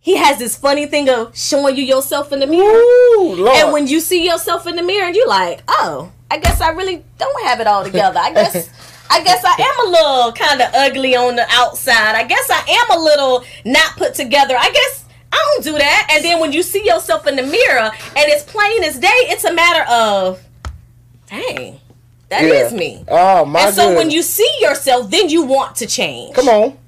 He 0.00 0.16
has 0.16 0.38
this 0.38 0.56
funny 0.56 0.86
thing 0.86 1.10
of 1.10 1.36
showing 1.36 1.76
you 1.76 1.84
yourself 1.84 2.32
in 2.32 2.40
the 2.40 2.46
mirror. 2.46 2.80
Ooh. 2.80 3.46
And 3.46 3.74
when 3.74 3.86
you 3.86 4.00
see 4.00 4.24
yourself 4.24 4.66
in 4.66 4.76
the 4.76 4.82
mirror 4.82 5.08
and 5.08 5.14
you're 5.14 5.28
like, 5.28 5.62
oh, 5.68 6.10
I 6.30 6.38
guess 6.38 6.62
I 6.62 6.70
really 6.70 7.04
don't 7.18 7.44
have 7.44 7.60
it 7.60 7.66
all 7.66 7.84
together. 7.84 8.18
I 8.18 8.32
guess 8.32 8.70
I 9.10 9.22
guess 9.22 9.44
I 9.44 9.54
am 9.60 9.86
a 9.86 9.90
little 9.90 10.32
kind 10.32 10.62
of 10.62 10.70
ugly 10.74 11.14
on 11.14 11.36
the 11.36 11.46
outside. 11.50 12.14
I 12.14 12.24
guess 12.24 12.48
I 12.50 12.64
am 12.70 12.98
a 12.98 13.04
little 13.04 13.44
not 13.66 13.98
put 13.98 14.14
together. 14.14 14.56
I 14.58 14.70
guess 14.70 15.04
I 15.30 15.36
don't 15.36 15.64
do 15.64 15.72
that. 15.76 16.08
And 16.10 16.24
then 16.24 16.40
when 16.40 16.54
you 16.54 16.62
see 16.62 16.86
yourself 16.86 17.26
in 17.26 17.36
the 17.36 17.42
mirror 17.42 17.90
and 17.90 17.92
it's 18.16 18.44
plain 18.44 18.82
as 18.82 18.98
day, 18.98 19.08
it's 19.28 19.44
a 19.44 19.52
matter 19.52 19.90
of, 19.92 20.42
dang, 21.30 21.80
that 22.28 22.42
is 22.42 22.72
Yeah. 22.72 22.78
me. 22.78 23.04
Oh 23.08 23.44
my 23.44 23.66
and 23.66 23.74
so 23.74 23.94
when 23.94 24.10
you 24.10 24.22
see 24.22 24.50
yourself, 24.60 25.10
then 25.10 25.28
you 25.28 25.44
want 25.44 25.76
to 25.76 25.86
change. 25.86 26.34
Come 26.34 26.48
on. 26.48 26.78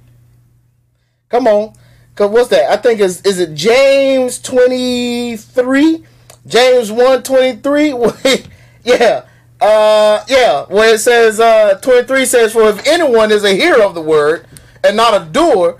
Come 1.28 1.46
on. 1.46 1.72
Cause 2.16 2.30
what's 2.30 2.48
that? 2.48 2.70
I 2.70 2.76
think 2.76 3.00
is 3.00 3.22
is 3.22 3.38
it 3.40 3.54
James 3.54 4.38
twenty 4.40 5.36
three? 5.36 6.04
James 6.46 6.90
one 6.92 7.22
twenty 7.22 7.56
three? 7.60 7.92
Yeah. 8.84 9.24
Uh 9.60 10.24
yeah. 10.28 10.64
Where 10.66 10.94
it 10.94 11.00
says 11.00 11.38
uh 11.38 11.78
twenty 11.82 12.06
three 12.06 12.24
says, 12.26 12.52
For 12.52 12.68
if 12.70 12.86
anyone 12.86 13.30
is 13.30 13.44
a 13.44 13.52
hearer 13.54 13.82
of 13.82 13.94
the 13.94 14.00
word 14.02 14.46
and 14.82 14.96
not 14.96 15.20
a 15.20 15.24
doer, 15.26 15.76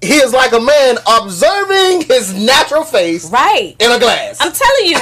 he 0.00 0.14
is 0.14 0.32
like 0.32 0.52
a 0.52 0.60
man 0.60 0.96
observing 1.10 2.02
his 2.06 2.32
natural 2.34 2.84
face 2.84 3.30
Right. 3.30 3.74
in 3.78 3.90
a 3.90 3.98
glass. 3.98 4.38
I'm 4.40 4.52
telling 4.52 4.86
you, 4.86 4.96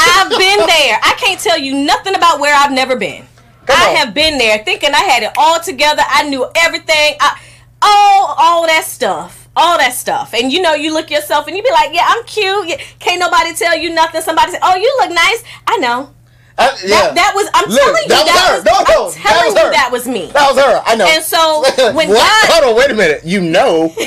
I've 0.00 0.30
been 0.30 0.58
there. 0.66 0.98
I 1.02 1.14
can't 1.18 1.40
tell 1.40 1.58
you 1.58 1.74
nothing 1.84 2.14
about 2.14 2.40
where 2.40 2.54
I've 2.54 2.72
never 2.72 2.96
been. 2.96 3.24
Come 3.66 3.76
I 3.80 3.90
on. 3.90 3.96
have 3.96 4.14
been 4.14 4.36
there 4.38 4.62
thinking 4.64 4.90
I 4.92 4.98
had 5.04 5.22
it 5.22 5.30
all 5.38 5.60
together. 5.60 6.02
I 6.06 6.28
knew 6.28 6.46
everything. 6.56 7.16
I, 7.20 7.40
all, 7.80 8.34
all 8.38 8.66
that 8.66 8.84
stuff. 8.84 9.48
All 9.56 9.78
that 9.78 9.92
stuff. 9.94 10.34
And 10.34 10.52
you 10.52 10.60
know, 10.60 10.74
you 10.74 10.92
look 10.92 11.10
yourself 11.10 11.46
and 11.46 11.56
you 11.56 11.62
be 11.62 11.70
like, 11.70 11.94
yeah, 11.94 12.04
I'm 12.06 12.24
cute. 12.24 12.68
Yeah, 12.68 12.76
Can't 12.98 13.20
nobody 13.20 13.54
tell 13.54 13.76
you 13.78 13.94
nothing. 13.94 14.20
Somebody 14.20 14.52
say, 14.52 14.58
oh, 14.62 14.74
you 14.76 14.94
look 15.00 15.10
nice. 15.10 15.42
I 15.66 15.76
know. 15.78 16.12
Uh, 16.56 16.62
I- 16.70 16.78
yeah. 16.84 16.88
That, 16.88 17.14
that 17.16 17.32
was, 17.34 17.48
I'm 17.54 17.68
Look, 17.68 17.80
telling 17.80 18.02
you, 18.02 18.08
that 18.08 18.24
was 18.24 18.34
that 18.34 18.48
her. 18.48 18.56
was, 18.56 18.64
No, 18.64 18.72
no, 18.72 18.78
I'm 18.78 18.84
that 18.84 19.22
telling 19.22 19.44
was 19.46 19.54
you 19.54 19.60
her. 19.66 19.70
that 19.72 19.88
was 19.92 20.06
me. 20.08 20.26
That 20.32 20.54
was 20.54 20.64
her. 20.64 20.82
I 20.86 20.94
know. 20.94 21.06
And 21.06 21.24
so, 21.24 21.62
when 21.94 22.08
what? 22.08 22.18
God- 22.18 22.50
Hold 22.62 22.70
on, 22.70 22.76
wait 22.78 22.90
a 22.90 22.94
minute. 22.94 23.22
You 23.24 23.40
know. 23.40 23.92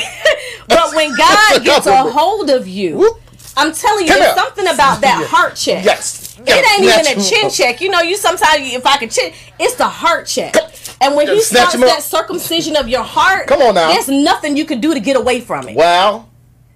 But 0.69 0.93
when 0.95 1.15
God 1.17 1.63
gets 1.63 1.87
a 1.87 2.03
hold 2.11 2.49
of 2.49 2.67
you, 2.67 2.97
Whoop. 2.97 3.21
I'm 3.55 3.73
telling 3.73 4.05
you, 4.05 4.11
Come 4.11 4.19
there's 4.19 4.33
here. 4.35 4.43
something 4.43 4.67
about 4.67 4.99
that 4.99 5.25
heart 5.31 5.55
check. 5.55 5.85
Yes. 5.85 6.37
It 6.45 6.49
ain't 6.49 6.83
even 6.83 7.17
a 7.19 7.23
chin 7.23 7.49
check. 7.49 7.79
You 7.79 7.89
know, 7.89 8.01
you 8.01 8.17
sometimes 8.17 8.73
if 8.73 8.85
I 8.85 8.97
could 8.97 9.09
chin, 9.09 9.31
it's 9.57 9.75
the 9.75 9.87
heart 9.87 10.27
check. 10.27 10.53
And 10.99 11.15
when 11.15 11.27
he 11.29 11.41
Snatch 11.41 11.69
starts 11.69 11.85
that 11.89 12.03
circumcision 12.03 12.75
of 12.75 12.89
your 12.89 13.01
heart, 13.03 13.47
Come 13.47 13.61
on 13.61 13.75
now. 13.75 13.93
there's 13.93 14.09
nothing 14.09 14.57
you 14.57 14.65
can 14.65 14.81
do 14.81 14.93
to 14.93 14.99
get 14.99 15.15
away 15.15 15.39
from 15.39 15.69
it. 15.69 15.75
Wow. 15.77 16.27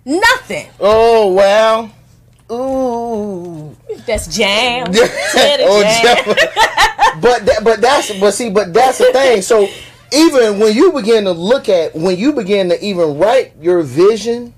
Nothing. 0.05 0.69
Oh 0.79 1.27
wow. 1.33 1.89
Ooh. 2.51 3.75
That's 4.05 4.27
jam. 4.35 4.87
Oh, 4.93 5.81
jam. 5.83 6.35
But 7.21 7.45
that, 7.45 7.63
but 7.63 7.81
that's 7.81 8.17
but 8.19 8.31
see 8.33 8.49
but 8.49 8.73
that's 8.73 8.97
the 8.97 9.11
thing. 9.11 9.41
So 9.41 9.67
even 10.13 10.59
when 10.59 10.73
you 10.75 10.91
begin 10.93 11.25
to 11.25 11.31
look 11.31 11.67
at 11.69 11.93
when 11.93 12.17
you 12.17 12.31
begin 12.33 12.69
to 12.69 12.83
even 12.83 13.17
write 13.19 13.53
your 13.59 13.81
vision, 13.81 14.53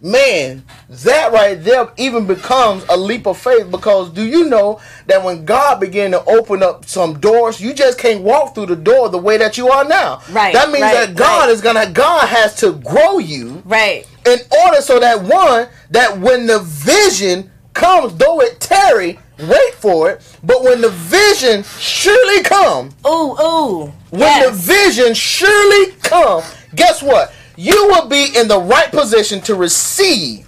man, 0.00 0.62
that 0.88 1.32
right 1.32 1.62
there 1.62 1.88
even 1.96 2.26
becomes 2.26 2.84
a 2.88 2.96
leap 2.96 3.26
of 3.26 3.38
faith 3.38 3.70
because 3.70 4.10
do 4.10 4.24
you 4.24 4.48
know 4.48 4.80
that 5.06 5.24
when 5.24 5.44
God 5.44 5.80
began 5.80 6.10
to 6.12 6.22
open 6.24 6.62
up 6.62 6.84
some 6.84 7.18
doors, 7.18 7.60
you 7.60 7.72
just 7.72 7.98
can't 7.98 8.22
walk 8.22 8.54
through 8.54 8.66
the 8.66 8.76
door 8.76 9.08
the 9.08 9.18
way 9.18 9.36
that 9.38 9.56
you 9.58 9.68
are 9.70 9.84
now. 9.84 10.20
Right, 10.30 10.52
That 10.52 10.68
means 10.70 10.82
right, 10.82 11.06
that 11.06 11.16
God 11.16 11.46
right. 11.46 11.50
is 11.50 11.60
gonna 11.60 11.90
God 11.90 12.28
has 12.28 12.56
to 12.56 12.72
grow 12.72 13.18
you 13.18 13.62
Right. 13.64 14.06
In 14.26 14.38
order 14.64 14.80
so 14.80 14.98
that 15.00 15.22
one 15.22 15.68
that 15.90 16.18
when 16.18 16.46
the 16.46 16.58
vision 16.60 17.50
comes 17.74 18.14
though 18.16 18.40
it 18.40 18.60
tarry 18.60 19.18
wait 19.38 19.74
for 19.74 20.10
it 20.10 20.36
but 20.42 20.62
when 20.62 20.80
the 20.80 20.90
vision 20.90 21.62
surely 21.78 22.42
come 22.42 22.90
Ooh, 23.06 23.36
ooh. 23.40 23.86
when 24.10 24.20
Yes. 24.20 24.46
the 24.46 24.74
vision 24.74 25.14
surely 25.14 25.92
come 26.02 26.42
guess 26.74 27.02
what 27.02 27.32
you 27.56 27.86
will 27.88 28.06
be 28.08 28.36
in 28.36 28.48
the 28.48 28.58
right 28.58 28.90
position 28.90 29.40
to 29.42 29.54
receive 29.54 30.46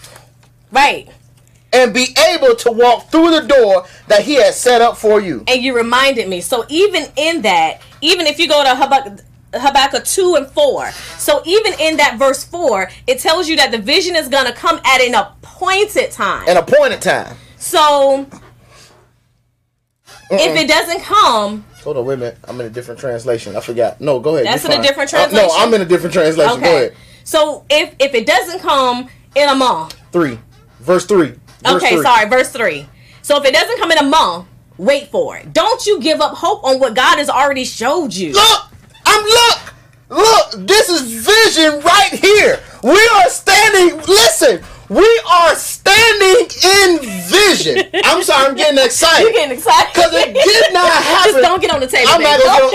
right. 0.70 1.08
and 1.73 1.92
be 1.94 2.14
able 2.31 2.54
to 2.56 2.70
walk 2.73 3.10
through 3.10 3.31
the 3.31 3.46
door 3.46 3.87
that 4.08 4.23
he 4.23 4.35
has 4.35 4.58
set 4.58 4.81
up 4.83 4.96
for 4.96 5.20
you 5.20 5.44
and 5.46 5.62
you 5.62 5.75
reminded 5.77 6.29
me. 6.29 6.40
So 6.40 6.64
even 6.68 7.06
in 7.16 7.42
that, 7.42 7.81
even 8.00 8.27
if 8.27 8.38
you 8.38 8.48
go 8.48 8.62
to 8.62 8.75
Habakkuk, 8.75 9.20
Habakkuk 9.55 10.05
2 10.05 10.37
and 10.37 10.46
4. 10.48 10.90
So 11.19 11.42
even 11.44 11.75
in 11.79 11.96
that 11.98 12.19
verse 12.19 12.44
4, 12.44 12.90
it 13.07 13.19
tells 13.19 13.48
you 13.48 13.57
that 13.57 13.71
the 13.71 13.79
vision 13.79 14.17
is 14.17 14.29
going 14.29 14.46
to 14.46 14.53
come 14.53 14.81
at 14.85 15.00
an 15.00 15.15
appointed 15.15 16.11
time. 16.11 16.48
An 16.48 16.57
appointed 16.57 17.03
time. 17.03 17.37
So 17.57 18.27
if 20.31 20.57
it 20.57 20.69
doesn't 20.69 21.03
come, 21.03 21.65
Hold 21.85 21.96
on, 21.96 22.07
wait 22.07 22.15
a 22.15 22.17
minute. 22.19 22.38
I'm 22.46 22.61
in 22.61 22.67
a 22.67 22.71
different 22.71 23.00
translation. 23.00 23.57
I 23.57 23.61
forgot. 23.61 24.00
No, 24.00 24.21
go 24.21 24.37
ahead. 24.37 24.46
That's 24.46 24.65
in 24.65 24.71
a 24.71 24.81
different 24.81 25.13
Uh, 25.13 25.29
no. 25.33 25.48
I'm 25.50 25.75
in 25.75 25.81
a 25.81 25.85
different 25.85 26.15
translation. 26.15 26.61
Go 26.61 26.67
ahead. 26.67 26.94
So 27.25 27.65
if 27.69 27.94
if 27.98 28.15
it 28.15 28.25
doesn't 28.25 28.61
come 28.61 29.09
in 29.35 29.48
a 29.48 29.55
month, 29.55 29.96
Three. 30.13 30.38
Verse 30.79 31.07
three. 31.07 31.35
Verse 31.63 31.83
okay, 31.83 31.94
three. 31.94 32.03
sorry, 32.03 32.29
verse 32.29 32.50
3. 32.50 32.87
So 33.23 33.38
if 33.38 33.44
it 33.44 33.55
doesn't 33.55 33.79
come 33.79 33.92
in 33.92 33.98
a 33.98 34.03
month, 34.05 34.46
wait 34.79 35.09
for 35.09 35.37
it. 35.37 35.53
Don't 35.53 35.87
you 35.87 36.00
give 36.00 36.21
up 36.21 36.35
hope 36.35 36.65
on 36.65 36.81
what 36.81 36.94
God 36.94 37.19
has 37.19 37.31
already 37.31 37.65
showed 37.65 38.13
you. 38.13 38.33
Look! 38.33 38.71
I'm 39.13 39.25
look! 39.25 39.75
Look! 40.08 40.67
This 40.67 40.88
is 40.88 41.02
vision 41.02 41.81
right 41.81 42.13
here. 42.13 42.60
We 42.83 42.98
are 43.15 43.29
standing. 43.29 43.98
Listen, 44.08 44.65
we 44.88 45.08
are 45.31 45.54
standing 45.54 46.48
in 46.65 47.00
vision. 47.29 47.79
I'm 48.04 48.23
sorry, 48.23 48.48
I'm 48.48 48.56
getting 48.56 48.83
excited. 48.83 49.23
You're 49.25 49.33
getting 49.33 49.56
excited. 49.56 49.92
Because 49.94 50.13
it 50.13 50.35
did 50.35 50.73
not 50.73 50.90
happen. 51.02 51.33
Just 51.33 51.44
don't 51.44 51.60
get 51.60 51.73
on 51.73 51.81
the 51.81 51.87
table. 51.87 52.10
I'm 52.10 52.23
not 52.23 52.40
gonna 52.40 52.58
go. 52.58 52.71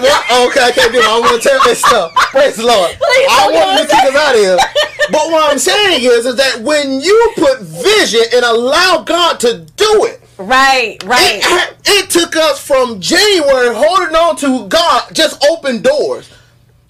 Yeah, 0.00 0.46
okay, 0.48 0.64
I 0.64 0.72
can't 0.74 0.92
do 0.92 0.98
it. 1.00 1.04
I 1.04 1.20
want 1.20 1.42
to 1.42 1.48
tell 1.48 1.62
this 1.64 1.80
stuff. 1.80 2.14
Praise 2.32 2.56
the 2.56 2.66
Lord. 2.66 2.90
Please 3.00 3.28
I 3.30 3.36
don't 3.44 3.52
get 3.52 3.68
on 3.68 3.74
want 3.76 3.88
to 3.88 3.96
kick 3.96 4.04
us 4.04 4.16
out 4.16 4.34
of 4.34 4.40
here. 4.40 4.58
But 5.10 5.24
what 5.32 5.50
I'm 5.50 5.58
saying 5.58 6.04
is, 6.04 6.26
is 6.26 6.36
that 6.36 6.60
when 6.60 7.00
you 7.00 7.32
put 7.36 7.60
vision 7.60 8.22
and 8.34 8.44
allow 8.44 9.02
God 9.02 9.40
to 9.40 9.64
do 9.76 10.04
it, 10.04 10.22
Right, 10.38 11.02
right. 11.04 11.40
it, 11.44 11.76
it 11.84 12.10
took 12.10 12.36
us 12.36 12.64
from 12.64 13.00
January 13.00 13.74
holding 13.74 14.14
on 14.14 14.36
to 14.36 14.68
God, 14.68 15.08
just 15.12 15.44
open 15.44 15.82
doors. 15.82 16.30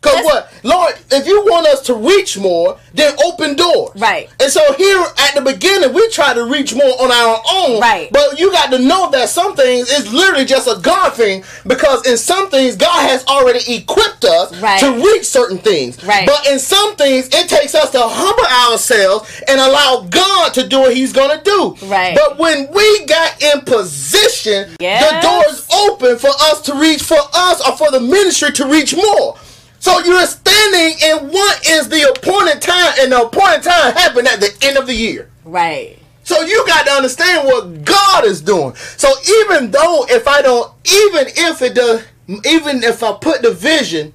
Cause 0.00 0.14
That's- 0.14 0.24
what, 0.32 0.52
Lord, 0.62 0.94
if 1.10 1.26
you 1.26 1.40
want 1.46 1.66
us 1.66 1.80
to 1.86 1.94
reach 1.94 2.38
more, 2.38 2.78
then 2.94 3.16
open 3.24 3.56
doors. 3.56 3.90
Right. 3.96 4.30
And 4.38 4.50
so 4.50 4.72
here 4.74 5.04
at 5.18 5.34
the 5.34 5.40
beginning, 5.40 5.92
we 5.92 6.08
try 6.10 6.34
to 6.34 6.44
reach 6.44 6.72
more 6.72 7.02
on 7.02 7.10
our 7.10 7.42
own. 7.52 7.80
Right. 7.80 8.08
But 8.12 8.38
you 8.38 8.52
got 8.52 8.70
to 8.70 8.78
know 8.78 9.10
that 9.10 9.28
some 9.28 9.56
things 9.56 9.90
is 9.90 10.12
literally 10.12 10.44
just 10.44 10.68
a 10.68 10.78
God 10.80 11.14
thing 11.14 11.42
because 11.66 12.06
in 12.06 12.16
some 12.16 12.48
things 12.48 12.76
God 12.76 13.08
has 13.10 13.26
already 13.26 13.74
equipped 13.74 14.24
us 14.24 14.54
Right. 14.60 14.78
to 14.78 14.92
reach 14.92 15.24
certain 15.24 15.58
things. 15.58 16.02
Right. 16.04 16.26
But 16.28 16.46
in 16.46 16.60
some 16.60 16.94
things, 16.94 17.26
it 17.32 17.48
takes 17.48 17.74
us 17.74 17.90
to 17.90 18.00
humble 18.00 18.70
ourselves 18.70 19.28
and 19.48 19.60
allow 19.60 20.06
God 20.08 20.54
to 20.54 20.66
do 20.68 20.78
what 20.78 20.94
He's 20.94 21.12
gonna 21.12 21.42
do. 21.42 21.76
Right. 21.82 22.14
But 22.14 22.38
when 22.38 22.68
we 22.72 23.04
got 23.06 23.42
in 23.42 23.62
position, 23.62 24.76
Yes. 24.78 25.10
the 25.10 25.20
doors 25.28 25.66
open 25.88 26.18
for 26.18 26.30
us 26.30 26.60
to 26.62 26.74
reach 26.74 27.02
for 27.02 27.18
us 27.34 27.60
or 27.66 27.76
for 27.76 27.90
the 27.90 28.00
ministry 28.00 28.52
to 28.52 28.66
reach 28.66 28.94
more. 28.94 29.34
So 29.80 29.98
you're 30.00 30.26
standing 30.26 30.98
in 31.08 31.28
what 31.30 31.66
is 31.68 31.88
the 31.88 32.02
appointed 32.16 32.60
time, 32.60 32.92
and 33.00 33.12
the 33.12 33.22
appointed 33.22 33.62
time 33.62 33.92
happened 33.94 34.26
at 34.28 34.40
the 34.40 34.52
end 34.62 34.76
of 34.76 34.86
the 34.86 34.94
year. 34.94 35.30
right. 35.44 35.96
So 36.24 36.42
you 36.42 36.62
got 36.66 36.84
to 36.84 36.92
understand 36.92 37.46
what 37.46 37.84
God 37.86 38.26
is 38.26 38.42
doing. 38.42 38.74
So 38.74 39.08
even 39.46 39.70
though 39.70 40.04
if 40.10 40.28
I 40.28 40.42
don't, 40.42 40.70
even 40.86 41.26
if 41.26 41.62
it 41.62 41.74
does, 41.74 42.04
even 42.44 42.82
if 42.82 43.02
I 43.02 43.14
put 43.14 43.40
the 43.40 43.50
vision 43.52 44.12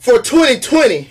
for 0.00 0.20
2020 0.20 1.08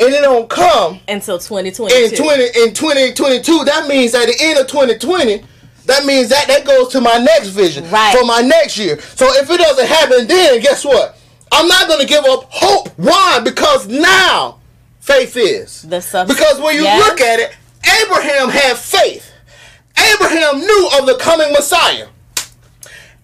and 0.00 0.14
it 0.14 0.22
don't 0.22 0.48
come 0.48 1.00
Until 1.06 1.38
2022. 1.38 1.94
in 1.94 2.16
20 2.16 2.42
in 2.62 2.72
2022, 2.72 3.64
that 3.66 3.86
means 3.88 4.14
at 4.14 4.24
the 4.24 4.36
end 4.40 4.58
of 4.58 4.68
2020, 4.68 5.44
that 5.84 6.06
means 6.06 6.30
that 6.30 6.46
that 6.48 6.64
goes 6.64 6.88
to 6.92 7.02
my 7.02 7.18
next 7.18 7.48
vision 7.48 7.84
Right. 7.90 8.16
for 8.16 8.24
my 8.24 8.40
next 8.40 8.78
year. 8.78 8.98
So 9.16 9.26
if 9.34 9.50
it 9.50 9.58
doesn't 9.60 9.86
happen 9.86 10.26
then, 10.28 10.60
guess 10.60 10.82
what? 10.82 11.18
I'm 11.52 11.68
not 11.68 11.86
going 11.86 12.00
to 12.00 12.06
give 12.06 12.24
up 12.24 12.46
hope. 12.50 12.88
Why? 12.96 13.40
Because 13.44 13.86
now 13.86 14.58
faith 15.00 15.36
is. 15.36 15.84
Because 16.28 16.58
when 16.60 16.74
you 16.76 16.82
Yes. 16.84 17.06
look 17.08 17.20
at 17.20 17.38
it, 17.40 17.54
Abraham 18.02 18.48
had 18.48 18.76
faith. 18.78 19.30
Abraham 20.14 20.60
knew 20.60 20.88
of 20.98 21.06
the 21.06 21.16
coming 21.20 21.52
Messiah. 21.52 22.08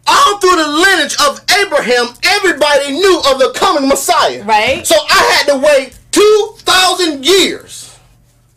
All 0.07 0.39
through 0.39 0.57
the 0.57 0.69
lineage 0.69 1.17
of 1.27 1.41
Abraham, 1.61 2.15
everybody 2.23 2.93
knew 2.93 3.19
of 3.31 3.39
the 3.39 3.53
coming 3.55 3.89
Messiah. 3.89 4.43
Right. 4.45 4.87
So 4.87 4.95
I 4.97 5.23
had 5.37 5.53
to 5.53 5.59
wait 5.59 5.99
2,000 6.13 7.25
years. 7.25 7.88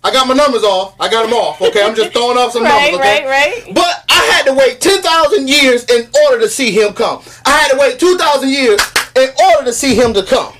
I 0.03 0.11
got 0.11 0.27
my 0.27 0.33
numbers 0.33 0.63
off. 0.63 0.95
I 0.99 1.09
got 1.09 1.23
them 1.23 1.33
off. 1.33 1.61
Okay, 1.61 1.83
I'm 1.83 1.95
just 1.95 2.11
throwing 2.13 2.37
off 2.37 2.51
some 2.53 2.63
Right, 2.63 2.91
numbers. 2.91 2.99
Okay? 3.07 3.25
right, 3.25 3.63
right. 3.65 3.75
But 3.75 4.03
I 4.09 4.23
had 4.33 4.45
to 4.45 4.53
wait 4.53 4.81
10,000 4.81 5.47
years 5.47 5.85
in 5.85 6.09
order 6.25 6.39
to 6.39 6.49
see 6.49 6.71
him 6.71 6.93
come. 6.93 7.21
I 7.45 7.51
had 7.51 7.71
to 7.71 7.77
wait 7.77 7.99
2,000 7.99 8.49
years 8.49 8.79
in 9.15 9.29
order 9.51 9.65
to 9.65 9.73
see 9.73 9.95
him 9.95 10.13
to 10.15 10.23
come. 10.23 10.53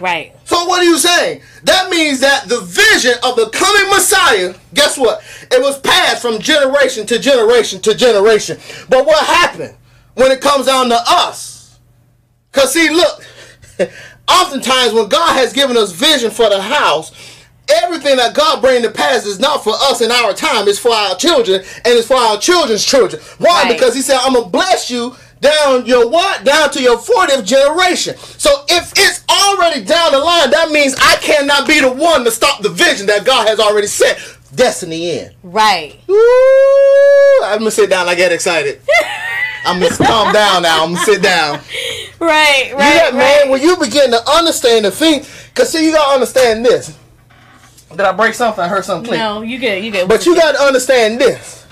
Right. 0.00 0.34
So 0.44 0.64
what 0.66 0.80
are 0.82 0.84
you 0.84 0.98
saying? 0.98 1.40
That 1.62 1.88
means 1.88 2.20
that 2.20 2.48
the 2.48 2.60
vision 2.60 3.14
of 3.22 3.36
the 3.36 3.48
coming 3.50 3.88
Messiah, 3.90 4.54
guess 4.74 4.98
what? 4.98 5.22
It 5.50 5.62
was 5.62 5.78
passed 5.80 6.20
from 6.20 6.38
generation 6.40 7.06
to 7.06 7.18
generation 7.18 7.80
to 7.82 7.94
generation. 7.94 8.58
But 8.88 9.06
what 9.06 9.24
happened 9.24 9.76
when 10.14 10.32
it 10.32 10.40
comes 10.40 10.66
down 10.66 10.88
to 10.88 10.98
us? 11.06 11.78
Cause 12.52 12.72
see, 12.72 12.90
look, 12.90 13.24
oftentimes 14.28 14.92
when 14.92 15.08
God 15.08 15.34
has 15.34 15.52
given 15.52 15.76
us 15.76 15.92
vision 15.92 16.30
for 16.30 16.48
the 16.50 16.60
house, 16.60 17.12
everything 17.68 18.16
that 18.16 18.34
God 18.34 18.60
bring 18.60 18.82
to 18.82 18.90
pass 18.90 19.26
is 19.26 19.38
not 19.38 19.64
for 19.64 19.72
us 19.74 20.00
in 20.00 20.10
our 20.10 20.32
time, 20.32 20.68
it's 20.68 20.78
for 20.78 20.92
our 20.92 21.16
children 21.16 21.60
and 21.60 21.94
it's 21.94 22.06
for 22.06 22.16
our 22.16 22.38
children's 22.38 22.84
children. 22.84 23.22
Why? 23.38 23.64
Right. 23.64 23.72
Because 23.72 23.94
he 23.94 24.02
said, 24.02 24.18
I'm 24.20 24.34
gonna 24.34 24.48
bless 24.48 24.90
you 24.90 25.14
down 25.40 25.84
your 25.86 26.08
what? 26.08 26.44
Down 26.44 26.70
to 26.70 26.82
your 26.82 26.96
40th 26.96 27.44
generation. 27.44 28.16
So 28.16 28.64
if 28.68 28.92
it's 28.96 29.24
already 29.28 29.84
down 29.84 30.12
the 30.12 30.18
line, 30.18 30.50
that 30.50 30.70
means 30.70 30.94
I 30.98 31.16
cannot 31.20 31.68
be 31.68 31.80
the 31.80 31.92
one 31.92 32.24
to 32.24 32.30
stop 32.30 32.62
the 32.62 32.70
vision 32.70 33.06
that 33.08 33.24
God 33.24 33.46
has 33.48 33.60
already 33.60 33.86
set 33.86 34.18
destiny 34.54 35.18
in. 35.18 35.32
Right. 35.42 35.98
Ooh, 36.08 37.40
I'm 37.44 37.58
gonna 37.58 37.70
sit 37.70 37.90
down. 37.90 38.08
I 38.08 38.14
get 38.14 38.32
excited. 38.32 38.80
I'm 39.66 39.80
gonna 39.80 39.96
calm 39.96 40.32
down 40.32 40.62
now. 40.62 40.84
I'm 40.84 40.94
gonna 40.94 41.04
sit 41.04 41.22
down. 41.22 41.60
Right. 42.20 42.72
Right. 42.74 42.94
Yeah, 42.94 43.04
right. 43.04 43.14
man. 43.14 43.50
When 43.50 43.60
you 43.60 43.76
begin 43.76 44.10
to 44.10 44.30
understand 44.30 44.84
the 44.84 44.90
thing, 44.90 45.24
cause 45.54 45.70
see, 45.70 45.86
you 45.86 45.92
gotta 45.92 46.12
understand 46.12 46.64
this. 46.64 46.96
Did 47.96 48.06
I 48.06 48.12
break 48.12 48.34
something? 48.34 48.62
I 48.62 48.68
heard 48.68 48.84
something 48.84 49.08
click. 49.08 49.18
No, 49.18 49.42
you 49.42 49.58
good. 49.58 49.84
You 49.84 49.90
good. 49.90 50.08
But 50.08 50.26
you 50.26 50.34
gotta 50.34 50.58
understand 50.60 51.20
this. 51.20 51.66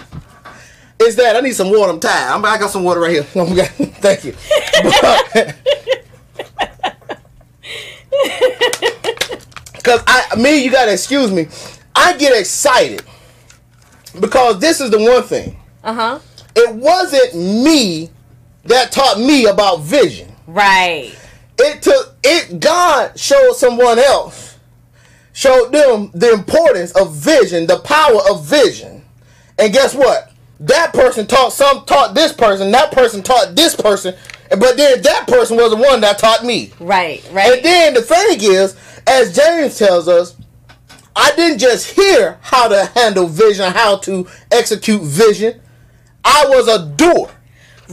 Is 1.01 1.17
that 1.17 1.35
I 1.35 1.41
need 1.41 1.55
some 1.55 1.71
water? 1.71 1.93
I'm 1.93 2.01
tired. 2.01 2.33
I'm, 2.33 2.45
I 2.45 2.59
got 2.59 2.71
some 2.71 2.85
water 2.85 3.01
right 3.01 3.11
here. 3.11 3.23
Thank 3.25 4.25
you. 4.25 4.33
Because 9.75 10.03
I, 10.07 10.35
me, 10.39 10.65
you 10.65 10.71
gotta 10.71 10.93
excuse 10.93 11.33
me. 11.33 11.49
I 11.95 12.17
get 12.17 12.39
excited 12.39 13.03
because 14.21 14.61
this 14.61 14.81
is 14.81 14.91
the 14.91 14.99
one 14.99 15.23
thing. 15.25 15.57
Uh 15.83 15.93
huh. 15.93 16.19
It 16.55 16.75
wasn't 16.75 17.35
me 17.35 18.11
that 18.65 18.93
taught 18.93 19.19
me 19.19 19.47
about 19.47 19.81
vision. 19.81 20.33
Right. 20.47 21.17
It 21.59 21.83
took 21.83 22.15
it. 22.23 22.61
God 22.61 23.19
showed 23.19 23.55
someone 23.55 23.99
else, 23.99 24.52
showed 25.33 25.73
them 25.73 26.11
the 26.15 26.33
importance 26.33 26.93
of 26.93 27.15
vision, 27.15 27.67
the 27.67 27.79
power 27.79 28.21
of 28.31 28.45
vision, 28.45 29.05
and 29.59 29.73
guess 29.73 29.95
what? 29.95 30.33
That 30.61 30.93
person 30.93 31.27
taught 31.27 31.53
some 31.53 31.85
taught 31.85 32.15
this 32.15 32.33
person. 32.33 32.71
That 32.71 32.93
person 32.93 33.23
taught 33.23 33.57
this 33.57 33.75
person, 33.75 34.15
but 34.51 34.77
then 34.77 35.03
that 35.03 35.27
person 35.27 35.57
was 35.57 35.71
the 35.71 35.77
one 35.77 36.01
that 36.03 36.19
taught 36.19 36.45
me. 36.45 36.73
Right. 36.79 37.29
Right. 37.33 37.53
And 37.53 37.65
then 37.65 37.95
the 37.95 38.03
thing 38.03 38.39
is, 38.41 38.77
as 39.07 39.35
James 39.35 39.77
tells 39.77 40.09
us, 40.09 40.37
I 41.15 41.35
didn't 41.37 41.59
just 41.59 41.91
hear 41.95 42.39
how 42.41 42.69
to 42.69 42.87
handle 42.95 43.27
vision, 43.27 43.71
how 43.73 43.99
to 43.99 44.27
execute 44.51 45.03
vision. 45.03 45.61
I 46.25 46.47
was 46.49 46.69
a 46.69 46.87
doer. 46.87 47.31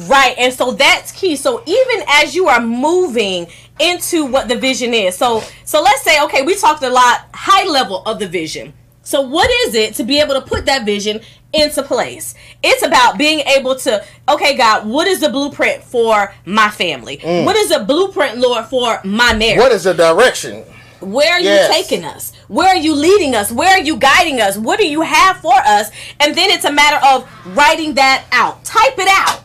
Right, 0.07 0.35
and 0.37 0.53
so 0.53 0.71
that's 0.71 1.11
key. 1.11 1.35
So 1.35 1.61
even 1.65 2.05
as 2.07 2.33
you 2.33 2.47
are 2.47 2.61
moving 2.61 3.47
into 3.80 4.25
what 4.25 4.47
the 4.47 4.55
vision 4.57 4.93
is, 4.93 5.17
so 5.17 5.43
so 5.65 5.82
let's 5.82 6.01
say, 6.03 6.21
okay, 6.23 6.41
we 6.41 6.55
talked 6.55 6.84
a 6.84 6.89
lot 6.89 7.27
high 7.34 7.65
level 7.69 8.03
of 8.05 8.19
the 8.19 8.27
vision. 8.27 8.73
So 9.01 9.21
what 9.21 9.49
is 9.67 9.73
it 9.73 9.95
to 9.95 10.03
be 10.03 10.19
able 10.19 10.36
to 10.36 10.41
put 10.41 10.65
that 10.67 10.86
vision 10.86 11.21
into 11.51 11.82
place? 11.82 12.36
It's 12.61 12.86
about 12.86 13.17
being 13.17 13.39
able 13.39 13.75
to, 13.77 14.05
okay, 14.27 14.55
God, 14.55 14.86
what 14.88 15.07
is 15.07 15.19
the 15.19 15.30
blueprint 15.30 15.84
for 15.84 16.32
my 16.45 16.69
family? 16.69 17.17
Mm. 17.17 17.43
What 17.43 17.55
is 17.55 17.69
the 17.69 17.80
blueprint, 17.80 18.38
Lord, 18.38 18.65
for 18.65 18.99
my 19.03 19.34
marriage? 19.34 19.57
What 19.57 19.71
is 19.71 19.86
the 19.86 19.93
direction? 19.93 20.63
Where 20.99 21.32
are 21.32 21.39
Yes. 21.39 21.69
you 21.69 21.73
taking 21.82 22.05
us? 22.05 22.34
Where 22.49 22.67
are 22.67 22.75
you 22.77 22.93
leading 22.93 23.34
us? 23.34 23.51
Where 23.51 23.69
are 23.69 23.82
you 23.82 23.95
guiding 23.95 24.41
us? 24.41 24.57
What 24.57 24.80
do 24.80 24.86
you 24.88 25.01
have 25.01 25.38
for 25.38 25.55
us? 25.65 25.89
And 26.19 26.36
then 26.36 26.51
it's 26.51 26.65
a 26.65 26.71
matter 26.71 27.03
of 27.03 27.27
writing 27.55 27.95
that 27.95 28.25
out. 28.32 28.63
Type 28.65 28.99
it 28.99 29.07
out. 29.09 29.41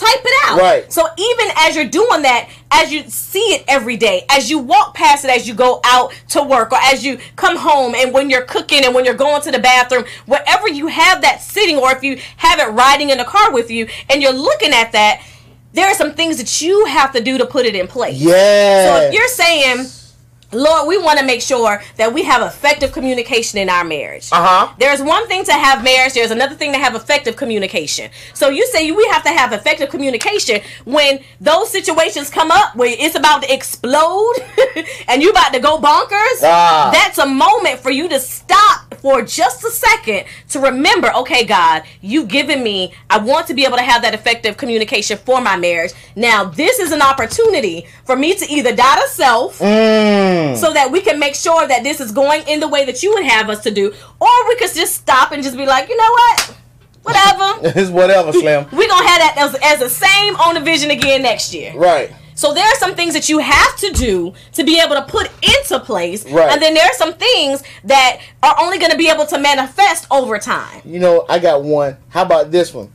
Type 0.00 0.22
it 0.24 0.44
out. 0.46 0.58
Right. 0.58 0.90
So 0.90 1.06
even 1.18 1.48
as 1.58 1.76
you're 1.76 1.84
doing 1.84 2.22
that, 2.22 2.48
as 2.70 2.90
you 2.90 3.02
see 3.10 3.52
it 3.52 3.66
every 3.68 3.98
day, 3.98 4.24
as 4.30 4.48
you 4.48 4.58
walk 4.58 4.94
past 4.94 5.26
it, 5.26 5.30
as 5.30 5.46
you 5.46 5.52
go 5.52 5.82
out 5.84 6.14
to 6.28 6.42
work, 6.42 6.72
or 6.72 6.78
as 6.80 7.04
you 7.04 7.18
come 7.36 7.58
home, 7.58 7.94
and 7.94 8.14
when 8.14 8.30
you're 8.30 8.46
cooking, 8.46 8.82
and 8.86 8.94
when 8.94 9.04
you're 9.04 9.12
going 9.12 9.42
to 9.42 9.50
the 9.50 9.58
bathroom, 9.58 10.06
wherever 10.24 10.66
you 10.66 10.86
have 10.86 11.20
that 11.20 11.42
sitting, 11.42 11.76
or 11.76 11.92
if 11.92 12.02
you 12.02 12.18
have 12.38 12.58
it 12.60 12.72
riding 12.72 13.10
in 13.10 13.18
the 13.18 13.24
car 13.24 13.52
with 13.52 13.70
you, 13.70 13.88
and 14.08 14.22
you're 14.22 14.32
looking 14.32 14.72
at 14.72 14.92
that, 14.92 15.22
there 15.74 15.86
are 15.86 15.94
some 15.94 16.14
things 16.14 16.38
that 16.38 16.62
you 16.62 16.86
have 16.86 17.12
to 17.12 17.20
do 17.22 17.36
to 17.36 17.44
put 17.44 17.66
it 17.66 17.74
in 17.74 17.86
place. 17.86 18.16
Yeah. 18.16 18.32
So 18.86 19.02
if 19.02 19.12
you're 19.12 19.28
saying, 19.28 19.84
Lord, 20.52 20.88
we 20.88 20.98
want 20.98 21.18
to 21.18 21.24
make 21.24 21.42
sure 21.42 21.82
that 21.96 22.12
we 22.12 22.22
have 22.24 22.42
effective 22.42 22.92
communication 22.92 23.58
in 23.58 23.68
our 23.68 23.84
marriage. 23.84 24.28
uh 24.32 24.42
huh. 24.44 24.74
There's 24.78 25.00
one 25.02 25.26
thing 25.28 25.44
to 25.44 25.52
have 25.52 25.84
marriage, 25.84 26.14
there's 26.14 26.30
another 26.30 26.54
thing 26.54 26.72
to 26.72 26.78
have 26.78 26.94
effective 26.94 27.36
communication. 27.36 28.10
So 28.34 28.48
you 28.48 28.66
say 28.66 28.90
we 28.90 29.06
have 29.12 29.22
to 29.24 29.30
have 29.30 29.52
effective 29.52 29.90
communication 29.90 30.60
when 30.84 31.20
those 31.40 31.70
situations 31.70 32.30
come 32.30 32.50
up 32.50 32.74
where 32.76 32.94
it's 32.98 33.14
about 33.14 33.42
to 33.42 33.52
explode 33.52 34.34
and 35.08 35.22
you 35.22 35.30
about 35.30 35.52
to 35.52 35.60
go 35.60 35.78
bonkers. 35.78 36.40
Ah. 36.42 36.90
That's 36.92 37.18
a 37.18 37.26
moment 37.26 37.78
for 37.80 37.90
you 37.90 38.08
to 38.08 38.18
stop 38.18 38.94
for 39.00 39.22
just 39.22 39.64
a 39.64 39.70
second 39.70 40.24
to 40.50 40.58
remember, 40.60 41.10
okay, 41.14 41.44
God, 41.44 41.84
you've 42.02 42.28
given 42.28 42.62
me, 42.62 42.92
I 43.08 43.18
want 43.18 43.46
to 43.46 43.54
be 43.54 43.64
able 43.64 43.78
to 43.78 43.82
have 43.82 44.02
that 44.02 44.12
effective 44.14 44.56
communication 44.58 45.16
for 45.16 45.40
my 45.40 45.56
marriage. 45.56 45.92
Now, 46.16 46.44
this 46.44 46.78
is 46.78 46.92
an 46.92 47.00
opportunity 47.00 47.86
for 48.04 48.14
me 48.16 48.34
to 48.34 48.46
either 48.50 48.74
die 48.74 48.96
to 49.00 49.08
self 49.08 49.58
Mm. 49.60 50.39
Mm. 50.40 50.56
so 50.56 50.72
that 50.72 50.90
we 50.90 51.00
can 51.00 51.18
make 51.18 51.34
sure 51.34 51.66
that 51.66 51.82
this 51.82 52.00
is 52.00 52.12
going 52.12 52.42
in 52.48 52.60
the 52.60 52.68
way 52.68 52.84
that 52.84 53.02
you 53.02 53.12
would 53.14 53.24
have 53.24 53.48
us 53.50 53.62
to 53.64 53.70
do, 53.70 53.92
or 54.20 54.48
we 54.48 54.56
could 54.56 54.74
just 54.74 54.94
stop 54.94 55.32
and 55.32 55.42
just 55.42 55.56
be 55.56 55.66
like, 55.66 55.88
you 55.88 55.96
know 55.96 56.10
what, 56.12 56.56
whatever. 57.02 57.60
It's 57.80 57.90
whatever, 57.90 58.32
Slim. 58.32 58.66
We're 58.72 58.88
gonna 58.88 59.08
have 59.08 59.18
that 59.20 59.34
as, 59.38 59.54
as 59.62 59.78
the 59.80 59.90
same 59.90 60.36
on 60.36 60.54
the 60.54 60.60
vision 60.60 60.90
again 60.90 61.22
next 61.22 61.52
year. 61.54 61.72
Right. 61.76 62.12
So 62.34 62.54
there 62.54 62.64
are 62.64 62.76
some 62.76 62.94
things 62.94 63.12
that 63.12 63.28
you 63.28 63.38
have 63.38 63.76
to 63.80 63.90
do 63.92 64.32
to 64.54 64.64
be 64.64 64.80
able 64.80 64.94
to 64.94 65.02
put 65.02 65.30
into 65.42 65.78
place, 65.80 66.24
Right. 66.30 66.50
and 66.50 66.62
then 66.62 66.72
there 66.72 66.86
are 66.86 66.94
some 66.94 67.12
things 67.12 67.62
that 67.84 68.20
are 68.42 68.54
only 68.58 68.78
going 68.78 68.90
to 68.92 68.96
be 68.96 69.10
able 69.10 69.26
to 69.26 69.38
manifest 69.38 70.06
over 70.10 70.38
time. 70.38 70.80
You 70.86 71.00
know, 71.00 71.26
I 71.28 71.38
got 71.38 71.62
one. 71.62 71.98
How 72.08 72.22
about 72.22 72.50
this 72.50 72.72
one? 72.72 72.90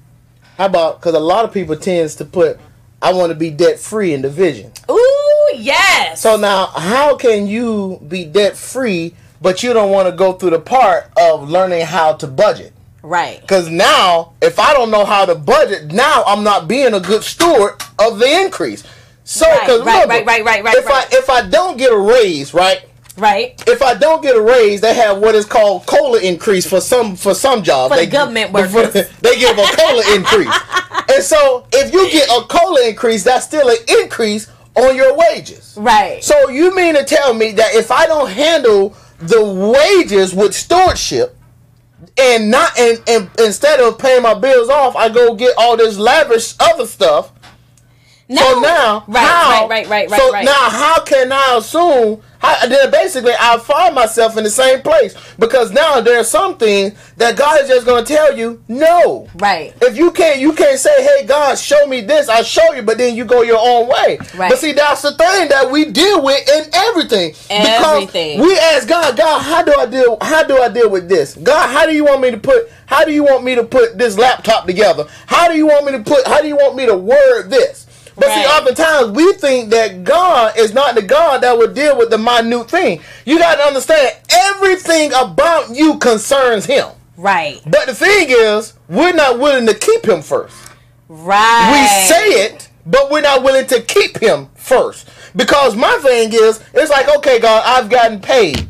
How 0.57 0.65
about 0.65 0.99
because 0.99 1.13
a 1.13 1.19
lot 1.19 1.45
of 1.45 1.51
people 1.53 1.75
tends 1.75 2.15
to 2.15 2.25
put, 2.25 2.57
"I 3.03 3.13
want 3.13 3.29
to 3.29 3.35
be 3.35 3.51
debt 3.51 3.77
free" 3.77 4.13
in 4.13 4.23
the 4.23 4.29
vision. 4.29 4.71
Ooh, 4.89 5.14
yes. 5.59 6.21
So 6.21 6.35
now, 6.37 6.67
how 6.67 7.15
can 7.15 7.47
you 7.47 7.99
be 8.07 8.25
debt 8.25 8.55
free, 8.57 9.13
but 9.41 9.63
you 9.63 9.73
don't 9.73 9.91
want 9.91 10.07
to 10.09 10.15
go 10.15 10.33
through 10.33 10.51
the 10.51 10.59
part 10.59 11.11
of 11.19 11.49
learning 11.49 11.85
how 11.85 12.13
to 12.13 12.27
budget? 12.27 12.73
right, 13.03 13.39
Because 13.41 13.69
now, 13.69 14.33
if 14.41 14.57
I 14.59 14.73
don't 14.73 14.89
know 14.89 15.05
how 15.05 15.25
to 15.25 15.35
budget, 15.35 15.91
now 15.93 16.23
I'm 16.25 16.43
not 16.43 16.67
being 16.67 16.93
a 16.95 16.99
good 16.99 17.23
steward 17.23 17.73
of 17.99 18.17
the 18.19 18.27
increase. 18.41 18.83
So, 19.23 19.45
Right, 19.47 19.59
because 19.61 19.81
right, 19.85 20.07
right, 20.07 20.25
right, 20.25 20.43
right, 20.45 20.63
right, 20.63 20.75
if 20.75 20.85
right. 20.85 21.07
I 21.13 21.17
if 21.17 21.29
I 21.29 21.47
don't 21.47 21.77
get 21.77 21.91
a 21.91 21.97
raise, 21.97 22.53
right? 22.53 22.83
right. 23.17 23.61
If 23.67 23.81
I 23.81 23.93
don't 23.95 24.21
get 24.21 24.35
a 24.35 24.41
raise, 24.41 24.81
they 24.81 24.93
have 24.93 25.17
what 25.19 25.33
is 25.35 25.45
called 25.45 25.85
COLA 25.87 26.19
increase 26.21 26.67
for 26.67 26.79
some 26.81 27.15
for 27.15 27.33
some 27.33 27.63
jobs. 27.63 27.93
For 27.93 27.99
the 27.99 28.05
they, 28.05 28.11
government 28.11 28.51
for- 28.51 28.67
workers. 28.71 29.09
they 29.21 29.39
give 29.39 29.57
a 29.57 29.63
COLA 29.65 30.03
increase, 30.15 30.53
and 31.13 31.23
so 31.23 31.65
if 31.73 31.91
you 31.93 32.09
get 32.11 32.27
a 32.29 32.41
COLA 32.47 32.89
increase, 32.89 33.23
that's 33.23 33.45
still 33.45 33.67
an 33.69 33.77
increase 34.01 34.47
on 34.75 34.95
your 34.95 35.15
wages. 35.15 35.75
Right. 35.77 36.23
So 36.23 36.49
you 36.49 36.75
mean 36.75 36.95
to 36.95 37.03
tell 37.03 37.33
me 37.33 37.51
that 37.53 37.75
if 37.75 37.91
I 37.91 38.05
don't 38.05 38.29
handle 38.29 38.95
the 39.19 39.43
wages 39.43 40.33
with 40.33 40.53
stewardship 40.53 41.37
and 42.17 42.51
not 42.51 42.77
and, 42.77 43.01
and 43.07 43.29
instead 43.39 43.79
of 43.79 43.97
paying 43.97 44.21
my 44.23 44.33
bills 44.33 44.69
off, 44.69 44.95
I 44.95 45.09
go 45.09 45.33
get 45.35 45.53
all 45.57 45.77
this 45.77 45.97
lavish 45.97 46.53
other 46.59 46.85
stuff. 46.85 47.31
no. 48.27 48.41
So 48.41 48.59
now, 48.59 49.03
right, 49.07 49.21
how, 49.25 49.67
right, 49.67 49.87
right, 49.87 49.89
right, 49.89 50.09
right, 50.11 50.19
So 50.19 50.31
right. 50.31 50.45
now, 50.45 50.69
how 50.69 51.01
can 51.03 51.31
I 51.31 51.55
assume? 51.57 52.21
How, 52.45 52.67
then 52.67 52.91
basically, 52.91 53.33
I 53.39 53.57
find 53.57 53.95
myself 53.95 54.37
in 54.37 54.43
the 54.43 54.49
same 54.49 54.81
place 54.81 55.15
because 55.39 55.71
now 55.71 55.99
there's 55.99 56.29
something 56.29 56.95
that 57.17 57.37
God 57.37 57.61
is 57.61 57.67
just 57.67 57.85
going 57.85 58.05
to 58.05 58.13
tell 58.13 58.37
you 58.37 58.61
no. 58.67 59.27
Right. 59.35 59.73
If 59.81 59.97
you 59.97 60.11
can't, 60.11 60.39
you 60.39 60.53
can't 60.53 60.79
say, 60.79 61.03
"Hey, 61.03 61.25
God, 61.25 61.57
show 61.57 61.87
me 61.87 62.01
this." 62.01 62.29
I 62.29 62.41
show 62.43 62.73
you, 62.73 62.83
but 62.83 62.97
then 62.97 63.15
you 63.15 63.25
go 63.25 63.41
your 63.41 63.59
own 63.59 63.87
way. 63.87 64.19
Right. 64.35 64.49
But 64.49 64.59
see, 64.59 64.73
that's 64.73 65.01
the 65.01 65.13
thing 65.13 65.49
that 65.49 65.71
we 65.71 65.85
deal 65.85 66.23
with 66.23 66.47
in 66.47 66.69
everything. 66.73 67.33
Everything. 67.49 68.37
Because 68.37 68.47
we 68.47 68.57
ask 68.57 68.87
God, 68.87 69.17
God, 69.17 69.41
how 69.41 69.63
do 69.63 69.73
I 69.77 69.85
deal? 69.85 70.17
How 70.21 70.43
do 70.43 70.61
I 70.61 70.69
deal 70.69 70.89
with 70.89 71.09
this? 71.09 71.35
God, 71.35 71.69
how 71.69 71.85
do 71.85 71.93
you 71.93 72.05
want 72.05 72.21
me 72.21 72.31
to 72.31 72.37
put? 72.37 72.69
How 72.85 73.03
do 73.03 73.11
you 73.11 73.23
want 73.23 73.43
me 73.43 73.55
to 73.55 73.63
put 73.63 73.97
this 73.97 74.17
laptop 74.17 74.67
together? 74.67 75.07
How 75.25 75.47
do 75.47 75.57
you 75.57 75.65
want 75.67 75.85
me 75.85 75.93
to 75.93 75.99
put? 75.99 76.27
How 76.27 76.41
do 76.41 76.47
you 76.47 76.55
want 76.55 76.75
me 76.75 76.85
to 76.85 76.95
word 76.95 77.49
this? 77.49 77.84
But 78.15 78.29
see, 78.33 78.45
oftentimes 78.45 79.11
we 79.11 79.33
think 79.33 79.69
that 79.71 80.03
God 80.03 80.57
is 80.57 80.73
not 80.73 80.95
the 80.95 81.01
God 81.01 81.41
that 81.41 81.57
would 81.57 81.73
deal 81.73 81.97
with 81.97 82.09
the 82.09 82.17
minute 82.17 82.69
thing. 82.69 83.01
You 83.25 83.37
got 83.37 83.55
to 83.55 83.63
understand, 83.63 84.17
everything 84.29 85.11
about 85.11 85.75
you 85.75 85.97
concerns 85.97 86.65
Him. 86.65 86.89
Right. 87.17 87.61
But 87.65 87.87
the 87.87 87.95
thing 87.95 88.27
is, 88.29 88.73
we're 88.87 89.13
not 89.13 89.39
willing 89.39 89.67
to 89.67 89.73
keep 89.73 90.05
Him 90.05 90.21
first. 90.21 90.55
Right. 91.09 91.69
We 91.71 92.07
say 92.07 92.45
it, 92.45 92.69
but 92.85 93.11
we're 93.11 93.21
not 93.21 93.43
willing 93.43 93.67
to 93.67 93.81
keep 93.81 94.17
Him 94.17 94.49
first. 94.55 95.09
Because 95.35 95.75
my 95.75 95.97
thing 96.01 96.31
is, 96.33 96.63
it's 96.73 96.91
like, 96.91 97.13
okay, 97.17 97.39
God, 97.39 97.63
I've 97.65 97.89
gotten 97.89 98.19
paid. 98.21 98.69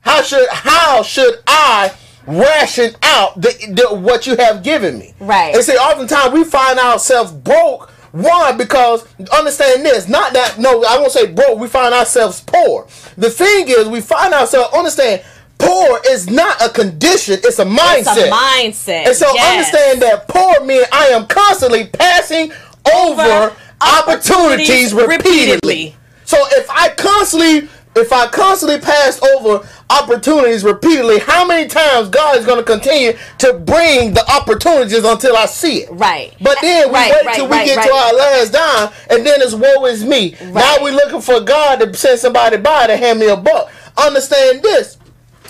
How 0.00 0.22
should 0.22 0.48
how 0.50 1.02
should 1.02 1.34
I 1.46 1.92
ration 2.26 2.94
out 3.02 3.40
the, 3.40 3.50
the 3.74 3.94
what 3.94 4.26
you 4.26 4.36
have 4.36 4.62
given 4.62 4.98
me? 4.98 5.14
Right. 5.20 5.54
And 5.54 5.64
see, 5.64 5.76
oftentimes 5.76 6.32
we 6.32 6.44
find 6.44 6.78
ourselves 6.78 7.32
broke. 7.32 7.92
One, 8.18 8.58
because 8.58 9.06
understand 9.32 9.84
this, 9.84 10.08
not 10.08 10.32
that 10.32 10.58
no, 10.58 10.82
I 10.84 10.98
won't 10.98 11.12
say 11.12 11.26
broke. 11.26 11.58
We 11.58 11.68
find 11.68 11.94
ourselves 11.94 12.40
poor. 12.44 12.86
The 13.16 13.30
thing 13.30 13.68
is, 13.68 13.88
we 13.88 14.00
find 14.00 14.34
ourselves 14.34 14.74
understand 14.74 15.22
poor 15.58 16.00
is 16.10 16.28
not 16.28 16.60
a 16.60 16.68
condition; 16.68 17.34
it's 17.44 17.60
a 17.60 17.64
mindset. 17.64 17.98
It's 17.98 18.08
a 18.08 18.30
mindset. 18.30 19.06
And 19.06 19.16
so 19.16 19.32
Yes. 19.34 19.50
understand 19.72 20.02
that 20.02 20.26
poor 20.26 20.64
means 20.64 20.86
I 20.90 21.06
am 21.08 21.26
constantly 21.28 21.86
passing 21.86 22.50
over, 22.92 23.22
Over 23.22 23.56
opportunities 23.80 24.92
opportunities 24.92 24.94
repeatedly. 24.94 25.14
repeatedly. 25.16 25.96
So 26.24 26.36
if 26.52 26.68
I 26.70 26.88
constantly 26.90 27.68
if 28.00 28.12
I 28.12 28.26
constantly 28.28 28.80
pass 28.80 29.22
over 29.22 29.66
opportunities 29.90 30.64
repeatedly, 30.64 31.18
how 31.20 31.46
many 31.46 31.68
times 31.68 32.08
God 32.08 32.36
is 32.36 32.46
going 32.46 32.58
to 32.58 32.64
continue 32.64 33.12
to 33.38 33.54
bring 33.54 34.14
the 34.14 34.24
opportunities 34.30 35.04
until 35.04 35.36
I 35.36 35.46
see 35.46 35.78
it? 35.84 35.90
Right. 35.90 36.34
But 36.40 36.58
then 36.62 36.88
we 36.88 36.94
Right, 36.94 37.12
wait 37.12 37.26
right, 37.26 37.36
till 37.36 37.46
we 37.46 37.52
right, 37.52 37.66
get 37.66 37.84
to 37.86 37.92
our 37.92 38.14
last 38.14 38.52
dime, 38.52 38.90
and 39.10 39.26
then 39.26 39.42
it's 39.42 39.54
woe 39.54 39.86
is 39.86 40.04
me. 40.04 40.36
Now 40.52 40.76
we're 40.82 40.92
looking 40.94 41.20
for 41.22 41.40
God 41.40 41.80
to 41.80 41.94
send 41.94 42.20
somebody 42.20 42.58
by 42.58 42.86
to 42.88 42.96
hand 42.96 43.20
me 43.20 43.28
a 43.28 43.36
buck. 43.36 43.70
Understand 43.98 44.62
this. 44.62 44.97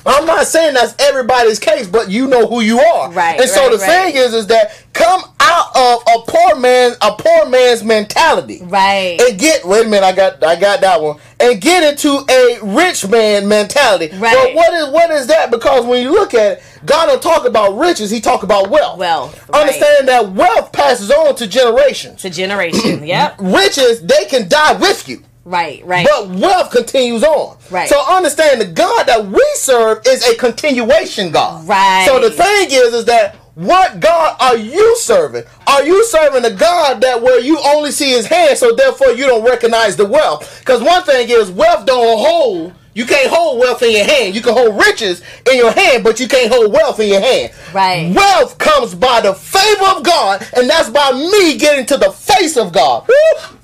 I'm 0.08 0.26
not 0.26 0.46
saying 0.46 0.74
that's 0.74 0.94
everybody's 0.98 1.58
case, 1.58 1.86
but 1.86 2.10
you 2.10 2.26
know 2.26 2.46
who 2.46 2.60
you 2.62 2.80
are. 2.80 3.12
Right, 3.12 3.38
And 3.40 3.48
so 3.48 3.62
right, 3.68 3.72
the 3.72 3.78
right. 3.78 4.12
thing 4.12 4.16
is, 4.16 4.32
is 4.34 4.46
that 4.48 4.84
come 4.94 5.22
out 5.40 5.66
of 5.76 6.02
a 6.08 6.18
poor 6.30 6.56
man, 6.56 6.92
a 7.00 7.12
poor 7.12 7.48
man's 7.48 7.84
mentality 7.84 8.60
Right. 8.64 9.20
and 9.20 9.38
get 9.38 9.64
wait 9.64 9.86
a 9.86 9.88
minute 9.88 10.04
I 10.06 10.12
got 10.12 10.42
I 10.42 10.56
got 10.56 10.80
that 10.80 11.00
one 11.00 11.18
and 11.40 11.60
get 11.60 11.84
into 11.84 12.24
a 12.30 12.58
rich 12.62 13.06
man 13.08 13.46
mentality. 13.48 14.08
Right. 14.16 14.34
But 14.34 14.54
what 14.54 14.72
is 14.74 14.88
what 14.88 15.10
is 15.10 15.26
that? 15.28 15.50
Because 15.50 15.84
when 15.84 16.02
you 16.02 16.10
look 16.10 16.34
at 16.34 16.58
it, 16.58 16.62
God 16.86 17.06
don't 17.06 17.22
talk 17.22 17.46
about 17.46 17.76
riches, 17.78 18.10
he 18.10 18.20
talk 18.20 18.42
about 18.42 18.70
wealth. 18.70 18.98
Wealth, 18.98 19.48
right. 19.50 19.60
Understand 19.60 20.08
that 20.08 20.32
wealth 20.32 20.72
passes 20.72 21.10
on 21.10 21.34
to 21.36 21.46
generations. 21.46 22.22
to 22.22 22.30
generation. 22.30 23.04
yep. 23.06 23.36
Riches, 23.38 24.00
they 24.02 24.24
can 24.24 24.48
die 24.48 24.72
with 24.78 25.08
you. 25.08 25.22
Right. 25.48 25.84
Right. 25.86 26.06
But 26.06 26.28
wealth 26.28 26.70
continues 26.70 27.24
on. 27.24 27.56
Right. 27.70 27.88
So 27.88 27.98
understand 28.06 28.60
the 28.60 28.66
God 28.66 29.04
that 29.04 29.24
we 29.24 29.42
serve 29.54 30.02
is 30.06 30.22
a 30.28 30.36
continuation 30.36 31.30
God. 31.30 31.66
Right. 31.66 32.04
So 32.06 32.20
the 32.20 32.30
thing 32.30 32.68
is, 32.70 32.92
is 32.92 33.06
that 33.06 33.36
what 33.54 33.98
God 33.98 34.36
are 34.40 34.56
you 34.58 34.96
serving? 34.98 35.44
Are 35.66 35.82
you 35.82 36.04
serving 36.04 36.44
a 36.44 36.54
God 36.54 37.00
that 37.00 37.22
where 37.22 37.40
you 37.40 37.58
only 37.64 37.92
see 37.92 38.10
His 38.10 38.26
hand, 38.26 38.58
so 38.58 38.74
therefore 38.74 39.12
you 39.12 39.26
don't 39.26 39.44
recognize 39.44 39.96
the 39.96 40.04
wealth? 40.06 40.60
Because 40.60 40.82
one 40.82 41.02
thing 41.04 41.28
is, 41.30 41.50
wealth 41.50 41.86
don't 41.86 42.18
hold. 42.18 42.74
You 42.94 43.06
can't 43.06 43.30
hold 43.30 43.60
wealth 43.60 43.82
in 43.82 43.92
your 43.92 44.04
hand. 44.04 44.34
You 44.34 44.42
can 44.42 44.54
hold 44.54 44.76
riches 44.76 45.22
in 45.50 45.56
your 45.56 45.72
hand, 45.72 46.04
but 46.04 46.20
you 46.20 46.28
can't 46.28 46.52
hold 46.52 46.72
wealth 46.72 47.00
in 47.00 47.08
your 47.08 47.20
hand. 47.20 47.52
Right. 47.72 48.12
Wealth 48.14 48.58
comes 48.58 48.94
by 48.94 49.20
the 49.22 49.34
favor 49.34 49.84
of 49.96 50.02
God, 50.02 50.46
and 50.56 50.68
that's 50.68 50.90
by 50.90 51.12
me 51.12 51.56
getting 51.56 51.86
to 51.86 51.96
the 51.96 52.10
face 52.10 52.56
of 52.56 52.72
God. 52.72 53.08
Woo! 53.08 53.57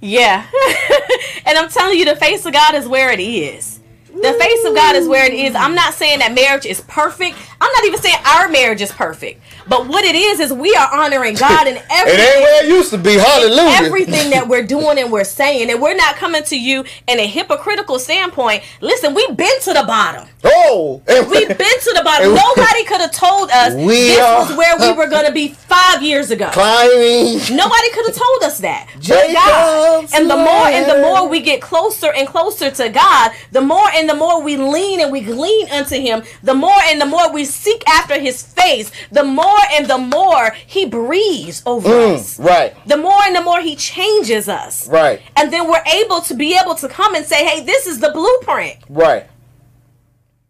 Yeah. 0.00 0.46
and 1.46 1.58
I'm 1.58 1.68
telling 1.68 1.98
you, 1.98 2.04
the 2.04 2.16
face 2.16 2.44
of 2.46 2.52
God 2.52 2.74
is 2.74 2.86
where 2.86 3.10
it 3.10 3.20
is. 3.20 3.80
The 4.06 4.32
face 4.32 4.64
of 4.64 4.74
God 4.74 4.96
is 4.96 5.08
where 5.08 5.26
it 5.26 5.34
is. 5.34 5.54
I'm 5.54 5.74
not 5.74 5.94
saying 5.94 6.20
that 6.20 6.32
marriage 6.32 6.64
is 6.64 6.80
perfect. 6.82 7.36
I'm 7.60 7.72
not 7.72 7.84
even 7.84 8.00
saying 8.00 8.16
our 8.24 8.48
marriage 8.48 8.80
is 8.80 8.90
perfect. 8.92 9.42
But 9.68 9.88
what 9.88 10.04
it 10.04 10.14
is 10.14 10.40
is 10.40 10.52
we 10.52 10.74
are 10.74 10.88
honoring 10.92 11.34
God 11.46 11.66
in 11.66 11.76
everything. 11.90 12.20
It 12.20 12.34
ain't 12.34 12.40
where 12.42 12.64
it 12.64 12.68
used 12.68 12.90
to 12.90 12.98
be. 12.98 13.14
Hallelujah. 13.14 13.84
everything 13.86 14.30
that 14.30 14.46
we're 14.48 14.66
doing 14.66 14.98
and 14.98 15.10
we're 15.10 15.24
saying, 15.24 15.70
and 15.70 15.80
we're 15.80 15.96
not 15.96 16.16
coming 16.16 16.42
to 16.44 16.58
you 16.58 16.84
in 17.08 17.18
a 17.18 17.26
hypocritical 17.26 17.98
standpoint. 17.98 18.62
Listen, 18.80 19.14
we've 19.14 19.36
been 19.36 19.60
to 19.62 19.72
the 19.72 19.84
bottom. 19.86 20.28
Oh, 20.44 21.02
We've 21.06 21.48
been 21.48 21.56
to 21.56 21.92
the 21.96 22.02
bottom. 22.04 22.34
Nobody 22.56 22.84
could 22.84 23.00
have 23.00 23.12
told 23.12 23.50
us 23.50 23.74
this 23.74 24.18
was 24.18 24.56
where 24.56 24.76
we 24.78 24.92
were 24.96 25.08
going 25.08 25.26
to 25.26 25.32
be 25.32 25.48
five 25.48 26.02
years 26.02 26.30
ago. 26.30 26.50
climbing. 26.52 27.38
Nobody 27.56 27.90
could 27.90 28.06
have 28.06 28.14
told 28.14 28.42
us 28.44 28.58
that. 28.58 28.88
But 29.08 29.32
God. 29.32 30.06
And 30.14 30.30
the 30.30 30.36
more 30.36 30.66
and 30.68 30.88
the 30.90 31.00
more 31.00 31.28
we 31.28 31.40
get 31.40 31.60
closer 31.60 32.12
and 32.12 32.28
closer 32.28 32.70
to 32.70 32.88
God, 32.88 33.32
the 33.52 33.60
more 33.60 33.88
and 33.94 34.08
the 34.08 34.14
more 34.14 34.40
we 34.42 34.56
lean 34.56 35.00
and 35.00 35.10
we 35.10 35.20
glean 35.20 35.68
unto 35.70 35.96
Him, 35.96 36.22
the 36.42 36.54
more 36.54 36.78
and 36.84 37.00
the 37.00 37.06
more 37.06 37.32
we 37.32 37.44
seek 37.44 37.82
after 37.88 38.18
His 38.20 38.42
face, 38.42 38.90
the 39.10 39.24
more 39.24 39.55
more 39.56 39.78
and 39.78 39.86
the 39.88 39.98
more 39.98 40.50
he 40.66 40.86
breathes 40.86 41.62
over 41.66 41.88
us. 41.88 42.38
Mm, 42.38 42.44
right. 42.44 42.86
The 42.86 42.96
more 42.96 43.22
and 43.22 43.36
the 43.36 43.42
more 43.42 43.60
he 43.60 43.76
changes 43.76 44.48
us. 44.48 44.88
Right. 44.88 45.20
And 45.36 45.52
then 45.52 45.68
we're 45.68 45.84
able 45.92 46.20
to 46.22 46.34
be 46.34 46.58
able 46.58 46.74
to 46.76 46.88
come 46.88 47.14
and 47.14 47.24
say, 47.24 47.44
hey, 47.44 47.64
this 47.64 47.86
is 47.86 48.00
the 48.00 48.10
blueprint. 48.10 48.78
Right. 48.88 49.26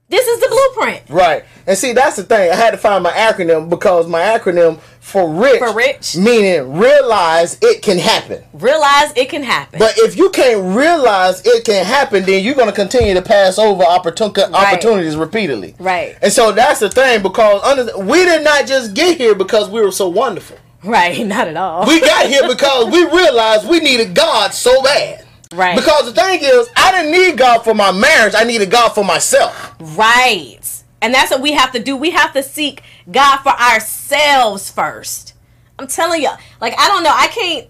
This 0.09 0.24
is 0.26 0.40
the 0.40 0.46
blueprint. 0.48 1.02
Right. 1.09 1.44
And 1.66 1.76
see, 1.76 1.92
that's 1.92 2.14
the 2.14 2.22
thing. 2.22 2.52
I 2.52 2.54
had 2.54 2.70
to 2.70 2.76
find 2.78 3.02
my 3.02 3.11
acronym 3.11 3.68
because 3.68 4.07
my 4.07 4.20
acronym 4.20 4.78
for 5.00 5.28
rich, 5.32 5.59
For 5.59 5.74
rich. 5.74 6.16
meaning 6.16 6.78
realize 6.78 7.59
it 7.61 7.82
can 7.82 7.98
happen. 7.98 8.42
Realize 8.52 9.12
it 9.16 9.28
can 9.28 9.42
happen. 9.42 9.78
But 9.80 9.94
if 9.98 10.16
you 10.16 10.30
can't 10.30 10.76
realize 10.76 11.42
it 11.44 11.64
can 11.64 11.84
happen, 11.84 12.24
then 12.24 12.44
you're 12.44 12.54
going 12.54 12.68
to 12.68 12.74
continue 12.74 13.14
to 13.14 13.22
pass 13.22 13.59
over 13.59 13.82
opportun- 13.82 14.52
opportunities 14.52 15.16
repeatedly. 15.16 15.74
Right. 15.80 16.16
And 16.22 16.32
so 16.32 16.52
that's 16.52 16.78
the 16.80 16.88
thing 16.88 17.22
because 17.22 17.62
under- 17.64 17.98
we 17.98 18.24
did 18.24 18.44
not 18.44 18.66
just 18.66 18.94
get 18.94 19.18
here 19.18 19.34
because 19.34 19.68
we 19.70 19.80
were 19.80 19.92
so 19.92 20.09
wonderful. 20.09 20.57
right, 20.84 21.24
not 21.26 21.48
at 21.48 21.57
all. 21.57 21.84
We 21.86 22.00
got 22.00 22.26
here 22.26 22.46
because 22.48 22.92
we 22.92 23.04
realized 23.07 23.68
we 23.68 23.80
needed 23.80 24.14
God 24.14 24.54
so 24.54 24.82
bad. 24.84 25.24
Right. 25.55 25.76
Because 25.76 26.12
the 26.12 26.20
thing 26.20 26.40
is, 26.42 26.68
I 26.76 26.92
didn't 26.92 27.12
need 27.12 27.38
God 27.38 27.62
for 27.64 27.74
my 27.74 27.92
marriage. 27.92 28.34
I 28.36 28.44
needed 28.44 28.70
God 28.70 28.90
for 28.90 29.05
myself. 29.05 29.74
Right. 29.80 30.61
And 31.03 31.12
that's 31.14 31.30
what 31.30 31.40
we 31.40 31.53
have 31.53 31.72
to 31.72 31.82
do. 31.82 31.97
We 31.97 32.11
have 32.11 32.32
to 32.32 32.42
seek 32.42 32.82
God 33.11 33.38
for 33.38 33.51
ourselves 33.51 34.70
first. 34.70 35.34
I'm 35.78 35.86
telling 35.86 36.22
you, 36.22 36.30
like 36.61 36.74
I 36.78 36.88
don't 36.88 37.03
know, 37.03 37.12
I 37.12 37.28
can't. 37.28 37.68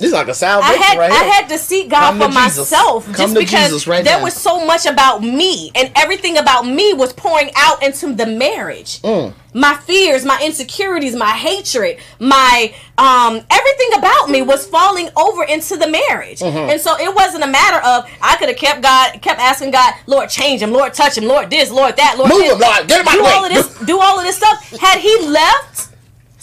This 0.00 0.08
is 0.08 0.14
like 0.14 0.28
a 0.28 0.34
salvation 0.34 0.80
had 0.80 0.98
right 0.98 1.12
I 1.12 1.24
here. 1.24 1.32
had 1.34 1.48
to 1.50 1.58
seek 1.58 1.90
God 1.90 2.18
Come 2.18 2.20
for 2.20 2.34
myself 2.34 3.04
Come 3.04 3.14
just 3.14 3.34
because 3.34 3.86
right 3.86 4.02
there 4.02 4.16
now. 4.16 4.24
was 4.24 4.32
so 4.32 4.64
much 4.64 4.86
about 4.86 5.22
me 5.22 5.70
and 5.74 5.92
everything 5.94 6.38
about 6.38 6.62
me 6.66 6.94
was 6.94 7.12
pouring 7.12 7.50
out 7.54 7.82
into 7.82 8.14
the 8.14 8.24
marriage. 8.24 9.02
Mm. 9.02 9.34
My 9.52 9.74
fears, 9.74 10.24
my 10.24 10.40
insecurities, 10.42 11.14
my 11.14 11.32
hatred, 11.32 11.98
my 12.18 12.72
um 12.96 13.44
everything 13.50 13.98
about 13.98 14.30
me 14.30 14.40
was 14.40 14.66
falling 14.66 15.10
over 15.18 15.44
into 15.44 15.76
the 15.76 15.90
marriage. 15.90 16.40
Mm-hmm. 16.40 16.70
And 16.70 16.80
so 16.80 16.96
it 16.98 17.14
wasn't 17.14 17.44
a 17.44 17.48
matter 17.48 17.86
of 17.86 18.10
I 18.22 18.36
could 18.38 18.48
have 18.48 18.56
kept 18.56 18.80
God 18.80 19.20
kept 19.20 19.38
asking 19.38 19.72
God, 19.72 19.92
Lord 20.06 20.30
change 20.30 20.62
him, 20.62 20.72
Lord 20.72 20.94
touch 20.94 21.18
him, 21.18 21.24
Lord 21.26 21.50
this, 21.50 21.70
Lord 21.70 21.96
that, 21.98 22.14
Lord 22.16 22.30
Move 22.30 22.38
this. 22.40 22.52
him, 22.54 22.58
Lord. 22.60 22.88
Get 22.88 23.00
him 23.00 23.12
do 23.12 23.18
the 23.18 23.24
way. 23.24 23.32
all 23.32 23.44
of 23.44 23.52
this 23.52 23.78
do 23.80 24.00
all 24.00 24.18
of 24.18 24.24
this 24.24 24.38
stuff. 24.38 24.70
Had 24.80 24.98
he 25.00 25.26
left 25.28 25.88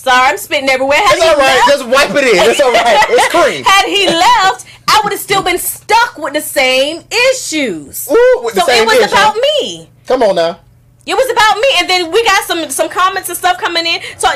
Sorry, 0.08 0.30
I'm 0.30 0.38
spitting 0.38 0.70
everywhere. 0.70 0.98
Had 1.00 1.16
It's 1.18 1.26
all 1.26 1.36
right. 1.36 1.56
left, 1.58 1.68
Just 1.70 1.86
wipe 1.90 2.24
it 2.24 2.24
in. 2.34 2.50
It's 2.50 2.62
all 2.62 2.72
right. 2.72 3.06
It's 3.10 3.28
cream. 3.36 3.64
had 3.66 3.86
he 3.88 4.08
left, 4.08 4.66
I 4.88 5.02
would 5.04 5.12
have 5.12 5.20
still 5.20 5.44
been 5.44 5.58
stuck 5.58 6.18
with 6.18 6.32
the 6.34 6.40
same 6.40 7.04
issues. 7.32 8.10
Ooh, 8.10 8.42
with 8.44 8.56
the 8.56 8.62
so 8.62 8.68
same 8.68 8.84
it 8.84 8.86
was 8.86 8.98
issue. 9.00 9.12
about 9.14 9.36
me. 9.36 9.90
Come 10.06 10.24
on 10.24 10.36
now. 10.36 10.62
It 11.06 11.16
was 11.16 11.30
about 11.32 11.58
me, 11.58 11.68
and 11.80 11.90
then 11.90 12.12
we 12.12 12.24
got 12.26 12.44
some 12.46 12.70
some 12.70 12.90
comments 12.90 13.28
and 13.30 13.38
stuff 13.38 13.58
coming 13.58 13.86
in. 13.86 14.02
So 14.18 14.28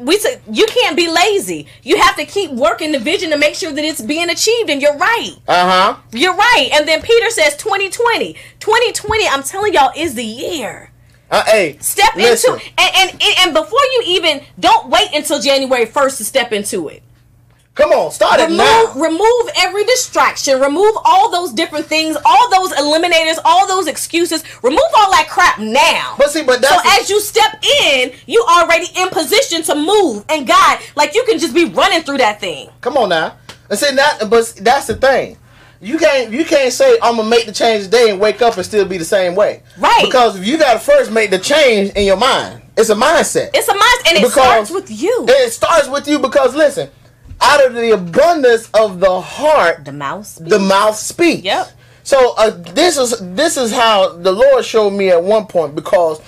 we 0.00 0.16
said 0.18 0.40
you 0.50 0.66
can't 0.66 0.96
be 0.96 1.08
lazy. 1.08 1.66
You 1.82 1.96
have 1.98 2.16
to 2.16 2.24
keep 2.26 2.50
working 2.50 2.92
the 2.92 2.98
vision 2.98 3.30
to 3.30 3.36
make 3.38 3.54
sure 3.54 3.70
that 3.72 3.84
it's 3.84 4.00
being 4.00 4.28
achieved. 4.30 4.68
And 4.70 4.80
you're 4.82 4.96
right. 4.96 5.32
Uh 5.48 5.66
huh. 5.94 5.96
You're 6.12 6.34
right. 6.34 6.70
And 6.74 6.86
then 6.88 7.00
Peter 7.02 7.28
says 7.30 7.56
2020. 7.56 8.34
2020. 8.60 9.28
I'm 9.28 9.42
telling 9.42 9.72
y'all 9.74 9.92
is 9.96 10.14
the 10.14 10.24
year. 10.24 10.90
Uh, 11.30 11.42
hey, 11.46 11.76
Step 11.80 12.14
listen. 12.16 12.54
into 12.54 12.64
and, 12.78 13.10
and 13.12 13.22
and 13.40 13.54
before 13.54 13.80
you 13.94 14.02
even 14.06 14.42
don't 14.60 14.88
wait 14.88 15.08
until 15.14 15.40
January 15.40 15.86
1st 15.86 16.16
to 16.18 16.24
step 16.24 16.52
into 16.52 16.88
it. 16.88 17.02
Come 17.74 17.90
on, 17.90 18.10
start 18.10 18.40
it 18.40 18.44
remove 18.44 18.56
now. 18.58 18.92
remove 18.96 19.50
every 19.58 19.84
distraction 19.84 20.58
remove 20.60 20.94
all 21.04 21.30
those 21.30 21.52
different 21.52 21.84
things 21.84 22.16
all 22.24 22.50
those 22.50 22.72
eliminators 22.72 23.36
all 23.44 23.66
those 23.68 23.86
excuses 23.86 24.42
remove 24.62 24.80
all 24.96 25.10
that 25.10 25.26
crap 25.28 25.58
now 25.58 26.14
But 26.16 26.30
see, 26.30 26.42
but 26.42 26.64
so 26.64 26.74
as 26.98 27.10
you 27.10 27.20
step 27.20 27.62
in 27.82 28.12
you 28.24 28.42
already 28.48 28.86
in 28.96 29.10
position 29.10 29.62
to 29.64 29.74
move 29.74 30.24
and 30.30 30.46
god 30.46 30.78
like 30.94 31.14
you 31.14 31.22
can 31.24 31.38
just 31.38 31.54
be 31.54 31.66
running 31.66 32.00
through 32.00 32.16
that 32.16 32.40
thing 32.40 32.70
Come 32.80 32.96
on 32.96 33.10
now. 33.10 33.36
And 33.68 33.78
see 33.78 33.94
that, 33.94 34.30
but 34.30 34.54
that's 34.62 34.86
the 34.86 34.94
thing. 34.94 35.36
You 35.80 35.98
can't 35.98 36.32
you 36.32 36.44
can't 36.44 36.72
say 36.72 36.98
I'm 37.02 37.16
gonna 37.16 37.28
make 37.28 37.46
the 37.46 37.52
change 37.52 37.84
today 37.84 38.10
and 38.10 38.18
wake 38.20 38.40
up 38.42 38.56
and 38.56 38.64
still 38.64 38.84
be 38.86 38.96
the 38.98 39.04
same 39.04 39.34
way. 39.34 39.62
Right. 39.78 40.02
Because 40.04 40.38
you 40.40 40.58
gotta 40.58 40.78
first 40.78 41.10
make 41.12 41.30
the 41.30 41.38
change 41.38 41.90
in 41.94 42.04
your 42.06 42.16
mind. 42.16 42.62
It's 42.76 42.88
a 42.90 42.94
mindset. 42.94 43.50
it's 43.54 43.68
a 43.68 43.72
mindset 43.72 44.08
and 44.08 44.16
it 44.18 44.20
Because- 44.22 44.32
starts 44.32 44.70
with 44.70 44.90
you 44.90 45.26
it 45.28 45.52
starts 45.52 45.88
with 45.88 46.06
you 46.08 46.18
because 46.18 46.54
listen, 46.54 46.88
out 47.40 47.64
of 47.64 47.74
the 47.74 47.90
abundance 47.92 48.68
of 48.74 49.00
the 49.00 49.20
heart, 49.20 49.84
the 49.84 49.92
mouse 49.92 50.36
the 50.36 50.58
mouth 50.58 50.96
speaks. 50.96 51.42
Yep. 51.42 51.68
So 52.02 52.34
uh, 52.38 52.50
this 52.50 52.96
is 52.96 53.18
this 53.34 53.56
is 53.56 53.72
how 53.72 54.12
the 54.16 54.32
Lord 54.32 54.64
showed 54.64 54.90
me 54.90 55.10
at 55.10 55.22
one 55.22 55.46
point 55.46 55.74
because 55.74 56.20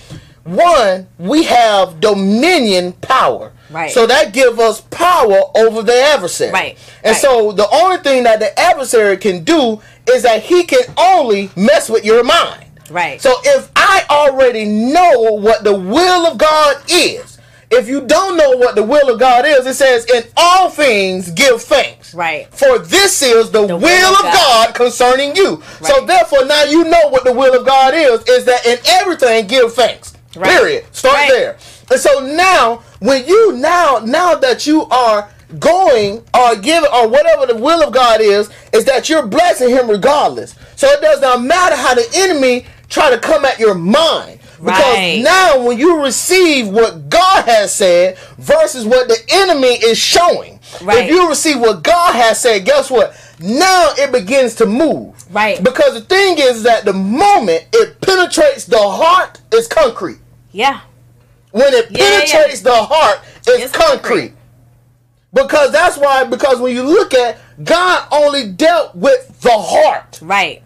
one 0.44 1.06
we 1.18 1.44
have 1.44 2.00
dominion 2.00 2.92
power. 2.94 3.52
Right. 3.70 3.90
So 3.90 4.06
that 4.06 4.32
give 4.32 4.58
us 4.58 4.80
power 4.80 5.40
over 5.56 5.82
the 5.82 5.94
adversary. 5.94 6.52
Right, 6.52 6.78
And 7.04 7.12
right. 7.12 7.20
so 7.20 7.52
the 7.52 7.68
only 7.70 7.98
thing 7.98 8.22
that 8.24 8.40
the 8.40 8.58
adversary 8.58 9.16
can 9.18 9.44
do 9.44 9.80
is 10.10 10.22
that 10.22 10.42
he 10.42 10.64
can 10.64 10.82
only 10.96 11.50
mess 11.56 11.90
with 11.90 12.04
your 12.04 12.24
mind. 12.24 12.64
right 12.90 13.20
So 13.20 13.34
if 13.44 13.70
I 13.76 14.04
already 14.10 14.64
know 14.64 15.32
what 15.32 15.64
the 15.64 15.74
will 15.74 16.26
of 16.26 16.38
God 16.38 16.76
is, 16.88 17.38
if 17.70 17.86
you 17.86 18.06
don't 18.06 18.38
know 18.38 18.56
what 18.56 18.74
the 18.74 18.82
will 18.82 19.12
of 19.12 19.20
God 19.20 19.44
is, 19.44 19.66
it 19.66 19.74
says, 19.74 20.06
in 20.06 20.22
all 20.38 20.70
things 20.70 21.30
give 21.32 21.60
thanks. 21.62 22.14
Right. 22.14 22.46
For 22.54 22.78
this 22.78 23.20
is 23.22 23.50
the, 23.50 23.60
will, 23.66 24.14
of 24.14 24.22
God. 24.22 24.74
concerning 24.74 25.36
you. 25.36 25.56
Right. 25.56 25.84
So 25.84 26.06
therefore, 26.06 26.46
now 26.46 26.64
you 26.64 26.84
know 26.84 27.08
what 27.10 27.24
the 27.24 27.32
will 27.34 27.58
of 27.60 27.66
God 27.66 27.92
is, 27.94 28.26
is 28.26 28.46
that 28.46 28.64
in 28.64 28.78
everything 28.86 29.46
give 29.46 29.74
thanks. 29.74 30.14
Right. 30.34 30.50
Period. 30.50 30.86
Start 30.92 31.14
Right. 31.14 31.30
there. 31.30 31.58
And 31.90 32.00
so 32.00 32.20
now, 32.20 32.82
when 33.00 33.26
you 33.26 33.52
now, 33.52 34.00
now 34.04 34.34
that 34.36 34.66
you 34.66 34.84
are 34.86 35.28
going 35.58 36.22
or 36.38 36.56
giving 36.56 36.90
or 36.92 37.08
whatever 37.08 37.46
the 37.46 37.56
will 37.56 37.82
of 37.86 37.92
God 37.92 38.20
is, 38.20 38.50
is 38.72 38.84
that 38.84 39.08
you're 39.08 39.26
blessing 39.26 39.70
him 39.70 39.88
regardless. 39.88 40.54
So 40.76 40.86
it 40.88 41.00
does 41.00 41.20
not 41.20 41.42
matter 41.42 41.76
how 41.76 41.94
the 41.94 42.06
enemy 42.14 42.66
try 42.88 43.10
to 43.10 43.18
come 43.18 43.44
at 43.44 43.58
your 43.58 43.74
mind. 43.74 44.40
Because 44.58 44.82
Right. 44.96 45.20
now 45.22 45.62
when 45.62 45.78
you 45.78 46.02
receive 46.02 46.68
what 46.68 47.08
God 47.08 47.44
has 47.44 47.72
said 47.72 48.18
versus 48.38 48.84
what 48.84 49.06
the 49.08 49.16
enemy 49.30 49.68
is 49.68 49.96
showing. 49.96 50.58
Right. 50.82 51.04
If 51.04 51.10
you 51.10 51.28
receive 51.28 51.60
what 51.60 51.82
God 51.84 52.14
has 52.14 52.40
said, 52.40 52.64
guess 52.64 52.90
what? 52.90 53.14
Now 53.38 53.92
it 53.96 54.10
begins 54.10 54.56
to 54.56 54.66
move. 54.66 55.14
Right. 55.32 55.62
Because 55.62 55.94
the 55.94 56.00
thing 56.00 56.36
is 56.38 56.64
that 56.64 56.84
the 56.84 56.92
moment 56.92 57.66
it 57.72 58.00
penetrates 58.00 58.64
the 58.64 58.78
heart, 58.78 59.40
it's 59.52 59.68
concrete. 59.68 60.18
yeah 60.50 60.80
When 61.52 61.72
it 61.74 61.90
Yeah, 61.90 62.04
yeah. 62.04 62.20
penetrates 62.20 62.60
the 62.60 62.74
heart, 62.74 63.20
it's, 63.38 63.48
It's 63.48 63.72
concrete. 63.72 64.00
concrete. 64.02 64.32
Because 65.32 65.72
that's 65.72 65.96
why, 65.98 66.24
because 66.24 66.58
when 66.60 66.74
you 66.74 66.82
look 66.82 67.12
at 67.14 67.38
God 67.62 68.06
only 68.10 68.48
dealt 68.52 68.94
with 68.94 69.40
the 69.42 69.50
heart. 69.56 70.18
right 70.22 70.62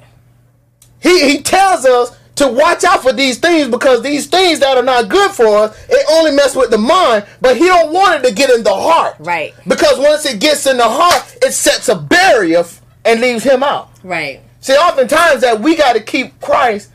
He 1.00 1.28
he 1.30 1.42
tells 1.42 1.84
us 1.84 2.16
to 2.36 2.48
watch 2.48 2.82
out 2.84 3.02
for 3.02 3.12
these 3.12 3.38
things 3.38 3.68
because 3.68 4.02
these 4.02 4.26
things 4.26 4.60
that 4.60 4.76
are 4.76 4.82
not 4.82 5.08
good 5.08 5.30
for 5.32 5.46
us, 5.58 5.76
it 5.88 6.06
only 6.10 6.30
mess 6.30 6.56
with 6.56 6.70
the 6.70 6.78
mind, 6.78 7.26
but 7.40 7.56
he 7.56 7.66
don't 7.66 7.92
want 7.92 8.24
it 8.24 8.28
to 8.28 8.34
get 8.34 8.50
in 8.50 8.62
the 8.62 8.72
heart. 8.74 9.16
Right. 9.18 9.52
Because 9.68 9.98
once 9.98 10.24
it 10.26 10.40
gets 10.40 10.66
in 10.66 10.78
the 10.78 10.88
heart, 10.88 11.36
it 11.42 11.52
sets 11.52 11.88
a 11.88 11.96
barrier 11.96 12.64
and 13.04 13.20
leaves 13.20 13.44
him 13.44 13.62
out. 13.62 13.90
right 14.02 14.40
See, 14.60 14.74
oftentimes 14.74 15.40
that 15.42 15.60
we 15.60 15.76
got 15.76 15.94
to 15.94 16.00
keep 16.00 16.40
Christ 16.40 16.90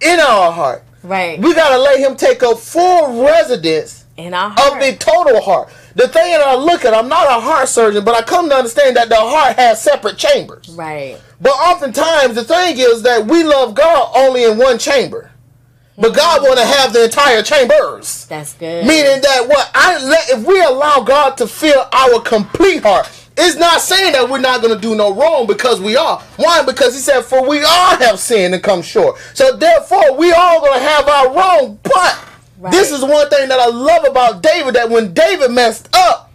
in 0.00 0.18
our 0.20 0.50
heart. 0.52 0.82
Right 1.04 1.38
We 1.40 1.54
got 1.54 1.70
to 1.70 1.78
let 1.78 2.00
him 2.00 2.16
take 2.16 2.42
up 2.42 2.58
full 2.58 3.24
residence 3.24 4.04
in 4.16 4.32
our 4.34 4.50
of 4.52 4.58
heart. 4.58 4.80
the 4.80 4.96
total 4.96 5.40
heart. 5.40 5.68
The 5.96 6.08
thing 6.08 6.32
that 6.32 6.40
I 6.40 6.54
look 6.56 6.84
at, 6.84 6.94
I'm 6.94 7.08
not 7.08 7.26
a 7.26 7.40
heart 7.40 7.68
surgeon, 7.68 8.04
but 8.04 8.14
I 8.14 8.22
come 8.22 8.48
to 8.48 8.54
understand 8.56 8.96
that 8.96 9.08
the 9.08 9.16
heart 9.16 9.56
has 9.56 9.80
separate 9.82 10.18
chambers. 10.18 10.68
right 10.70 11.20
But 11.40 11.50
oftentimes 11.52 12.34
the 12.34 12.44
thing 12.44 12.78
is 12.78 13.02
that 13.02 13.26
we 13.26 13.44
love 13.44 13.74
God 13.74 14.10
only 14.14 14.44
in 14.44 14.56
one 14.58 14.78
chamber. 14.78 15.30
But 15.96 16.14
God 16.14 16.42
want 16.42 16.58
to 16.58 16.64
have 16.64 16.92
the 16.92 17.04
entire 17.04 17.42
chambers. 17.42 18.26
that's 18.26 18.54
good 18.54 18.84
Meaning 18.86 19.20
that 19.22 19.46
what 19.46 19.70
I 19.74 20.02
let 20.04 20.28
if 20.30 20.44
we 20.44 20.60
allow 20.60 21.00
God 21.00 21.36
to 21.38 21.46
fill 21.46 21.86
our 21.92 22.20
complete 22.20 22.82
heart, 22.82 23.08
it's 23.36 23.56
not 23.56 23.80
saying 23.80 24.12
that 24.12 24.28
we're 24.28 24.38
not 24.40 24.60
going 24.60 24.74
to 24.74 24.80
do 24.80 24.94
no 24.94 25.14
wrong 25.14 25.46
because 25.46 25.80
we 25.80 25.96
are. 25.96 26.20
Why? 26.36 26.64
Because 26.64 26.94
He 26.94 27.00
said, 27.00 27.22
"For 27.22 27.46
we 27.46 27.62
all 27.62 27.96
have 27.96 28.18
sinned 28.18 28.54
and 28.54 28.62
come 28.62 28.82
short." 28.82 29.18
So 29.34 29.56
therefore, 29.56 30.16
we 30.16 30.32
all 30.32 30.60
going 30.60 30.78
to 30.78 30.84
have 30.84 31.08
our 31.08 31.32
wrong. 31.34 31.78
But 31.82 32.18
this 32.70 32.92
is 32.92 33.02
one 33.02 33.28
thing 33.30 33.48
that 33.48 33.58
I 33.58 33.66
love 33.66 34.04
about 34.04 34.42
David: 34.42 34.74
that 34.74 34.88
when 34.88 35.12
David 35.14 35.50
messed 35.50 35.88
up, 35.94 36.30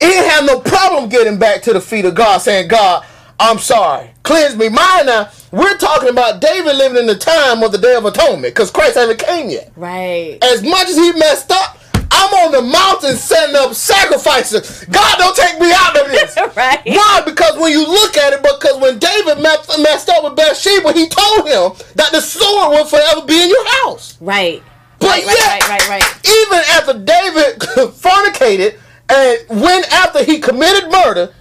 he 0.00 0.06
didn't 0.06 0.30
have 0.30 0.44
no 0.44 0.60
problem 0.60 1.08
getting 1.08 1.38
back 1.38 1.62
to 1.62 1.72
the 1.72 1.80
feet 1.80 2.04
of 2.04 2.14
God, 2.14 2.38
saying, 2.38 2.68
"God, 2.68 3.04
I'm 3.40 3.58
sorry, 3.58 4.10
cleanse 4.22 4.54
me." 4.56 4.68
Mine 4.68 5.06
now. 5.06 5.28
We're 5.54 5.76
talking 5.78 6.08
about 6.08 6.40
David 6.40 6.74
living 6.74 6.98
in 6.98 7.06
the 7.06 7.14
time 7.14 7.62
of 7.62 7.70
the 7.70 7.78
Day 7.78 7.94
of 7.94 8.04
Atonement 8.04 8.52
because 8.54 8.72
Christ 8.72 8.96
haven't 8.96 9.20
came 9.20 9.50
yet 9.50 9.70
right 9.76 10.36
as 10.42 10.64
much 10.64 10.88
as 10.88 10.96
he 10.96 11.12
messed 11.12 11.52
up, 11.52 11.78
I'm 12.10 12.34
on 12.46 12.50
the 12.50 12.62
mountain 12.62 13.14
setting 13.14 13.54
up 13.54 13.72
sacrifices. 13.72 14.84
God, 14.86 15.18
don't 15.18 15.36
take 15.36 15.60
me 15.60 15.70
out 15.72 15.96
of 16.00 16.10
this. 16.10 16.36
Right. 16.56 16.80
Why? 16.84 17.22
Because 17.24 17.56
when 17.58 17.70
you 17.70 17.86
look 17.86 18.16
at 18.16 18.32
it, 18.32 18.42
because 18.42 18.80
when 18.80 18.98
David 18.98 19.42
messed, 19.42 20.08
up 20.08 20.24
with 20.24 20.34
Bathsheba, 20.36 20.92
he 20.92 21.08
told 21.08 21.46
him 21.46 21.72
that 21.94 22.10
the 22.10 22.20
sword 22.20 22.70
will 22.70 22.84
forever 22.84 23.24
be 23.24 23.40
in 23.40 23.48
your 23.48 23.66
house. 23.82 24.18
right 24.20 24.60
But 24.98 25.08
Right, 25.08 25.26
right, 25.26 25.36
yet, 25.38 25.68
right, 25.68 25.88
right, 25.88 26.02
right. 26.02 26.26
even 26.26 26.58
after 26.74 26.92
David 26.98 27.60
fornicated 27.94 28.78
and 29.08 29.62
when 29.62 29.84
after 29.92 30.24
he 30.24 30.40
committed 30.40 30.90
murder, 30.90 31.32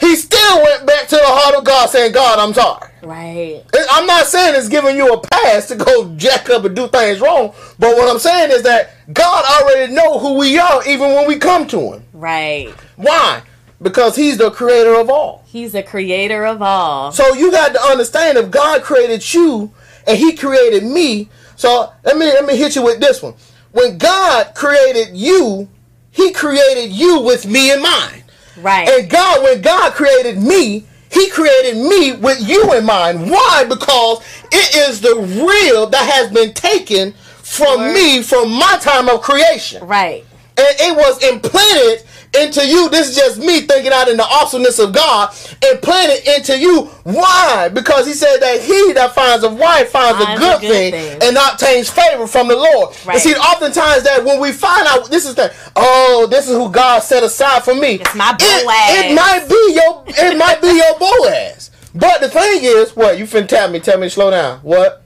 he 0.00 0.16
still 0.16 0.62
went 0.62 0.86
back 0.86 1.06
to 1.08 1.16
the 1.16 1.22
heart 1.24 1.54
of 1.54 1.64
God 1.64 1.88
saying, 1.90 2.12
God, 2.12 2.38
I'm 2.40 2.54
sorry. 2.54 2.89
Right. 3.02 3.62
I'm 3.90 4.06
not 4.06 4.26
saying 4.26 4.54
it's 4.56 4.68
giving 4.68 4.96
you 4.96 5.12
a 5.12 5.20
pass 5.20 5.68
to 5.68 5.76
go 5.76 6.14
jack 6.16 6.50
up 6.50 6.64
and 6.64 6.76
do 6.76 6.88
things 6.88 7.20
wrong, 7.20 7.54
but 7.78 7.96
what 7.96 8.10
I'm 8.10 8.18
saying 8.18 8.50
is 8.50 8.62
that 8.62 8.90
God 9.12 9.44
already 9.62 9.92
know 9.92 10.18
who 10.18 10.38
we 10.38 10.58
are 10.58 10.86
even 10.86 11.14
when 11.14 11.26
we 11.26 11.38
come 11.38 11.66
to 11.68 11.92
him. 11.92 12.04
Right. 12.12 12.70
Why? 12.96 13.42
Because 13.82 14.16
he's 14.16 14.36
the 14.36 14.50
creator 14.50 14.94
of 14.94 15.08
all. 15.08 15.44
He's 15.46 15.72
the 15.72 15.82
creator 15.82 16.44
of 16.44 16.60
all. 16.60 17.12
So 17.12 17.34
you 17.34 17.50
got 17.50 17.72
to 17.72 17.80
understand 17.80 18.36
if 18.36 18.50
God 18.50 18.82
created 18.82 19.32
you 19.32 19.72
and 20.06 20.18
he 20.18 20.36
created 20.36 20.84
me. 20.84 21.30
So 21.56 21.92
let 22.04 22.16
me 22.16 22.26
let 22.26 22.44
me 22.44 22.56
hit 22.56 22.76
you 22.76 22.82
with 22.82 23.00
this 23.00 23.22
one. 23.22 23.34
When 23.72 23.98
God 23.98 24.54
created 24.54 25.16
you, 25.16 25.68
he 26.10 26.32
created 26.32 26.90
you 26.90 27.20
with 27.20 27.46
me 27.46 27.72
in 27.72 27.80
mind. 27.80 28.24
Right. 28.58 28.88
And 28.88 29.08
God, 29.08 29.42
when 29.42 29.62
God 29.62 29.92
created 29.92 30.42
me, 30.42 30.86
He 31.10 31.28
created 31.30 31.76
me 31.76 32.12
with 32.12 32.40
you 32.48 32.72
in 32.74 32.84
mind. 32.84 33.30
Why? 33.30 33.64
Because 33.68 34.22
it 34.52 34.76
is 34.76 35.00
the 35.00 35.16
real 35.16 35.86
that 35.88 36.08
has 36.10 36.30
been 36.30 36.54
taken 36.54 37.12
from 37.42 37.92
me 37.92 38.22
from 38.22 38.50
my 38.50 38.78
time 38.80 39.08
of 39.08 39.20
creation. 39.22 39.84
right. 39.86 40.24
And 40.58 40.66
it 40.80 40.96
was 40.96 41.22
implanted 41.24 42.06
into 42.38 42.64
you. 42.66 42.88
This 42.90 43.10
is 43.10 43.16
just 43.16 43.38
me 43.38 43.62
thinking 43.62 43.92
out 43.92 44.08
in 44.08 44.16
the 44.16 44.24
awesomeness 44.24 44.78
of 44.78 44.92
God. 44.92 45.34
Implanted 45.72 46.26
into 46.28 46.58
you. 46.58 46.82
Why? 47.04 47.68
Because 47.72 48.06
He 48.06 48.12
said 48.12 48.38
that 48.38 48.60
he 48.60 48.92
that 48.92 49.14
finds 49.14 49.42
a 49.44 49.50
wife 49.50 49.90
finds, 49.90 50.20
a 50.22 50.26
good, 50.36 50.36
a 50.36 50.38
good 50.38 50.60
thing, 50.60 50.92
thing. 50.92 51.18
and 51.22 51.36
obtains 51.36 51.88
favor 51.90 52.26
from 52.26 52.48
the 52.48 52.56
Lord. 52.56 52.94
Right. 53.04 53.14
And 53.14 53.22
see, 53.22 53.34
oftentimes 53.34 54.04
that 54.04 54.24
when 54.24 54.38
we 54.40 54.52
find 54.52 54.86
out 54.86 55.10
this 55.10 55.26
is 55.26 55.34
the 55.34 55.52
oh, 55.76 56.26
this 56.30 56.48
is 56.48 56.54
who 56.56 56.70
God 56.70 57.00
set 57.00 57.22
aside 57.22 57.64
for 57.64 57.74
me. 57.74 57.94
It's 57.94 58.14
my 58.14 58.36
It, 58.38 58.64
Boaz. 58.64 59.04
it 59.04 59.14
might 59.14 59.48
be 59.48 59.74
your 59.74 60.04
it 60.06 60.36
might 60.38 60.60
be 60.60 60.68
your 60.76 60.98
Boaz. 60.98 61.70
But 61.94 62.20
the 62.20 62.28
thing 62.28 62.60
is, 62.62 62.94
what 62.94 63.18
you 63.18 63.24
finna 63.24 63.48
tell 63.48 63.68
me? 63.70 63.80
Tell 63.80 63.98
me 63.98 64.08
slow 64.08 64.30
down. 64.30 64.60
What? 64.60 65.02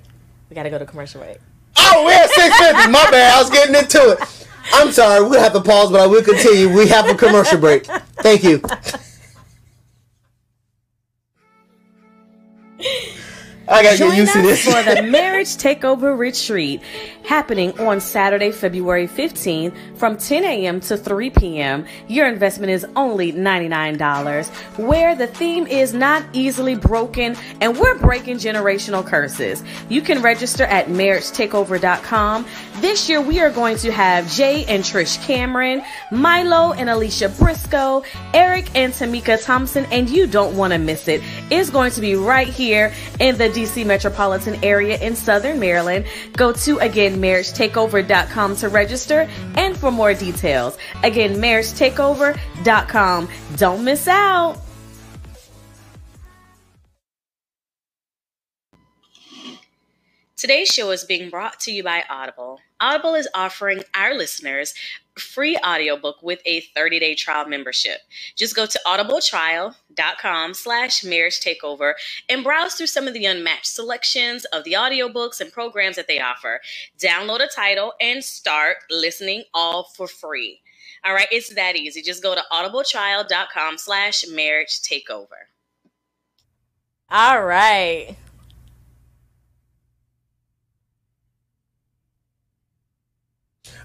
We 0.50 0.54
gotta 0.56 0.68
go 0.68 0.78
to 0.78 0.84
commercial 0.84 1.20
break. 1.22 1.38
Oh, 1.76 2.04
we're 2.04 2.12
at 2.12 2.28
six 2.30 2.56
fifty. 2.58 2.90
My 2.90 3.10
bad. 3.10 3.34
I 3.34 3.40
was 3.40 3.50
getting 3.50 3.74
into 3.74 3.98
it. 4.12 4.18
I'm 4.72 4.92
sorry. 4.92 5.26
We'll 5.28 5.40
have 5.40 5.52
to 5.52 5.60
pause, 5.60 5.90
but 5.90 6.00
I 6.00 6.06
will 6.06 6.22
continue. 6.22 6.74
We 6.74 6.88
have 6.88 7.08
a 7.08 7.14
commercial 7.14 7.58
break. 7.58 7.86
Thank 7.86 8.44
you. 8.44 8.62
I 13.74 13.82
gotta 13.82 13.98
Join 13.98 14.10
get 14.10 14.18
used 14.18 14.32
to 14.34 14.38
us 14.38 14.44
this. 14.44 14.64
for 14.64 14.94
the 14.94 15.02
Marriage 15.10 15.48
Takeover 15.48 16.16
Retreat 16.16 16.80
happening 17.24 17.78
on 17.80 18.00
Saturday, 18.00 18.52
February 18.52 19.08
15th 19.08 19.74
from 19.96 20.16
10 20.16 20.44
a.m. 20.44 20.80
to 20.80 20.96
3 20.96 21.30
p.m. 21.30 21.84
Your 22.06 22.28
investment 22.28 22.70
is 22.70 22.86
only 22.94 23.32
$99, 23.32 24.48
where 24.78 25.16
the 25.16 25.26
theme 25.26 25.66
is 25.66 25.92
not 25.94 26.22
easily 26.32 26.76
broken 26.76 27.36
and 27.60 27.76
we're 27.76 27.98
breaking 27.98 28.36
generational 28.36 29.04
curses. 29.04 29.64
You 29.88 30.02
can 30.02 30.22
register 30.22 30.64
at 30.64 30.86
marriagetakeover.com. 30.86 32.46
This 32.76 33.08
year 33.08 33.20
we 33.20 33.40
are 33.40 33.50
going 33.50 33.76
to 33.78 33.90
have 33.90 34.30
Jay 34.30 34.64
and 34.66 34.84
Trish 34.84 35.24
Cameron, 35.26 35.82
Milo 36.12 36.72
and 36.74 36.90
Alicia 36.90 37.28
Briscoe, 37.30 38.02
Eric 38.34 38.70
and 38.76 38.92
Tamika 38.92 39.42
Thompson, 39.42 39.86
and 39.86 40.08
you 40.10 40.26
don't 40.26 40.56
want 40.56 40.72
to 40.72 40.78
miss 40.78 41.08
it. 41.08 41.22
It's 41.50 41.70
going 41.70 41.90
to 41.92 42.00
be 42.00 42.14
right 42.14 42.48
here 42.48 42.92
in 43.20 43.38
the 43.38 43.48
DC 43.64 43.86
metropolitan 43.86 44.62
area 44.62 44.98
in 44.98 45.16
Southern 45.16 45.58
Maryland. 45.58 46.06
Go 46.36 46.52
to 46.52 46.78
again 46.78 47.16
marriagetakeover.com 47.16 48.56
to 48.56 48.68
register 48.68 49.28
and 49.56 49.76
for 49.76 49.90
more 49.90 50.14
details. 50.14 50.76
Again, 51.02 51.36
marriagetakeover.com. 51.36 53.28
Don't 53.56 53.84
miss 53.84 54.06
out. 54.08 54.58
Today's 60.36 60.68
show 60.68 60.90
is 60.90 61.04
being 61.04 61.30
brought 61.30 61.58
to 61.60 61.72
you 61.72 61.82
by 61.82 62.04
Audible. 62.10 62.60
Audible 62.78 63.14
is 63.14 63.26
offering 63.34 63.82
our 63.94 64.12
listeners 64.14 64.74
free 65.18 65.56
audiobook 65.64 66.16
with 66.22 66.40
a 66.44 66.60
30-day 66.76 67.14
trial 67.14 67.46
membership. 67.48 68.00
Just 68.36 68.54
go 68.54 68.66
to 68.66 68.78
audibletrial.com 68.86 69.74
slash 70.54 71.04
marriage 71.04 71.40
takeover 71.40 71.94
and 72.28 72.44
browse 72.44 72.74
through 72.74 72.86
some 72.86 73.06
of 73.08 73.14
the 73.14 73.26
unmatched 73.26 73.66
selections 73.66 74.44
of 74.46 74.64
the 74.64 74.72
audiobooks 74.72 75.40
and 75.40 75.52
programs 75.52 75.96
that 75.96 76.08
they 76.08 76.20
offer. 76.20 76.60
Download 76.98 77.42
a 77.42 77.48
title 77.48 77.92
and 78.00 78.22
start 78.22 78.78
listening 78.90 79.44
all 79.52 79.90
for 79.96 80.06
free. 80.06 80.60
All 81.04 81.12
right, 81.12 81.28
it's 81.30 81.54
that 81.54 81.76
easy. 81.76 82.00
Just 82.00 82.22
go 82.22 82.34
to 82.34 82.42
audibletrial.com 82.50 83.78
slash 83.78 84.24
marriage 84.28 84.80
takeover. 84.80 85.48
All 87.10 87.44
right. 87.44 88.16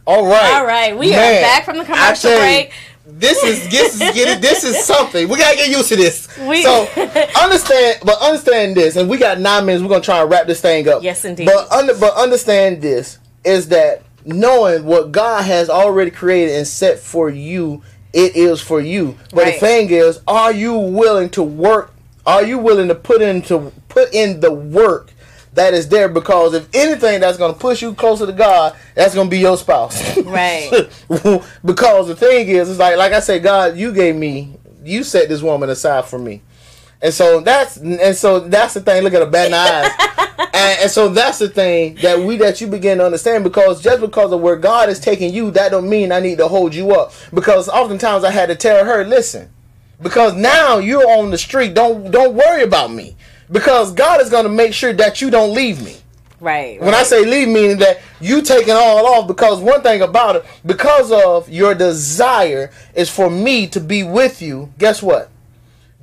All 0.08 0.26
right. 0.26 0.54
All 0.56 0.66
right. 0.66 0.98
We 0.98 1.14
are 1.14 1.42
back 1.42 1.66
from 1.66 1.78
the 1.78 1.84
commercial 1.84 2.32
tell 2.32 2.40
break. 2.40 2.72
This 3.14 3.44
is 3.44 3.70
this 3.70 3.94
is 3.96 4.00
getting 4.14 4.42
this 4.42 4.64
is 4.64 4.84
something. 4.86 5.28
We 5.28 5.38
gotta 5.38 5.56
get 5.58 5.70
used 5.70 5.90
to 5.90 5.96
this. 5.96 6.28
We- 6.38 6.64
so 6.64 6.88
understand, 7.42 8.00
but 8.06 8.22
understand 8.22 8.76
this, 8.76 8.96
and 8.96 9.10
we 9.10 9.18
got 9.18 9.40
nine 9.40 9.66
minutes. 9.66 9.82
We're 9.84 9.90
gonna 9.90 10.02
try 10.04 10.22
and 10.22 10.30
wrap 10.30 10.48
this 10.48 10.62
thing 10.62 10.88
up. 10.88 11.04
Yes, 11.04 11.26
indeed. 11.26 11.46
But 11.46 11.72
under, 11.72 11.94
but 11.98 12.14
understand 12.16 12.82
this 12.82 13.18
is 13.44 13.70
that 13.70 14.04
knowing 14.26 14.86
what 14.86 15.12
God 15.12 15.44
has 15.46 15.70
already 15.70 16.12
created 16.12 16.56
and 16.56 16.68
set 16.68 17.00
for 17.00 17.30
you, 17.30 17.82
it 18.14 18.36
is 18.36 18.62
for 18.62 18.80
you. 18.82 19.18
But 19.32 19.44
Right. 19.44 19.54
the 19.56 19.60
thing 19.60 19.90
is, 19.90 20.20
are 20.28 20.52
you 20.52 20.78
willing 20.78 21.30
to 21.32 21.44
work? 21.44 21.94
Are 22.26 22.44
you 22.44 22.58
willing 22.60 22.88
to 22.90 22.96
put 22.96 23.22
into 23.22 23.72
put 23.88 24.14
in 24.14 24.40
the 24.42 24.52
work? 24.52 25.12
That 25.60 25.74
is 25.74 25.90
there 25.90 26.08
because 26.08 26.54
if 26.54 26.70
anything 26.74 27.20
that's 27.20 27.38
going 27.38 27.54
to 27.54 27.60
push 27.60 27.82
you 27.82 27.94
closer 27.94 28.26
to 28.26 28.32
God, 28.32 28.78
that's 28.96 29.14
going 29.14 29.28
to 29.28 29.30
be 29.30 29.40
your 29.40 29.58
spouse. 29.58 30.18
Right. 30.30 30.70
because 31.66 32.08
the 32.08 32.16
thing 32.16 32.48
is, 32.48 32.70
it's 32.70 32.80
like 32.80 32.96
like 32.96 33.12
I 33.12 33.20
said, 33.20 33.44
God, 33.44 33.76
you 33.76 33.92
gave 33.92 34.16
me, 34.16 34.58
you 34.86 35.04
set 35.04 35.28
this 35.28 35.42
woman 35.42 35.70
aside 35.70 36.06
for 36.06 36.18
me, 36.18 36.42
and 37.02 37.14
so 37.14 37.42
that's 37.42 37.76
and 37.76 38.16
so 38.16 38.40
that's 38.40 38.76
the 38.76 38.80
thing. 38.80 39.04
Look 39.04 39.14
at 39.14 39.20
the 39.20 39.26
bad 39.26 39.52
eyes, 39.52 39.92
and, 40.54 40.80
and 40.84 40.92
so 40.92 41.10
that's 41.10 41.40
the 41.40 41.50
thing 41.50 41.96
that 41.96 42.20
we 42.20 42.38
that 42.38 42.62
you 42.62 42.68
begin 42.68 43.00
to 43.00 43.06
understand 43.06 43.44
because 43.44 43.82
just 43.82 44.00
because 44.00 44.32
of 44.32 44.40
where 44.40 44.56
God 44.56 44.88
is 44.88 45.02
taking 45.02 45.34
you, 45.34 45.52
that 45.52 45.72
don't 45.72 45.90
mean 45.90 46.14
I 46.14 46.22
need 46.22 46.38
to 46.38 46.48
hold 46.48 46.74
you 46.74 46.92
up. 46.92 47.12
Because 47.34 47.68
oftentimes 47.68 48.24
I 48.24 48.32
had 48.32 48.48
to 48.48 48.56
tell 48.56 48.86
her, 48.86 49.04
listen, 49.04 49.50
because 50.02 50.36
now 50.36 50.78
you're 50.78 51.10
on 51.10 51.32
the 51.32 51.38
street. 51.38 51.74
Don't 51.74 52.12
don't 52.12 52.34
worry 52.34 52.64
about 52.64 52.94
me 52.94 53.18
because 53.52 53.92
God 53.94 54.22
is 54.22 54.30
going 54.30 54.44
to 54.44 54.50
make 54.50 54.74
sure 54.74 54.94
that 54.94 55.22
you 55.22 55.30
don't 55.30 55.54
leave 55.54 55.84
me. 55.84 55.96
Right. 56.40 56.80
When 56.82 56.94
I 56.94 57.04
say 57.04 57.26
leave, 57.26 57.50
meaning 57.50 57.78
that 57.80 58.00
you 58.22 58.42
taking 58.42 58.74
all 58.74 59.06
off 59.08 59.28
because 59.28 59.60
one 59.60 59.82
thing 59.82 60.02
about 60.02 60.38
it, 60.38 60.46
because 60.66 61.12
of 61.12 61.50
your 61.50 61.76
desire 61.76 62.72
is 62.96 63.10
for 63.10 63.30
me 63.30 63.68
to 63.68 63.80
be 63.82 64.04
with 64.04 64.42
you. 64.42 64.72
Guess 64.78 65.04
what? 65.04 65.30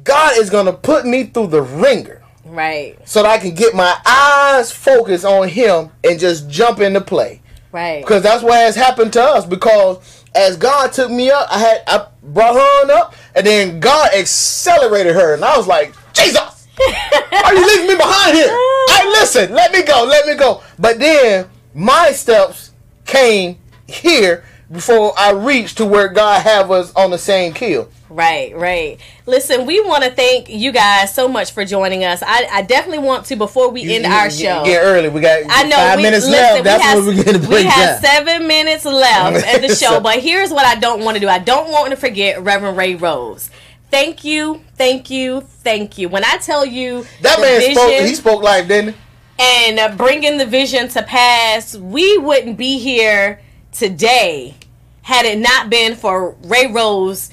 God 0.05 0.37
is 0.37 0.51
gonna 0.51 0.75
put 0.75 1.07
me 1.07 1.25
through 1.25 1.49
the 1.49 1.63
wringer 1.63 2.23
Right. 2.45 2.97
so 3.09 3.23
that 3.23 3.29
I 3.31 3.39
can 3.39 3.55
get 3.55 3.75
my 3.75 3.97
eyes 4.05 4.71
focused 4.71 5.25
on 5.25 5.49
Him 5.49 5.91
and 6.05 6.21
just 6.21 6.49
jump 6.51 6.81
into 6.81 7.01
play. 7.01 7.41
Right. 7.73 8.03
Because 8.03 8.23
that's 8.23 8.43
what 8.43 8.55
has 8.55 8.77
happened 8.77 9.13
to 9.15 9.23
us. 9.23 9.47
Because 9.47 10.25
as 10.35 10.57
God 10.57 10.93
took 10.93 11.11
me 11.11 11.31
up, 11.31 11.49
I 11.51 11.59
had 11.59 11.83
I 11.87 12.07
brought 12.23 12.55
her 12.55 12.61
on 12.83 12.91
up, 12.91 13.15
and 13.35 13.47
then 13.47 13.81
God 13.81 14.11
accelerated 14.15 15.15
her, 15.15 15.35
and 15.35 15.45
I 15.45 15.57
was 15.57 15.67
like, 15.67 15.95
Jesus. 16.13 16.56
Are 16.79 17.55
you 17.55 17.67
leaving 17.67 17.89
me 17.89 17.97
behind 17.97 18.37
here? 18.37 18.57
Hey, 18.89 19.05
listen, 19.09 19.53
let 19.53 19.73
me 19.73 19.83
go, 19.83 20.05
let 20.09 20.27
me 20.27 20.37
go. 20.37 20.63
But 20.79 20.99
then 20.99 21.49
my 21.75 22.13
steps 22.13 22.71
came 23.05 23.59
here 23.87 24.45
before 24.73 25.13
I 25.19 25.33
reached 25.33 25.79
to 25.79 25.85
where 25.85 26.09
God 26.09 26.41
have 26.43 26.71
us 26.71 26.95
on 26.95 27.11
the 27.11 27.19
same 27.19 27.53
kill. 27.53 27.89
Right, 28.09 28.57
right. 28.57 28.99
Listen, 29.27 29.67
we 29.67 29.81
want 29.85 30.05
to 30.05 30.11
thank 30.13 30.49
you 30.49 30.73
guys 30.73 31.13
so 31.15 31.29
much 31.29 31.53
for 31.53 31.65
joining 31.65 32.05
us. 32.05 32.23
I, 32.25 32.47
I 32.51 32.63
definitely 32.63 33.05
want 33.05 33.27
to 33.27 33.37
before 33.37 33.69
we 33.71 33.93
end 33.95 34.07
our 34.07 34.31
show. 34.31 34.65
Get 34.65 34.81
early. 34.83 35.09
We 35.09 35.21
got 35.21 35.43
I 35.49 35.65
know. 35.65 35.77
five 35.77 35.97
we, 35.99 36.03
minutes 36.05 36.25
listen, 36.27 36.41
left. 36.41 36.55
we 36.59 36.63
That's 36.63 36.83
have, 36.83 36.99
what 37.05 37.17
we're 37.17 37.25
going 37.25 37.43
to 37.43 37.49
We 37.49 37.65
have 37.65 38.01
down. 38.01 38.11
seven 38.11 38.47
minutes 38.47 38.85
left 38.85 39.45
at 39.47 39.61
the 39.61 39.69
show, 39.75 39.95
So- 39.95 40.01
but 40.01 40.21
here's 40.21 40.51
what 40.51 40.65
I 40.65 40.77
don't 40.77 41.05
want 41.05 41.17
to 41.17 41.21
do. 41.21 41.29
I 41.29 41.41
don't 41.41 41.71
want 41.71 41.91
to 41.91 41.97
forget 41.97 42.41
Reverend 42.41 42.77
Ray 42.79 42.95
Rose. 42.95 43.51
Thank 43.91 44.25
you, 44.25 44.63
thank 44.75 45.11
you, 45.11 45.41
thank 45.41 45.97
you. 45.99 46.09
When 46.09 46.25
I 46.25 46.39
tell 46.39 46.67
you 46.67 47.07
That 47.23 47.41
man 47.41 47.75
spoke. 47.75 47.93
He 47.93 48.15
spoke 48.15 48.43
life, 48.43 48.69
didn't 48.69 48.95
he? 48.95 49.01
and 49.39 49.79
uh, 49.79 49.95
bringing 49.97 50.39
the 50.39 50.47
vision 50.47 50.89
to 50.89 51.03
pass, 51.03 51.77
we 51.77 52.17
wouldn't 52.19 52.57
be 52.57 52.79
here 52.79 53.41
today 53.73 54.55
had 55.03 55.27
it 55.27 55.39
not 55.39 55.71
been 55.71 55.95
for 55.95 56.35
Ray 56.45 56.67
Rose 56.67 57.31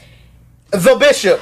The 0.72 0.96
bishop. 1.00 1.40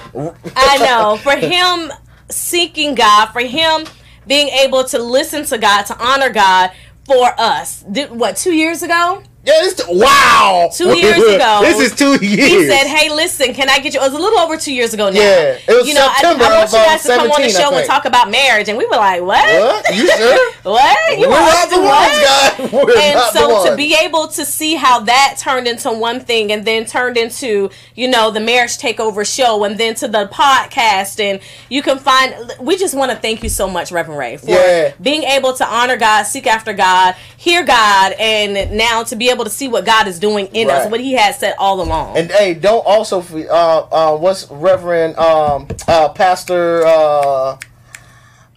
I 0.55 0.77
know. 0.77 1.17
For 1.23 1.35
him 1.35 1.91
seeking 2.29 2.95
God, 2.95 3.27
for 3.27 3.41
him 3.41 3.85
being 4.25 4.47
able 4.47 4.85
to 4.85 4.99
listen 4.99 5.43
to 5.45 5.57
God, 5.57 5.83
to 5.83 5.97
honor 6.01 6.29
God 6.29 6.71
for 7.05 7.33
us. 7.37 7.81
Did, 7.83 8.11
what, 8.11 8.37
two 8.37 8.53
years 8.53 8.83
ago? 8.83 9.23
Yeah, 9.43 9.53
this 9.61 9.81
wow. 9.89 10.69
Two 10.71 10.95
years 10.95 11.17
ago, 11.35 11.61
this 11.63 11.79
is 11.79 11.95
two 11.97 12.23
years. 12.23 12.47
He 12.47 12.67
said, 12.67 12.85
"Hey, 12.85 13.09
listen, 13.09 13.55
can 13.55 13.69
I 13.69 13.79
get 13.79 13.95
you?" 13.95 13.99
It 13.99 14.03
was 14.03 14.13
a 14.13 14.19
little 14.19 14.37
over 14.39 14.55
two 14.55 14.71
years 14.71 14.93
ago 14.93 15.09
now. 15.09 15.19
Yeah, 15.19 15.57
it 15.67 15.67
was 15.67 15.87
you 15.87 15.95
know, 15.95 16.07
September 16.13 16.43
I, 16.43 16.47
I 16.47 16.51
want 16.59 16.67
of, 16.67 16.73
you 16.73 16.79
uh, 16.79 16.85
guys 16.85 17.01
to 17.03 17.07
come 17.09 17.31
on 17.31 17.41
the 17.41 17.49
show 17.49 17.73
and 17.73 17.87
talk 17.87 18.05
about 18.05 18.29
marriage, 18.29 18.69
and 18.69 18.77
we 18.77 18.85
were 18.85 18.97
like, 18.97 19.21
"What? 19.23 19.43
What? 19.43 19.95
You 19.95 20.07
sure? 20.07 20.51
what? 20.61 21.17
You 21.17 21.27
We're 21.27 21.29
want 21.29 21.53
not 21.55 21.69
to 21.69 21.75
the 21.75 21.81
what?" 21.81 22.11
ones, 22.11 22.71
guys. 22.71 22.71
We're 22.85 22.97
and 22.99 23.19
so 23.33 23.65
to 23.71 23.75
be 23.75 23.95
able 24.03 24.27
to 24.27 24.45
see 24.45 24.75
how 24.75 24.99
that 25.01 25.37
turned 25.39 25.67
into 25.67 25.91
one 25.91 26.19
thing 26.19 26.51
and 26.51 26.63
then 26.63 26.85
turned 26.85 27.17
into 27.17 27.71
you 27.95 28.07
know 28.09 28.29
the 28.29 28.39
marriage 28.39 28.77
takeover 28.77 29.25
show 29.25 29.63
and 29.63 29.77
then 29.79 29.95
to 29.95 30.07
the 30.07 30.27
podcast 30.31 31.19
and 31.19 31.39
you 31.69 31.81
can 31.81 31.97
find 31.97 32.35
we 32.59 32.77
just 32.77 32.93
want 32.93 33.11
to 33.11 33.17
thank 33.17 33.41
you 33.41 33.49
so 33.49 33.67
much 33.67 33.91
reverend 33.91 34.19
ray 34.19 34.37
for 34.37 34.51
Yeah. 34.51 34.93
being 35.01 35.23
able 35.23 35.53
to 35.53 35.65
honor 35.65 35.97
god 35.97 36.23
seek 36.23 36.45
after 36.47 36.73
god 36.73 37.15
hear 37.37 37.63
god 37.63 38.13
and 38.19 38.77
now 38.77 39.03
to 39.03 39.15
be 39.15 39.29
able 39.31 39.43
to 39.45 39.49
see 39.49 39.67
what 39.67 39.85
god 39.85 40.07
is 40.07 40.19
doing 40.19 40.45
in 40.53 40.69
us 40.69 40.89
what 40.91 40.99
he 40.99 41.13
has 41.13 41.39
said 41.39 41.55
all 41.57 41.81
along. 41.81 42.17
And 42.17 42.29
hey, 42.29 42.53
don't 42.53 42.85
also 42.85 43.21
uh 43.47 43.87
uh 43.91 44.17
what's 44.17 44.49
Reverend 44.51 45.17
um 45.17 45.67
uh 45.87 46.09
Pastor 46.09 46.83
uh 46.85 47.57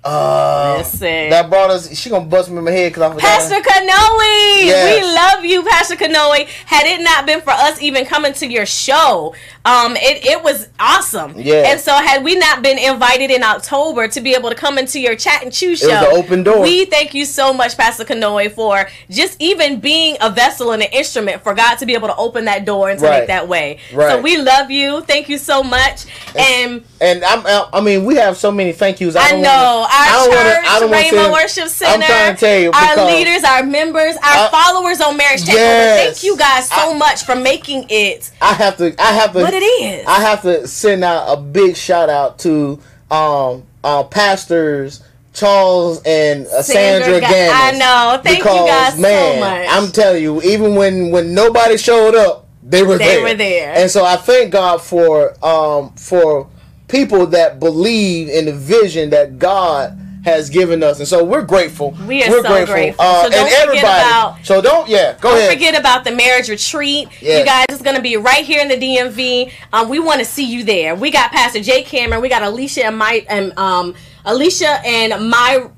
uh 0.04 0.74
Listen. 0.78 1.30
that 1.30 1.48
brought 1.48 1.70
us. 1.70 1.96
She 1.98 2.10
gonna 2.10 2.24
bust 2.26 2.50
me 2.50 2.58
in 2.58 2.64
my 2.64 2.70
head 2.70 2.92
because 2.92 3.02
I 3.02 3.08
forgot. 3.14 3.20
Pastor 3.22 3.54
Kanoe, 3.56 4.64
Yes. 4.66 5.02
we 5.02 5.14
love 5.14 5.44
you, 5.44 5.62
Pastor 5.62 5.96
Kanoe. 5.96 6.46
Had 6.66 6.86
it 6.86 7.02
not 7.02 7.24
been 7.26 7.40
for 7.40 7.50
us 7.52 7.80
even 7.80 8.04
coming 8.04 8.32
to 8.34 8.46
your 8.46 8.66
show, 8.66 9.34
um, 9.64 9.96
it, 9.96 10.24
it 10.26 10.42
was 10.42 10.68
awesome. 10.78 11.32
Yeah. 11.36 11.70
And 11.70 11.80
so, 11.80 11.94
had 11.94 12.22
we 12.22 12.36
not 12.36 12.62
been 12.62 12.78
invited 12.78 13.30
in 13.30 13.42
October 13.42 14.06
to 14.08 14.20
be 14.20 14.34
able 14.34 14.50
to 14.50 14.54
come 14.56 14.76
into 14.76 15.00
your 15.00 15.16
chat 15.16 15.42
and 15.42 15.50
choose 15.52 15.80
show, 15.80 15.88
It 15.88 16.08
was 16.12 16.18
open 16.24 16.42
door. 16.42 16.60
We 16.60 16.84
thank 16.84 17.14
you 17.14 17.24
so 17.24 17.54
much, 17.54 17.76
Pastor 17.76 18.04
Kanoe, 18.04 18.52
for 18.52 18.88
just 19.10 19.40
even 19.40 19.80
being 19.80 20.18
a 20.20 20.30
vessel 20.30 20.72
and 20.72 20.82
an 20.82 20.90
instrument 20.92 21.42
for 21.42 21.54
God 21.54 21.76
to 21.76 21.86
be 21.86 21.94
able 21.94 22.08
to 22.08 22.16
open 22.16 22.44
that 22.44 22.66
door 22.66 22.90
and 22.90 22.98
to 23.00 23.06
Right. 23.06 23.20
make 23.20 23.28
that 23.28 23.48
way. 23.48 23.78
Right. 23.94 24.10
So 24.10 24.20
we 24.20 24.36
love 24.36 24.70
you. 24.70 25.00
Thank 25.02 25.28
you 25.30 25.38
so 25.38 25.62
much. 25.62 26.04
And 26.36 26.84
And 27.00 27.24
I'm, 27.24 27.42
I 27.72 27.80
mean, 27.80 28.04
we 28.04 28.16
have 28.16 28.36
so 28.36 28.50
many 28.50 28.72
thank 28.72 29.00
yous. 29.00 29.16
I 29.16 29.30
don't 29.30 29.40
know 29.42 29.48
wanna- 29.48 29.88
I 29.93 29.93
our 29.94 30.26
church, 30.26 30.64
I 30.68 30.80
don't 30.80 30.90
Rainbow 30.90 31.24
say- 31.24 31.30
Worship 31.32 31.68
Center, 31.68 31.92
I'm 31.92 32.02
trying 32.02 32.34
to 32.34 32.40
tell 32.40 32.58
you 32.60 32.70
our 32.72 33.06
leaders, 33.06 33.44
our 33.44 33.62
members, 33.62 34.16
our 34.16 34.22
I- 34.22 34.48
followers 34.50 35.00
on 35.00 35.16
Marriage. 35.16 35.42
Yes. 35.46 36.04
Thank 36.04 36.22
you 36.24 36.36
guys 36.36 36.68
so 36.68 36.92
I- 36.92 36.98
much 36.98 37.24
for 37.24 37.34
making 37.36 37.86
it 37.88 38.30
I 38.40 38.52
have 38.54 38.76
to. 38.78 38.94
I 39.00 39.12
have 39.12 39.32
to. 39.32 39.40
what 39.40 39.54
it 39.54 39.62
is. 39.62 40.06
I 40.06 40.20
have 40.20 40.42
to 40.42 40.66
send 40.68 41.04
out 41.04 41.36
a 41.36 41.40
big 41.40 41.76
shout 41.76 42.08
out 42.10 42.38
to 42.40 42.78
um 43.10 43.62
uh 43.82 44.02
pastors 44.04 45.02
Charles 45.34 46.00
and 46.06 46.46
uh, 46.46 46.62
Sandra 46.62 47.20
Sandra, 47.20 47.28
Gannis. 47.28 47.50
I 47.52 47.70
know. 47.72 48.20
Thank 48.22 48.38
you 48.38 48.44
because, 48.44 48.66
guys 48.68 48.94
so 48.94 49.00
man, 49.00 49.40
much. 49.40 49.68
I'm 49.68 49.90
telling 49.90 50.22
you, 50.22 50.40
even 50.42 50.76
when 50.76 51.10
when 51.10 51.34
nobody 51.34 51.76
showed 51.76 52.14
up, 52.14 52.46
they 52.62 52.82
were 52.84 52.98
They 52.98 53.16
there. 53.16 53.22
were 53.22 53.34
there. 53.34 53.74
And 53.74 53.90
so 53.90 54.04
I 54.04 54.16
thank 54.16 54.52
God 54.52 54.80
for 54.80 55.34
um 55.44 55.90
for 55.96 56.46
people 56.94 57.26
that 57.26 57.58
believe 57.58 58.28
in 58.28 58.44
the 58.44 58.52
vision 58.52 59.10
that 59.10 59.38
God 59.38 59.98
has 60.24 60.48
given 60.48 60.82
us, 60.82 61.00
and 61.00 61.08
so 61.08 61.22
we're 61.22 61.42
grateful. 61.42 61.90
We 62.06 62.22
are 62.22 62.30
we're 62.30 62.42
so 62.42 62.64
grateful. 62.66 63.04
Uh, 63.04 63.24
So 63.24 63.30
don't 63.30 63.38
and 63.40 63.48
forget 63.48 63.62
everybody. 63.62 63.82
about- 64.08 64.36
so 64.42 64.62
don't 64.62 64.88
yeah. 64.88 65.12
Go 65.20 65.30
Don't 65.30 65.38
ahead. 65.38 65.52
forget 65.52 65.78
about 65.78 66.04
the 66.04 66.12
marriage 66.12 66.48
retreat. 66.48 67.08
You 67.20 67.44
guys, 67.44 67.66
it's 67.68 67.82
going 67.82 67.96
to 67.96 68.02
be 68.02 68.16
right 68.16 68.42
here 68.44 68.62
in 68.62 68.68
the 68.68 68.76
DMV. 68.78 69.52
Um, 69.72 69.88
we 69.90 69.98
want 69.98 70.20
to 70.20 70.24
see 70.24 70.44
you 70.46 70.64
there. 70.64 70.94
We 70.94 71.10
got 71.10 71.30
Pastor 71.32 71.60
Jay 71.60 71.82
Cameron. 71.82 72.22
We 72.22 72.28
got 72.30 72.42
Alicia 72.42 72.86
and 72.86 72.96
my 72.96 73.26
and 73.28 73.52
um 73.58 73.94
Alicia 74.24 74.80
and 74.86 75.28
my. 75.28 75.68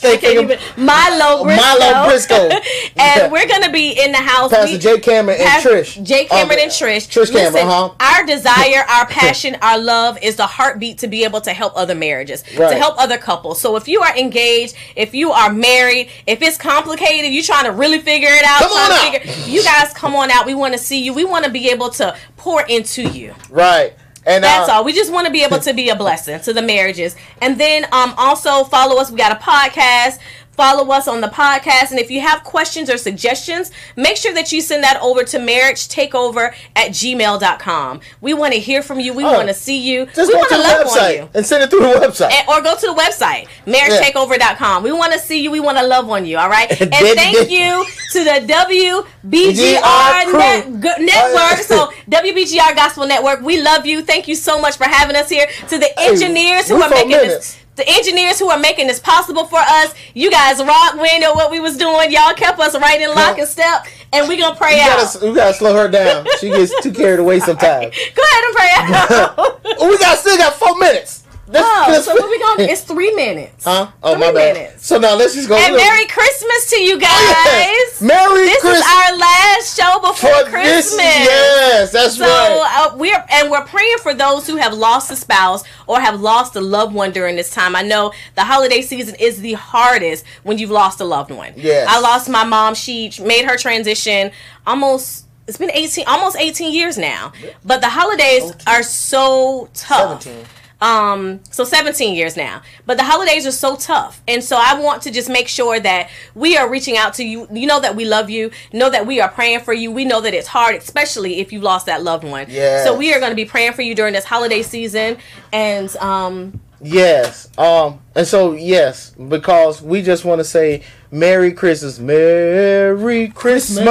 Can't 0.00 0.22
even 0.24 0.58
Milo 0.76 1.44
Briscoe. 1.44 1.78
Milo 1.78 2.08
Briscoe. 2.08 2.48
and 2.96 3.32
we're 3.32 3.46
gonna 3.48 3.70
be 3.70 3.92
in 4.00 4.12
the 4.12 4.18
house. 4.18 4.50
Pastor 4.50 4.72
We- 4.72 4.78
Jay 4.78 4.98
Cameron 5.00 5.38
and 5.40 5.62
Trish. 5.64 6.02
Jay 6.04 6.24
Cameron 6.26 6.58
Uh, 6.58 6.62
and 6.62 6.70
Trish. 6.72 7.08
Trish 7.08 7.32
Cameron, 7.32 7.66
huh? 7.66 7.90
Our 8.00 8.26
desire, 8.26 8.84
our 8.88 9.06
passion, 9.08 9.56
our 9.62 9.78
love 9.78 10.18
is 10.22 10.36
the 10.36 10.46
heartbeat 10.46 10.98
to 10.98 11.08
be 11.08 11.24
able 11.24 11.40
to 11.42 11.52
help 11.52 11.72
other 11.76 11.94
marriages, 11.94 12.42
to 12.42 12.74
help 12.76 12.98
other 12.98 13.18
couples. 13.18 13.60
So 13.60 13.76
if 13.76 13.88
you 13.88 14.00
are 14.02 14.16
engaged, 14.16 14.74
if 14.96 15.14
you 15.14 15.32
are 15.32 15.52
married, 15.52 16.10
if 16.26 16.42
it's 16.42 16.56
complicated, 16.56 17.32
you're 17.32 17.42
trying 17.42 17.64
to 17.64 17.72
really 17.72 17.98
figure 18.00 18.28
it 18.30 18.44
out. 18.44 18.60
Come 18.60 18.72
on 18.72 18.92
out. 18.92 19.12
Figure, 19.22 19.50
you 19.50 19.62
guys 19.62 19.92
come 19.92 20.14
on 20.14 20.30
out. 20.30 20.46
We 20.46 20.54
want 20.54 20.74
to 20.74 20.78
see 20.78 21.02
you. 21.02 21.12
We 21.14 21.24
want 21.24 21.44
to 21.44 21.50
be 21.50 21.70
able 21.70 21.90
to 21.90 22.16
pour 22.36 22.62
into 22.66 23.02
you. 23.02 23.34
Right. 23.50 23.94
And 24.26 24.42
That's 24.42 24.68
uh, 24.68 24.74
all. 24.74 24.84
We 24.84 24.92
just 24.92 25.12
want 25.12 25.26
to 25.26 25.32
be 25.32 25.44
able 25.44 25.60
to 25.60 25.72
be 25.72 25.88
a 25.88 25.96
blessing 25.96 26.40
to 26.40 26.52
the 26.52 26.62
marriages. 26.62 27.14
And 27.40 27.58
then 27.58 27.84
um 27.92 28.12
also 28.16 28.64
follow 28.64 29.00
us. 29.00 29.10
We 29.10 29.16
got 29.16 29.32
a 29.32 29.36
podcast. 29.36 30.18
Follow 30.56 30.90
us 30.92 31.06
on 31.06 31.20
the 31.20 31.28
podcast. 31.28 31.90
And 31.90 32.00
if 32.00 32.10
you 32.10 32.20
have 32.20 32.42
questions 32.44 32.88
or 32.90 32.96
suggestions, 32.96 33.70
make 33.94 34.16
sure 34.16 34.32
that 34.34 34.52
you 34.52 34.60
send 34.60 34.82
that 34.84 34.98
over 35.02 35.22
to 35.24 35.38
marriagetakeover 35.38 36.54
at 36.74 36.90
gmail.com. 36.90 38.00
We 38.20 38.34
want 38.34 38.54
to 38.54 38.60
hear 38.60 38.82
from 38.82 39.00
you. 39.00 39.12
We 39.12 39.24
Oh, 39.24 39.32
want 39.32 39.48
to 39.48 39.54
see 39.54 39.78
you. 39.78 40.06
Just 40.06 40.28
we 40.28 40.32
go 40.34 40.38
want 40.38 40.48
to 40.50 40.56
the 40.56 40.62
love 40.62 40.86
on 40.86 40.92
website 40.96 41.16
you. 41.16 41.28
and 41.34 41.44
send 41.46 41.62
it 41.62 41.70
through 41.70 41.80
the 41.80 41.86
website. 42.00 42.32
And, 42.32 42.48
or 42.48 42.62
go 42.62 42.74
to 42.74 42.86
the 42.86 42.94
website, 42.94 43.48
marriagetakeover.com. 43.66 44.82
We 44.82 44.92
want 44.92 45.12
to 45.12 45.18
see 45.18 45.42
you. 45.42 45.50
We 45.50 45.60
want 45.60 45.78
to 45.78 45.86
love 45.86 46.08
on 46.10 46.24
you. 46.26 46.38
All 46.38 46.48
right. 46.48 46.70
And 46.80 46.90
thank 46.92 47.50
you 47.50 47.84
to 48.12 48.24
the 48.24 48.46
WBGR 48.52 50.32
net, 50.32 50.64
G- 50.66 51.04
network. 51.04 51.58
So 51.64 51.90
WBGR 52.10 52.74
Gospel 52.76 53.06
Network. 53.06 53.40
We 53.42 53.60
love 53.60 53.84
you. 53.86 54.02
Thank 54.02 54.28
you 54.28 54.34
so 54.34 54.60
much 54.60 54.76
for 54.76 54.84
having 54.84 55.16
us 55.16 55.28
here. 55.28 55.46
To 55.68 55.78
the 55.78 55.86
Hey, 55.96 56.08
engineers 56.10 56.68
who 56.68 56.80
are 56.80 56.88
making 56.90 57.08
minutes. 57.10 57.54
this. 57.54 57.65
The 57.76 57.86
engineers 57.88 58.38
who 58.38 58.48
are 58.48 58.58
making 58.58 58.86
this 58.86 58.98
possible 58.98 59.44
for 59.46 59.58
us, 59.58 59.94
you 60.14 60.30
guys 60.30 60.58
rock. 60.64 60.94
We 61.00 61.18
know 61.18 61.34
what 61.34 61.50
we 61.50 61.60
was 61.60 61.76
doing. 61.76 62.10
Y'all 62.10 62.32
kept 62.34 62.58
us 62.58 62.74
right 62.78 63.00
in 63.00 63.10
lock 63.14 63.38
and 63.38 63.46
step, 63.46 63.86
and 64.14 64.26
we 64.28 64.38
gonna 64.38 64.56
pray 64.56 64.76
You 64.76 64.82
out. 64.82 64.96
gotta, 65.14 65.26
you 65.26 65.34
gotta 65.34 65.54
slow 65.54 65.74
her 65.76 65.88
down. 65.88 66.26
She 66.40 66.48
gets 66.48 66.72
too 66.82 66.90
carried 66.92 67.18
away 67.20 67.38
sometimes. 67.40 67.94
Go 68.14 68.22
ahead 68.22 68.44
and 68.44 68.56
pray 68.56 68.70
out. 68.76 69.64
we 69.90 69.98
got 69.98 70.18
still 70.18 70.38
got 70.38 70.54
four 70.54 70.76
minutes. 70.78 71.24
Let's- 71.48 71.64
oh, 71.66 71.86
let's- 71.92 72.04
so 72.06 72.14
what 72.14 72.28
we 72.28 72.38
gonna? 72.40 72.64
It's 72.72 72.80
three 72.82 73.12
minutes. 73.14 73.64
huh? 73.64 73.88
Oh 74.02 74.12
Three 74.14 74.20
my 74.20 74.32
bad. 74.32 74.54
minutes. 74.56 74.86
So 74.86 74.98
now 74.98 75.14
let's 75.14 75.34
just 75.34 75.48
go. 75.48 75.56
And. 75.56 75.76
Merry 75.76 76.06
Christmas 76.06 76.70
to 76.70 76.80
you 76.80 76.98
guys. 76.98 77.10
Yes. 77.10 78.00
Merry 78.00 78.46
This 78.46 78.60
Christmas 78.60 78.86
is 78.86 78.92
our 78.92 79.16
last 79.16 79.76
show 79.78 80.00
before 80.00 80.44
for 80.44 80.50
Christmas. 80.50 80.96
this. 80.96 81.26
Yes, 81.26 81.92
that's 81.92 82.16
So 82.16 82.24
right. 82.24 82.88
uh, 82.92 82.96
we're 82.96 83.24
and 83.30 83.50
we're 83.50 83.64
praying 83.64 83.98
for 84.02 84.12
those 84.12 84.46
who 84.46 84.56
have 84.56 84.74
lost 84.74 85.10
a 85.12 85.16
spouse 85.16 85.62
or 85.86 86.00
have 86.00 86.20
lost 86.20 86.56
a 86.56 86.60
loved 86.60 86.94
one 86.94 87.12
during 87.12 87.36
this 87.36 87.50
time. 87.50 87.76
I 87.76 87.82
know 87.82 88.12
the 88.34 88.42
holiday 88.44 88.82
season 88.82 89.14
is 89.16 89.40
the 89.40 89.52
hardest 89.54 90.24
when 90.42 90.58
you've 90.58 90.70
lost 90.70 91.00
a 91.00 91.04
loved 91.04 91.30
one. 91.30 91.52
Yes. 91.56 91.86
I 91.88 92.00
lost 92.00 92.28
my 92.28 92.42
mom. 92.44 92.74
She 92.74 93.12
made 93.22 93.44
her 93.44 93.56
transition 93.56 94.32
almost. 94.66 95.24
It's 95.46 95.58
been 95.58 95.70
eighteen, 95.70 96.06
almost 96.08 96.36
eighteen 96.38 96.72
years 96.74 96.98
now. 96.98 97.32
But 97.64 97.80
the 97.80 97.88
holidays 97.88 98.52
are 98.66 98.82
so 98.82 99.68
tough. 99.74 100.22
17. 100.24 100.44
Um, 100.80 101.40
so 101.50 101.64
17 101.64 102.14
years 102.14 102.36
now. 102.36 102.60
But 102.84 102.98
the 102.98 103.04
holidays 103.04 103.46
are 103.46 103.52
so 103.52 103.76
tough. 103.76 104.22
And 104.28 104.44
so 104.44 104.58
I 104.60 104.78
want 104.78 105.02
to 105.02 105.10
just 105.10 105.30
make 105.30 105.48
sure 105.48 105.80
that 105.80 106.10
we 106.34 106.56
are 106.56 106.68
reaching 106.68 106.96
out 106.96 107.14
to 107.14 107.24
you. 107.24 107.48
You 107.50 107.66
know 107.66 107.80
that 107.80 107.96
we 107.96 108.04
love 108.04 108.28
you. 108.28 108.50
Know 108.72 108.90
that 108.90 109.06
we 109.06 109.20
are 109.20 109.28
praying 109.28 109.60
for 109.60 109.72
you. 109.72 109.90
We 109.90 110.04
know 110.04 110.20
that 110.20 110.34
it's 110.34 110.48
hard, 110.48 110.76
especially 110.76 111.40
if 111.40 111.52
you 111.52 111.60
lost 111.60 111.86
that 111.86 112.02
loved 112.02 112.24
one. 112.24 112.46
Yes. 112.48 112.84
So 112.84 112.96
we 112.96 113.14
are 113.14 113.20
going 113.20 113.32
to 113.32 113.36
be 113.36 113.46
praying 113.46 113.72
for 113.72 113.82
you 113.82 113.94
during 113.94 114.12
this 114.12 114.24
holiday 114.24 114.62
season. 114.62 115.16
And 115.52 115.94
um, 115.96 116.60
Yes. 116.80 117.48
Um. 117.58 118.00
And 118.14 118.26
so 118.26 118.52
yes, 118.52 119.10
because 119.10 119.80
we 119.80 120.02
just 120.02 120.24
want 120.24 120.40
to 120.40 120.44
say 120.44 120.82
Merry 121.10 121.52
Christmas, 121.52 121.98
Merry 121.98 123.28
Christmas 123.28 123.84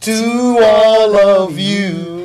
to 0.00 0.58
all 0.62 1.16
of 1.16 1.58
you. 1.58 2.17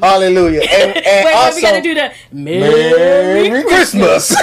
Hallelujah. 0.00 0.62
And, 0.62 0.96
and 1.06 1.24
wait, 1.24 1.34
also, 1.34 1.56
we 1.56 1.62
got 1.62 1.72
to 1.72 1.80
do 1.80 1.94
the 1.94 2.12
Merry 2.32 3.62
Christmas. 3.62 4.30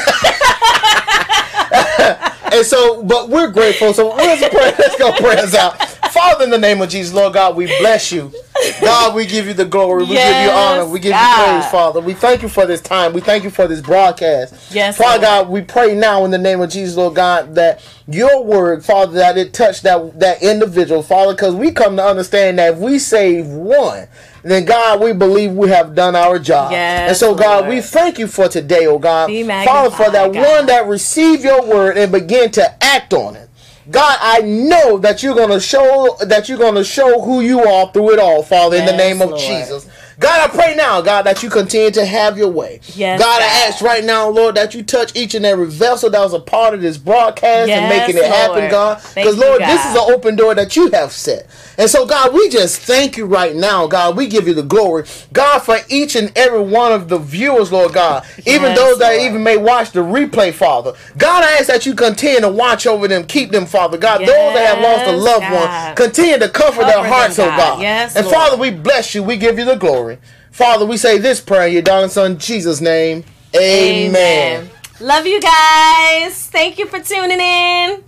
and 2.54 2.66
so, 2.66 3.04
but 3.04 3.30
we're 3.30 3.52
grateful. 3.52 3.94
So 3.94 4.10
let's 4.10 4.42
pray. 4.54 4.74
Let's 4.78 4.98
go 4.98 5.12
pray 5.14 5.38
us 5.38 5.54
out. 5.56 5.97
Father, 6.18 6.46
in 6.46 6.50
the 6.50 6.58
name 6.58 6.82
of 6.82 6.90
Jesus, 6.90 7.14
Lord 7.14 7.34
God, 7.34 7.56
we 7.56 7.68
bless 7.78 8.12
you. 8.12 8.34
God, 8.82 9.14
we 9.14 9.28
give 9.28 9.46
you 9.46 9.54
the 9.54 9.66
glory. 9.66 10.04
We 10.04 10.16
give 10.16 10.38
you 10.38 10.50
honor. 10.50 10.88
We 10.88 11.00
give 11.00 11.12
God. 11.12 11.38
you 11.38 11.46
praise, 11.46 11.72
Father. 11.72 12.02
We 12.02 12.16
thank 12.16 12.42
you 12.42 12.50
for 12.50 12.66
this 12.66 12.82
time. 12.82 13.14
We 13.14 13.22
thank 13.22 13.44
you 13.44 13.52
for 13.52 13.68
this 13.68 13.82
broadcast. 13.82 14.74
Yes, 14.74 14.98
Father 14.98 15.22
Lord. 15.22 15.22
God, 15.22 15.50
we 15.50 15.62
pray 15.62 15.96
now 15.96 16.26
in 16.26 16.32
the 16.32 16.40
name 16.40 16.60
of 16.60 16.72
Jesus, 16.72 16.98
Lord 16.98 17.16
God, 17.16 17.54
that 17.54 17.86
your 18.08 18.44
word, 18.44 18.84
Father, 18.84 19.14
that 19.14 19.38
it 19.38 19.54
touched 19.54 19.84
that 19.84 20.20
that 20.20 20.42
individual, 20.42 21.04
Father, 21.04 21.34
because 21.34 21.54
we 21.54 21.72
come 21.72 21.98
to 21.98 22.04
understand 22.04 22.58
that 22.58 22.74
if 22.74 22.80
we 22.80 22.98
save 22.98 23.46
one, 23.48 24.08
then 24.42 24.66
God, 24.66 25.02
we 25.02 25.14
believe 25.14 25.52
we 25.52 25.70
have 25.70 25.94
done 25.94 26.16
our 26.16 26.40
job. 26.40 26.72
Yes, 26.72 27.10
and 27.10 27.18
so, 27.18 27.36
God, 27.36 27.66
Lord. 27.66 27.76
we 27.76 27.82
thank 27.82 28.18
you 28.18 28.28
for 28.28 28.48
today, 28.48 28.88
oh 28.88 28.98
God. 28.98 29.30
Father, 29.66 29.92
for 29.92 30.10
that 30.10 30.34
God. 30.34 30.58
one 30.58 30.66
that 30.66 30.88
received 30.88 31.44
your 31.44 31.64
word 31.64 31.96
and 31.96 32.12
begin 32.12 32.50
to 32.52 32.84
act 32.84 33.14
on 33.14 33.36
it. 33.36 33.47
God, 33.90 34.18
I 34.22 34.42
know 34.42 34.98
that 34.98 35.24
you're 35.24 35.36
gonna 35.36 35.60
show 35.60 36.18
that 36.22 36.50
you're 36.50 36.58
gonna 36.58 36.84
show 36.84 37.22
who 37.22 37.42
you 37.42 37.62
are 37.64 37.92
through 37.92 38.14
it 38.14 38.20
all, 38.20 38.44
Father, 38.44 38.78
in 38.78 38.86
the 38.86 38.98
name 38.98 39.22
of 39.22 39.30
Lord. 39.30 39.42
Jesus. 39.42 39.88
God, 40.20 40.50
I 40.50 40.54
pray 40.54 40.76
now, 40.76 41.02
God, 41.02 41.24
that 41.28 41.44
you 41.44 41.50
continue 41.50 41.92
to 41.92 42.06
have 42.06 42.38
your 42.38 42.50
way. 42.50 42.80
Yes, 42.96 43.20
God, 43.22 43.42
I 43.42 43.68
ask 43.68 43.82
right 43.82 44.04
now, 44.04 44.28
Lord, 44.30 44.56
that 44.56 44.74
you 44.74 44.82
touch 44.82 45.16
each 45.16 45.36
and 45.36 45.46
every 45.46 45.68
vessel 45.68 46.10
that 46.10 46.20
was 46.20 46.34
a 46.34 46.40
part 46.40 46.74
of 46.74 46.82
this 46.82 46.98
broadcast 46.98 47.70
and 47.70 47.88
making 47.88 48.18
it 48.18 48.26
happen, 48.26 48.70
God. 48.72 49.02
Because, 49.14 49.38
Lord, 49.38 49.62
this 49.62 49.86
is 49.86 49.92
an 49.96 50.12
open 50.12 50.36
door 50.36 50.56
that 50.56 50.76
you 50.76 50.90
have 50.92 51.12
set. 51.12 51.46
And 51.78 51.88
so, 51.88 52.08
God, 52.08 52.34
we 52.34 52.50
just 52.50 52.82
thank 52.82 53.16
you 53.18 53.28
right 53.28 53.56
now, 53.56 53.86
God. 53.86 54.18
We 54.18 54.26
give 54.26 54.48
you 54.48 54.56
the 54.56 54.64
glory. 54.64 55.06
God, 55.34 55.60
for 55.60 55.78
each 55.88 56.16
and 56.16 56.32
every 56.36 56.62
one 56.62 56.92
of 56.92 57.10
the 57.10 57.20
viewers, 57.20 57.72
Lord 57.72 57.94
God, 57.94 58.26
even 58.46 58.64
Yes, 58.72 58.76
those 58.78 58.98
that 58.98 59.20
even 59.22 59.44
may 59.44 59.58
watch 59.58 59.92
the 59.92 60.00
replay, 60.00 60.52
Father. 60.52 60.94
God, 61.18 61.44
I 61.44 61.58
ask 61.58 61.68
that 61.68 61.86
you 61.86 61.94
continue 61.94 62.42
to 62.42 62.50
watch 62.50 62.88
over 62.88 63.08
them, 63.08 63.24
keep 63.26 63.52
them, 63.52 63.68
Father. 63.68 63.98
God, 64.00 64.20
those 64.26 64.54
that 64.54 64.66
have 64.66 64.80
lost 64.80 65.06
a 65.06 65.12
loved 65.12 65.42
God. 65.42 65.86
one, 65.88 65.96
continue 65.96 66.40
to 66.40 66.50
comfort, 66.50 66.88
their 66.88 67.04
hearts, 67.04 67.36
them, 67.36 67.46
oh 67.46 67.50
God. 67.52 67.58
God. 67.58 67.82
Yes, 67.82 68.16
and 68.16 68.26
Lord. 68.26 68.36
Father, 68.36 68.58
we 68.58 68.72
bless 68.72 69.14
you. 69.14 69.22
We 69.22 69.38
give 69.38 69.60
you 69.60 69.66
the 69.66 69.76
glory. 69.76 70.07
Father, 70.52 70.86
we 70.86 70.98
say 70.98 71.18
this 71.18 71.40
prayer 71.40 71.68
in 71.68 71.74
your 71.74 71.82
darling 71.82 72.10
son 72.10 72.38
Jesus' 72.38 72.82
name. 72.82 73.24
Amen. 73.56 74.70
Love 75.00 75.28
you 75.28 75.40
guys. 75.40 76.48
Thank 76.48 76.80
you 76.80 76.88
for 76.88 77.00
tuning 77.00 77.40
in. 77.40 78.04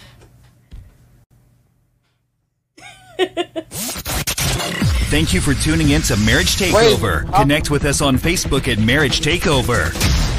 Thank 5.09 5.33
you 5.33 5.41
for 5.41 5.53
tuning 5.53 5.89
in 5.89 6.01
to 6.03 6.17
Marriage 6.17 6.57
Takeover. 6.57 7.31
Connect 7.33 7.69
with 7.69 7.85
us 7.85 8.01
on 8.01 8.17
Facebook 8.17 8.71
at 8.71 8.79
Marriage 8.79 9.21
Takeover. 9.21 10.38